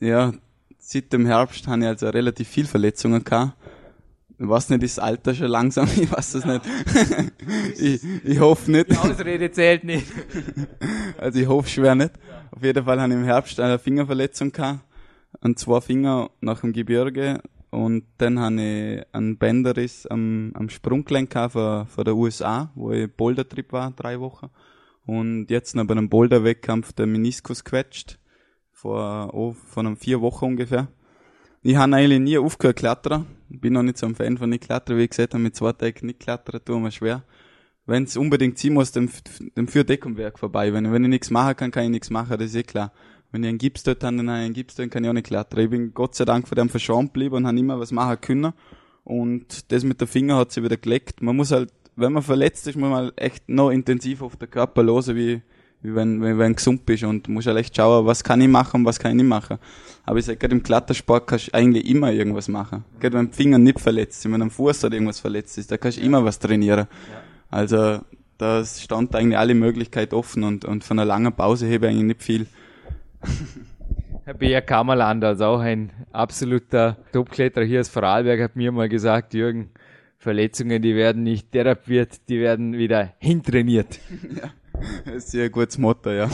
ja, 0.00 0.32
seit 0.78 1.12
dem 1.12 1.26
Herbst 1.26 1.66
habe 1.68 1.80
ich 1.80 1.86
also 1.86 2.08
relativ 2.08 2.48
viel 2.48 2.66
Verletzungen 2.66 3.24
gehabt. 3.24 3.56
Ich 4.38 4.48
weiß 4.48 4.70
nicht, 4.70 4.82
ist 4.82 4.96
das 4.96 5.04
Alter 5.04 5.34
schon 5.34 5.48
langsam? 5.48 5.88
Ich 5.96 6.10
weiß 6.10 6.34
es 6.34 6.44
nicht. 6.44 6.62
ich, 7.78 8.00
ich 8.24 8.40
hoffe 8.40 8.70
nicht. 8.70 8.90
Die 8.90 8.96
Ausrede 8.96 9.50
zählt 9.52 9.84
nicht. 9.84 10.06
also 11.18 11.38
ich 11.38 11.46
hoffe 11.46 11.68
schwer 11.68 11.94
nicht. 11.94 12.12
Auf 12.50 12.62
jeden 12.62 12.84
Fall 12.84 13.00
habe 13.00 13.12
ich 13.12 13.18
im 13.18 13.24
Herbst 13.24 13.60
eine 13.60 13.78
Fingerverletzung 13.78 14.50
gehabt. 14.50 14.80
An 15.40 15.56
zwei 15.56 15.80
Finger 15.80 16.30
nach 16.40 16.60
dem 16.60 16.72
Gebirge. 16.72 17.42
Und 17.70 18.04
dann 18.18 18.38
habe 18.40 18.60
ich 18.60 19.14
einen 19.14 19.38
Bänderriss 19.38 20.06
am, 20.06 20.52
am 20.54 20.68
Sprunggelenk 20.68 21.32
von, 21.50 21.86
von 21.86 22.04
der 22.04 22.16
USA, 22.16 22.72
wo 22.74 22.90
ich 22.90 23.10
Bouldertrip 23.10 23.72
war, 23.72 23.92
drei 23.92 24.20
Wochen. 24.20 24.50
Und 25.06 25.50
jetzt 25.50 25.74
noch 25.74 25.86
bei 25.86 25.92
einem 25.92 26.08
Boulder-Wettkampf 26.08 26.92
der 26.92 27.06
Meniskus 27.06 27.64
quetscht. 27.64 28.18
Vor, 28.72 29.34
oh, 29.34 29.52
von 29.52 29.86
einem 29.86 29.96
vier 29.96 30.20
Wochen 30.20 30.46
ungefähr. 30.46 30.88
Ich 31.62 31.76
habe 31.76 31.94
eigentlich 31.94 32.20
nie 32.20 32.38
aufgehört 32.38 32.76
klettern. 32.76 33.26
Bin 33.48 33.74
noch 33.74 33.82
nicht 33.82 33.98
so 33.98 34.06
ein 34.06 34.14
Fan 34.14 34.38
von 34.38 34.50
nicht 34.50 34.64
klettern, 34.64 34.96
wie 34.96 35.04
ich 35.04 35.10
gesagt 35.10 35.34
habe, 35.34 35.42
mit 35.42 35.54
zwei 35.54 35.72
Tagen 35.72 36.06
nicht 36.06 36.20
klettern 36.20 36.64
tun 36.64 36.82
mir 36.82 36.90
schwer. 36.90 37.22
Wenn 37.86 38.04
es 38.04 38.16
unbedingt 38.16 38.58
sein 38.58 38.72
muss, 38.72 38.92
dann, 38.92 39.10
dann 39.54 39.68
führt 39.68 39.88
Deckungswerk 39.88 40.38
vorbei. 40.38 40.72
Wenn, 40.72 40.90
wenn 40.92 41.04
ich 41.04 41.10
nichts 41.10 41.30
machen 41.30 41.56
kann, 41.56 41.70
kann 41.70 41.84
ich 41.84 41.90
nichts 41.90 42.10
machen, 42.10 42.38
das 42.38 42.50
ist 42.50 42.56
eh 42.56 42.62
klar. 42.62 42.92
Wenn 43.32 43.44
ich 43.44 43.48
einen 43.48 43.58
Gips 43.58 43.84
dort 43.84 44.02
habe, 44.02 44.16
dann 44.16 44.28
habe 44.28 44.40
ich 44.40 44.44
einen 44.46 44.54
Gips 44.54 44.74
dort, 44.74 44.90
kann 44.90 45.04
ich 45.04 45.10
auch 45.10 45.14
nicht 45.14 45.26
klettern. 45.26 45.60
Ich 45.60 45.70
bin 45.70 45.94
Gott 45.94 46.14
sei 46.14 46.24
Dank 46.24 46.48
von 46.48 46.56
dem 46.56 46.68
verschont 46.68 47.12
geblieben 47.12 47.36
und 47.36 47.46
habe 47.46 47.58
immer 47.58 47.78
was 47.78 47.92
machen 47.92 48.20
können. 48.20 48.52
Und 49.04 49.72
das 49.72 49.84
mit 49.84 50.00
der 50.00 50.08
Finger 50.08 50.36
hat 50.36 50.52
sich 50.52 50.62
wieder 50.62 50.76
geleckt. 50.76 51.22
Man 51.22 51.36
muss 51.36 51.52
halt, 51.52 51.72
wenn 51.96 52.12
man 52.12 52.22
verletzt 52.22 52.66
ist, 52.66 52.76
muss 52.76 52.90
man 52.90 53.12
echt 53.16 53.48
noch 53.48 53.70
intensiv 53.70 54.22
auf 54.22 54.36
den 54.36 54.50
Körper 54.50 54.82
losen, 54.82 55.16
wie, 55.16 55.42
wie 55.82 55.94
wenn, 55.94 56.20
wenn, 56.20 56.38
wenn 56.38 56.54
gesund 56.54 56.84
bist 56.86 57.04
und 57.04 57.28
musst 57.28 57.46
halt 57.46 57.58
echt 57.58 57.76
schauen, 57.76 58.04
was 58.04 58.24
kann 58.24 58.40
ich 58.40 58.48
machen 58.48 58.80
und 58.80 58.84
was 58.84 58.98
kann 58.98 59.12
ich 59.12 59.16
nicht 59.18 59.28
machen. 59.28 59.58
Aber 60.04 60.18
ich 60.18 60.24
sage, 60.24 60.38
gerade 60.38 60.54
im 60.54 60.62
Klettersport 60.62 61.26
kannst 61.26 61.48
du 61.48 61.54
eigentlich 61.54 61.88
immer 61.88 62.12
irgendwas 62.12 62.48
machen. 62.48 62.84
Gerade 62.98 63.16
wenn 63.16 63.30
die 63.30 63.36
Finger 63.36 63.58
nicht 63.58 63.80
verletzt 63.80 64.22
sind, 64.22 64.32
wenn 64.32 64.42
am 64.42 64.50
Fuß 64.50 64.84
oder 64.84 64.94
irgendwas 64.94 65.20
verletzt 65.20 65.56
ist, 65.58 65.70
da 65.70 65.76
kannst 65.76 65.98
du 65.98 66.02
immer 66.02 66.24
was 66.24 66.38
trainieren. 66.38 66.86
Also, 67.48 68.00
da 68.38 68.64
stand 68.64 69.14
eigentlich 69.14 69.38
alle 69.38 69.54
Möglichkeiten 69.54 70.14
offen 70.14 70.44
und, 70.44 70.64
und 70.64 70.84
von 70.84 70.98
einer 70.98 71.06
langen 71.06 71.32
Pause 71.32 71.66
habe 71.66 71.86
ich 71.86 71.90
eigentlich 71.90 72.04
nicht 72.04 72.22
viel. 72.22 72.46
Herr 74.24 74.34
Beer 74.34 74.62
Kammerlander, 74.62 75.28
also 75.28 75.44
auch 75.46 75.60
ein 75.60 75.92
absoluter 76.12 76.96
Topkletterer 77.12 77.64
hier 77.64 77.80
aus 77.80 77.88
Vorarlberg, 77.88 78.40
hat 78.40 78.56
mir 78.56 78.72
mal 78.72 78.88
gesagt, 78.88 79.34
Jürgen, 79.34 79.70
Verletzungen, 80.18 80.82
die 80.82 80.94
werden 80.94 81.22
nicht 81.22 81.52
therapiert, 81.52 82.28
die 82.28 82.40
werden 82.40 82.74
wieder 82.74 83.14
hintrainiert. 83.18 83.98
Ja. 84.36 84.50
Das 85.04 85.14
ist 85.16 85.30
sehr 85.32 85.50
gutes 85.50 85.76
Motto, 85.78 86.10
ja. 86.10 86.30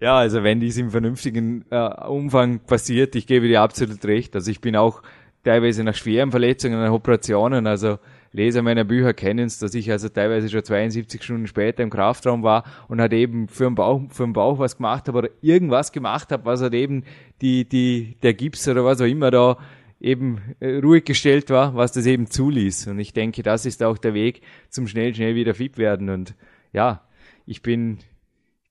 ja, 0.00 0.16
also 0.16 0.42
wenn 0.42 0.60
dies 0.60 0.76
im 0.76 0.90
vernünftigen 0.90 1.64
äh, 1.70 2.06
Umfang 2.06 2.60
passiert, 2.60 3.16
ich 3.16 3.26
gebe 3.26 3.48
dir 3.48 3.62
absolut 3.62 4.04
recht. 4.04 4.34
Also 4.36 4.50
ich 4.50 4.60
bin 4.60 4.76
auch 4.76 5.02
teilweise 5.42 5.82
nach 5.82 5.94
schweren 5.94 6.30
Verletzungen, 6.30 6.80
nach 6.80 6.92
Operationen, 6.92 7.66
also 7.66 7.98
Leser 8.32 8.62
meiner 8.62 8.84
Bücher 8.84 9.12
kennen 9.12 9.46
es, 9.46 9.58
dass 9.58 9.74
ich 9.74 9.90
also 9.90 10.08
teilweise 10.08 10.48
schon 10.48 10.64
72 10.64 11.22
Stunden 11.22 11.46
später 11.46 11.82
im 11.82 11.90
Kraftraum 11.90 12.42
war 12.42 12.64
und 12.88 13.00
halt 13.00 13.12
eben 13.12 13.46
für 13.48 13.64
den 13.64 13.74
Bauch, 13.74 14.02
für 14.08 14.24
den 14.24 14.32
Bauch 14.32 14.58
was 14.58 14.76
gemacht 14.76 15.08
habe 15.08 15.18
oder 15.18 15.28
irgendwas 15.42 15.92
gemacht 15.92 16.32
habe, 16.32 16.46
was 16.46 16.62
halt 16.62 16.74
eben 16.74 17.04
die, 17.42 17.68
die, 17.68 18.16
der 18.22 18.32
Gips 18.32 18.66
oder 18.68 18.84
was 18.84 19.00
auch 19.00 19.06
immer 19.06 19.30
da 19.30 19.58
eben 20.00 20.40
äh, 20.60 20.78
ruhig 20.78 21.04
gestellt 21.04 21.50
war, 21.50 21.74
was 21.74 21.92
das 21.92 22.06
eben 22.06 22.26
zuließ. 22.26 22.88
Und 22.88 22.98
ich 22.98 23.12
denke, 23.12 23.42
das 23.42 23.66
ist 23.66 23.82
auch 23.82 23.98
der 23.98 24.14
Weg 24.14 24.40
zum 24.68 24.88
schnell, 24.88 25.14
schnell 25.14 25.34
wieder 25.34 25.54
fit 25.54 25.76
werden. 25.78 26.08
Und 26.08 26.34
ja, 26.72 27.02
ich 27.46 27.62
bin, 27.62 27.98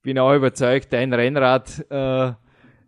bin 0.02 0.18
auch 0.18 0.34
überzeugt, 0.34 0.92
dein 0.92 1.12
Rennrad 1.12 1.86
äh, 1.90 2.32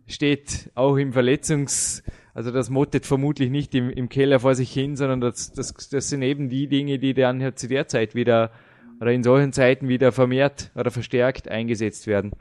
steht 0.07 0.71
auch 0.75 0.97
im 0.97 1.13
Verletzungs, 1.13 2.03
also 2.35 2.51
das 2.51 2.69
mottet 2.69 3.05
vermutlich 3.05 3.49
nicht 3.49 3.73
im, 3.75 3.89
im 3.89 4.09
Keller 4.09 4.41
vor 4.41 4.55
sich 4.55 4.71
hin, 4.71 4.97
sondern 4.97 5.21
das, 5.21 5.53
das, 5.53 5.73
das 5.73 6.09
sind 6.09 6.21
eben 6.21 6.49
die 6.49 6.67
Dinge, 6.67 6.99
die 6.99 7.13
dann 7.13 7.39
ja 7.39 7.55
zu 7.55 7.69
der 7.69 7.87
Zeit 7.87 8.13
wieder 8.13 8.51
oder 8.99 9.13
in 9.13 9.23
solchen 9.23 9.53
Zeiten 9.53 9.87
wieder 9.87 10.11
vermehrt 10.11 10.69
oder 10.75 10.91
verstärkt 10.91 11.47
eingesetzt 11.47 12.07
werden. 12.07 12.33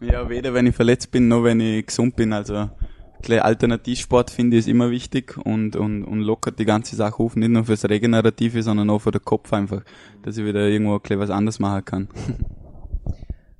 Ja, 0.00 0.28
weder 0.28 0.54
wenn 0.54 0.68
ich 0.68 0.76
verletzt 0.76 1.10
bin, 1.10 1.26
noch 1.26 1.42
wenn 1.42 1.58
ich 1.58 1.84
gesund 1.84 2.14
bin. 2.14 2.32
Also 2.32 2.70
Alternativsport 3.28 4.30
finde 4.30 4.56
ich 4.56 4.60
ist 4.60 4.68
immer 4.68 4.90
wichtig 4.92 5.36
und, 5.36 5.74
und, 5.74 6.04
und 6.04 6.20
lockert 6.20 6.60
die 6.60 6.64
ganze 6.64 6.94
Sache 6.94 7.20
auf, 7.20 7.34
nicht 7.34 7.50
nur 7.50 7.64
fürs 7.64 7.88
Regenerative, 7.88 8.62
sondern 8.62 8.88
auch 8.88 9.00
für 9.00 9.10
den 9.10 9.24
Kopf 9.24 9.52
einfach, 9.52 9.82
dass 10.22 10.38
ich 10.38 10.44
wieder 10.44 10.68
irgendwo 10.68 11.00
was 11.18 11.30
anderes 11.30 11.58
machen 11.58 11.84
kann. 11.84 12.08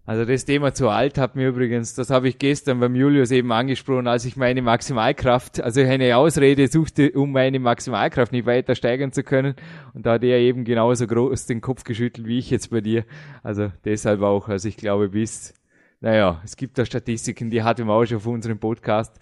Also 0.06 0.24
das 0.24 0.44
Thema 0.44 0.74
zu 0.74 0.88
alt 0.88 1.18
hat 1.18 1.36
mir 1.36 1.48
übrigens, 1.48 1.94
das 1.94 2.10
habe 2.10 2.28
ich 2.28 2.38
gestern 2.38 2.80
beim 2.80 2.96
Julius 2.96 3.30
eben 3.30 3.52
angesprochen, 3.52 4.08
als 4.08 4.24
ich 4.24 4.36
meine 4.36 4.62
Maximalkraft, 4.62 5.60
also 5.60 5.82
eine 5.82 6.16
Ausrede 6.16 6.66
suchte, 6.68 7.12
um 7.12 7.32
meine 7.32 7.60
Maximalkraft 7.60 8.32
nicht 8.32 8.46
weiter 8.46 8.74
steigern 8.74 9.12
zu 9.12 9.22
können. 9.22 9.54
Und 9.94 10.06
da 10.06 10.14
hat 10.14 10.24
er 10.24 10.38
eben 10.38 10.64
genauso 10.64 11.06
groß 11.06 11.46
den 11.46 11.60
Kopf 11.60 11.84
geschüttelt 11.84 12.26
wie 12.26 12.38
ich 12.38 12.50
jetzt 12.50 12.70
bei 12.70 12.80
dir. 12.80 13.04
Also 13.42 13.70
deshalb 13.84 14.22
auch, 14.22 14.48
also 14.48 14.68
ich 14.68 14.76
glaube 14.76 15.10
bis, 15.10 15.54
naja, 16.00 16.40
es 16.44 16.56
gibt 16.56 16.78
da 16.78 16.84
Statistiken, 16.84 17.50
die 17.50 17.62
hatten 17.62 17.86
wir 17.86 17.92
auch 17.92 18.06
schon 18.06 18.16
auf 18.16 18.26
unserem 18.26 18.58
Podcast. 18.58 19.20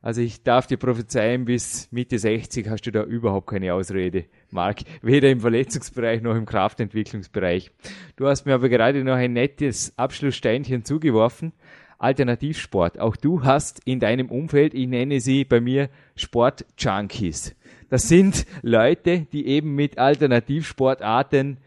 Also 0.00 0.20
ich 0.20 0.42
darf 0.42 0.66
dir 0.66 0.76
prophezeien, 0.76 1.44
bis 1.44 1.88
Mitte 1.90 2.18
60 2.18 2.68
hast 2.68 2.82
du 2.82 2.92
da 2.92 3.02
überhaupt 3.02 3.48
keine 3.48 3.74
Ausrede, 3.74 4.26
Marc. 4.50 4.78
Weder 5.02 5.30
im 5.30 5.40
Verletzungsbereich 5.40 6.22
noch 6.22 6.36
im 6.36 6.46
Kraftentwicklungsbereich. 6.46 7.70
Du 8.16 8.26
hast 8.26 8.46
mir 8.46 8.54
aber 8.54 8.68
gerade 8.68 9.02
noch 9.02 9.16
ein 9.16 9.32
nettes 9.32 9.92
Abschlusssteinchen 9.96 10.84
zugeworfen. 10.84 11.52
Alternativsport. 11.98 13.00
Auch 13.00 13.16
du 13.16 13.42
hast 13.42 13.80
in 13.84 13.98
deinem 13.98 14.30
Umfeld, 14.30 14.72
ich 14.72 14.86
nenne 14.86 15.20
sie 15.20 15.44
bei 15.44 15.60
mir 15.60 15.90
Sportjunkies. 16.14 17.56
Das 17.90 18.08
sind 18.08 18.46
Leute, 18.62 19.26
die 19.32 19.46
eben 19.46 19.74
mit 19.74 19.98
Alternativsportarten 19.98 21.58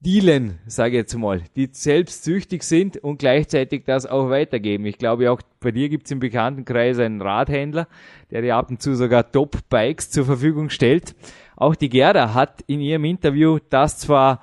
dealen, 0.00 0.58
sage 0.66 0.92
ich 0.92 1.02
jetzt 1.02 1.16
mal, 1.16 1.42
die 1.56 1.68
selbst 1.72 2.24
süchtig 2.24 2.62
sind 2.62 2.96
und 2.96 3.18
gleichzeitig 3.18 3.84
das 3.84 4.06
auch 4.06 4.30
weitergeben. 4.30 4.86
Ich 4.86 4.98
glaube 4.98 5.30
auch 5.30 5.42
bei 5.60 5.70
dir 5.72 5.88
gibt 5.88 6.06
es 6.06 6.10
im 6.10 6.20
Bekanntenkreis 6.20 6.98
einen 6.98 7.20
Radhändler, 7.20 7.86
der 8.30 8.40
dir 8.40 8.56
ab 8.56 8.70
und 8.70 8.80
zu 8.80 8.96
sogar 8.96 9.30
Top-Bikes 9.30 10.10
zur 10.10 10.24
Verfügung 10.24 10.70
stellt. 10.70 11.14
Auch 11.56 11.74
die 11.74 11.90
Gerda 11.90 12.32
hat 12.32 12.62
in 12.66 12.80
ihrem 12.80 13.04
Interview 13.04 13.58
das 13.68 13.98
zwar 13.98 14.40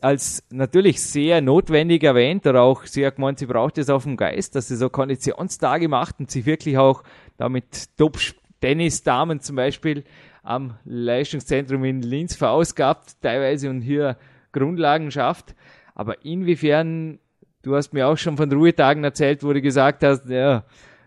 als 0.00 0.44
natürlich 0.50 1.02
sehr 1.02 1.40
notwendig 1.40 2.04
erwähnt 2.04 2.46
oder 2.46 2.62
auch 2.62 2.84
sie 2.84 3.04
hat 3.04 3.16
gemeint, 3.16 3.40
sie 3.40 3.46
braucht 3.46 3.78
es 3.78 3.90
auf 3.90 4.04
dem 4.04 4.16
Geist, 4.16 4.54
dass 4.54 4.68
sie 4.68 4.76
so 4.76 4.88
Konditionstage 4.88 5.88
macht 5.88 6.20
und 6.20 6.30
sich 6.30 6.46
wirklich 6.46 6.78
auch 6.78 7.02
damit 7.36 7.96
Top-Tennis-Damen 7.96 9.40
zum 9.40 9.56
Beispiel 9.56 10.04
am 10.44 10.74
Leistungszentrum 10.84 11.84
in 11.84 12.02
Linz 12.02 12.36
verausgabt, 12.36 13.20
teilweise 13.20 13.68
und 13.70 13.80
hier 13.80 14.16
Grundlagen 14.52 15.10
schafft. 15.10 15.54
Aber 15.94 16.24
inwiefern, 16.24 17.18
du 17.62 17.74
hast 17.74 17.92
mir 17.92 18.06
auch 18.06 18.16
schon 18.16 18.36
von 18.36 18.52
Ruhetagen 18.52 19.04
erzählt, 19.04 19.42
wo 19.42 19.52
du 19.52 19.60
gesagt 19.60 20.02
hast, 20.02 20.28
ja, 20.28 20.64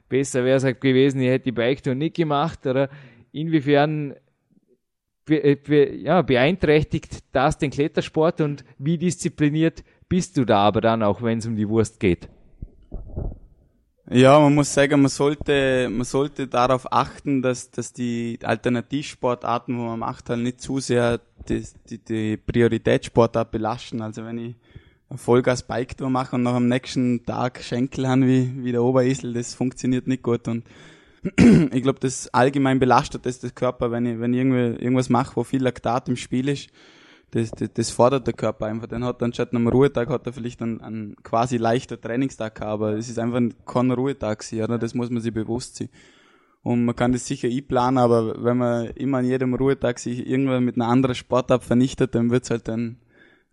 besser 0.10 0.43
wäre 0.43 0.58
es 0.58 0.64
halt 0.64 0.82
gewesen, 0.82 1.22
ich 1.22 1.30
hätte 1.30 1.46
die 1.46 1.52
Bike 1.52 1.86
nicht 1.86 2.16
gemacht, 2.16 2.66
oder 2.66 2.89
inwiefern 3.32 4.16
be, 5.26 5.56
be, 5.56 5.96
ja, 5.96 6.22
beeinträchtigt 6.22 7.24
das 7.32 7.58
den 7.58 7.72
Klettersport 7.72 8.41
und 8.41 8.64
wie 8.78 8.98
diszipliniert 8.98 9.84
bist 10.08 10.38
du 10.38 10.46
da 10.46 10.60
aber 10.60 10.82
dann 10.82 11.04
auch, 11.04 11.22
wenn 11.22 11.39
es 11.39 11.48
um 11.48 11.56
die 11.56 11.68
Wurst 11.68 12.00
geht? 12.00 12.30
Ja, 14.08 14.39
man 14.39 14.54
muss 14.54 14.72
sagen, 14.72 15.02
man 15.02 15.10
sollte, 15.10 15.89
man 15.89 16.04
sollte 16.04 16.48
darauf 16.48 16.93
achten, 16.93 17.41
dass, 17.41 17.72
dass 17.72 17.91
die 17.91 18.38
Alternativsportarten, 18.43 19.76
wo 19.76 19.82
man 19.82 20.00
macht, 20.00 20.30
halt 20.30 20.41
nicht 20.41 20.62
zu 20.62 20.80
sehr 20.80 21.22
die, 21.50 21.64
die, 21.89 21.98
die 21.98 22.38
Prioritätssportart 22.38 23.52
belasten. 23.52 24.02
Also 24.02 24.26
wenn 24.26 24.38
ich 24.38 24.56
Vollgas 25.16 25.64
Bike 25.64 25.98
Tour 25.98 26.10
mache 26.10 26.36
und 26.36 26.43
noch 26.43 26.56
am 26.56 26.68
nächsten 26.68 27.26
Tag 27.26 27.62
Schenkel 27.62 28.08
haben 28.08 28.28
wie, 28.28 28.64
wie 28.64 28.72
der 28.72 28.84
Oberesel, 28.84 29.34
das 29.34 29.54
funktioniert 29.54 30.08
nicht 30.08 30.24
gut 30.24 30.48
und 30.48 30.66
ich 31.38 31.82
glaube, 31.82 32.00
das 32.00 32.32
allgemein 32.34 32.80
belastet 32.80 33.26
das, 33.26 33.39
das 33.39 33.56
Körper, 33.56 33.91
wenn 33.91 34.06
ich, 34.06 34.20
wenn 34.20 34.34
ich 34.34 34.39
irgendwie, 34.39 34.84
irgendwas 34.84 35.10
mache, 35.10 35.36
wo 35.36 35.43
viel 35.43 35.64
Laktat 35.64 36.08
im 36.10 36.16
Spiel 36.16 36.50
ist, 36.50 36.70
das, 37.32 37.52
das, 37.52 37.70
das 37.74 37.89
fordert 37.89 38.28
der 38.28 38.34
Körper 38.34 38.68
einfach. 38.68 38.88
Dann 38.88 39.04
hat 39.04 39.22
dann 39.22 39.34
statt 39.34 39.52
einem 39.52 39.68
Ruhetag 39.68 40.10
hat 40.10 40.26
er 40.26 40.34
vielleicht 40.34 40.62
einen, 40.62 40.82
einen 40.82 41.16
quasi 41.24 41.58
leichter 41.58 42.00
Trainingstag 42.00 42.62
aber 42.62 42.93
es 42.93 43.10
ist 43.10 43.20
einfach 43.20 43.41
kein 43.66 43.91
Ruhetag 43.91 44.43
oder? 44.54 44.78
Das 44.78 44.93
muss 44.93 45.10
man 45.10 45.22
sich 45.22 45.34
bewusst 45.34 45.78
sein. 45.78 45.89
Und 46.66 46.84
man 46.84 46.95
kann 46.95 47.11
das 47.11 47.28
sicher 47.28 47.47
planen, 47.61 47.99
aber 47.99 48.43
wenn 48.43 48.57
man 48.57 48.88
immer 48.95 49.20
an 49.20 49.26
jedem 49.26 49.53
Ruhetag 49.53 49.99
sich 49.99 50.26
irgendwann 50.28 50.66
mit 50.66 50.78
einer 50.78 50.88
anderen 50.88 51.13
Sportart 51.13 51.63
vernichtet, 51.63 52.16
dann 52.16 52.32
wird's 52.32 52.49
halt 52.49 52.68
dann 52.68 52.97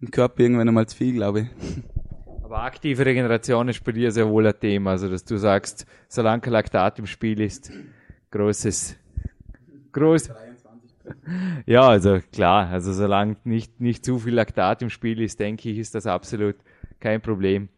im 0.00 0.10
Körper 0.10 0.40
irgendwann 0.40 0.68
einmal 0.68 0.86
zu 0.86 0.96
viel, 0.96 1.12
glaube 1.12 1.40
ich. 1.40 1.46
Aber 2.42 2.62
aktive 2.62 3.04
Regeneration 3.04 3.68
ist 3.68 3.84
bei 3.84 3.92
dir 3.92 4.10
sehr 4.12 4.26
wohl 4.30 4.46
ein 4.46 4.58
Thema, 4.58 4.92
also 4.92 5.10
dass 5.10 5.26
du 5.26 5.36
sagst, 5.36 5.84
solange 6.08 6.40
kein 6.40 6.54
Laktat 6.54 6.98
im 7.00 7.06
Spiel 7.06 7.42
ist, 7.42 7.70
großes, 8.30 8.96
groß. 9.92 10.30
Ja, 11.66 11.88
also 11.88 12.20
klar, 12.32 12.68
also 12.68 12.94
solange 12.94 13.36
nicht, 13.44 13.78
nicht 13.78 14.06
zu 14.06 14.20
viel 14.20 14.34
Laktat 14.34 14.80
im 14.80 14.88
Spiel 14.88 15.20
ist, 15.20 15.38
denke 15.38 15.68
ich, 15.68 15.76
ist 15.78 15.94
das 15.94 16.06
absolut 16.06 16.56
kein 16.98 17.20
Problem. 17.20 17.68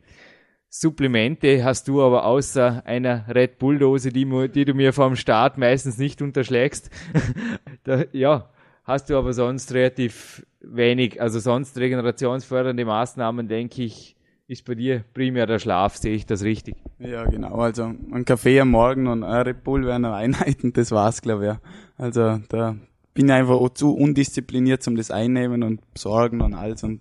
Supplemente 0.77 1.63
hast 1.63 1.87
du 1.87 2.03
aber 2.03 2.25
außer 2.25 2.83
einer 2.85 3.27
Red 3.33 3.61
Bull 3.61 3.79
Dose, 3.79 4.09
die, 4.09 4.27
die 4.53 4.65
du 4.65 4.75
mir 4.75 4.93
vom 4.93 5.15
Start 5.15 5.57
meistens 5.57 5.99
nicht 5.99 6.21
unterschlägst. 6.21 6.91
da, 7.85 8.03
ja, 8.11 8.51
hast 8.83 9.09
du 9.09 9.17
aber 9.17 9.33
sonst 9.35 9.73
relativ 9.73 10.45
wenig, 10.61 11.23
also 11.23 11.39
sonst 11.39 11.79
regenerationsfördernde 11.79 12.85
Maßnahmen, 12.85 13.47
denke 13.47 13.85
ich, 13.85 14.17
ist 14.49 14.65
bei 14.65 14.75
dir 14.75 15.05
primär 15.15 15.47
der 15.47 15.61
Schlaf, 15.61 15.97
sehe 15.97 16.17
ich 16.17 16.27
das 16.27 16.43
richtig? 16.43 16.75
Ja, 16.99 17.25
genau. 17.25 17.55
Also 17.55 17.85
ein 17.85 18.25
Kaffee 18.25 18.59
am 18.59 18.71
Morgen 18.71 19.07
und 19.07 19.23
ein 19.23 19.43
Red 19.43 19.63
Bull 19.63 19.87
wären 19.87 20.05
Einheiten, 20.05 20.73
das 20.73 20.91
war's, 20.91 21.23
glaube 21.23 21.47
ich. 21.47 22.03
Also 22.03 22.41
da 22.49 22.75
bin 23.15 23.27
ich 23.27 23.33
einfach 23.33 23.55
auch 23.55 23.71
zu 23.71 23.95
undiszipliniert 23.95 24.85
um 24.89 24.97
das 24.97 25.13
Einnehmen 25.13 25.63
und 25.63 25.83
Sorgen 25.97 26.41
und 26.41 26.55
alles. 26.55 26.83
Und 26.83 27.01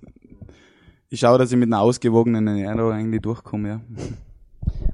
ich 1.14 1.20
schaue, 1.20 1.38
dass 1.38 1.52
ich 1.52 1.58
mit 1.60 1.70
einer 1.70 1.80
ausgewogenen 1.80 2.48
Ernährung 2.48 2.92
eigentlich 2.92 3.22
durchkomme, 3.22 3.70
ja. 3.70 3.82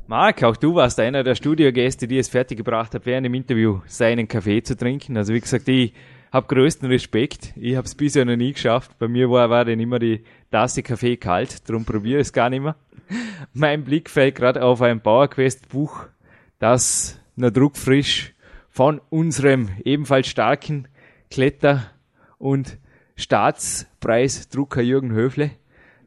Marc, 0.06 0.44
auch 0.44 0.58
du 0.58 0.76
warst 0.76 1.00
einer 1.00 1.24
der 1.24 1.34
Studiogäste, 1.34 2.10
die 2.10 2.18
es 2.18 2.28
fertiggebracht 2.28 2.94
hat, 2.94 3.06
während 3.06 3.26
dem 3.26 3.34
Interview 3.36 3.80
seinen 3.86 4.28
Kaffee 4.28 4.62
zu 4.62 4.76
trinken. 4.76 5.16
Also 5.16 5.34
wie 5.34 5.40
gesagt, 5.40 5.70
ich 5.70 5.94
habe 6.30 6.54
größten 6.54 6.90
Respekt. 6.90 7.54
Ich 7.56 7.78
habe 7.78 7.86
es 7.86 7.96
bisher 7.96 8.26
noch 8.26 8.36
nie 8.36 8.52
geschafft. 8.52 9.00
Bei 9.00 9.08
mir 9.08 9.30
war, 9.30 9.50
war 9.50 9.64
dann 9.64 9.80
immer 9.80 9.98
die 9.98 10.24
Tasse 10.52 10.84
Kaffee 10.84 11.16
kalt, 11.16 11.70
darum 11.70 11.86
probiere 11.86 12.20
ich 12.20 12.28
es 12.28 12.34
gar 12.34 12.50
nicht 12.50 12.64
mehr. 12.64 12.76
Mein 13.54 13.86
Blick 13.86 14.10
fällt 14.10 14.36
gerade 14.36 14.62
auf 14.62 14.82
ein 14.82 15.00
Bauerquest-Buch, 15.00 16.08
das 16.60 17.18
nur 17.38 17.52
druckfrisch 17.52 18.34
von 18.70 19.00
unserem 19.10 19.70
ebenfalls 19.86 20.28
starken 20.28 20.90
Kletter- 21.32 21.92
und 22.38 22.78
Staatspreisdrucker 23.16 24.82
Jürgen 24.82 25.14
Höfle 25.14 25.52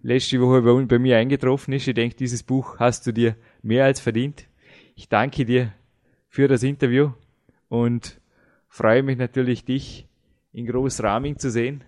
letzte 0.03 0.41
Woche 0.41 0.63
bei, 0.63 0.85
bei 0.85 0.99
mir 0.99 1.17
eingetroffen 1.17 1.73
ist. 1.75 1.89
Ich 1.89 1.95
denke, 1.95 2.17
dieses 2.17 2.43
Buch 2.43 2.79
hast 2.79 3.07
du 3.07 3.13
dir 3.13 3.37
mehr 3.63 3.85
als 3.85 4.01
verdient. 4.01 4.47
Ich 4.95 5.09
danke 5.09 5.45
dir 5.45 5.73
für 6.29 6.49
das 6.49 6.63
Interview 6.63 7.13
und 7.69 8.21
freue 8.69 9.03
mich 9.03 9.17
natürlich, 9.17 9.65
dich 9.65 10.09
in 10.53 10.67
Großraming 10.67 11.39
zu 11.39 11.51
sehen 11.51 11.85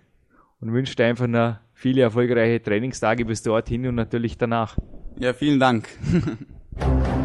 und 0.59 0.73
wünsche 0.73 0.95
dir 0.95 1.05
einfach 1.05 1.27
noch 1.27 1.57
viele 1.73 2.01
erfolgreiche 2.01 2.61
Trainingstage 2.61 3.25
bis 3.25 3.43
dorthin 3.43 3.87
und 3.87 3.95
natürlich 3.95 4.37
danach. 4.37 4.77
Ja, 5.19 5.33
vielen 5.33 5.59
Dank. 5.59 5.87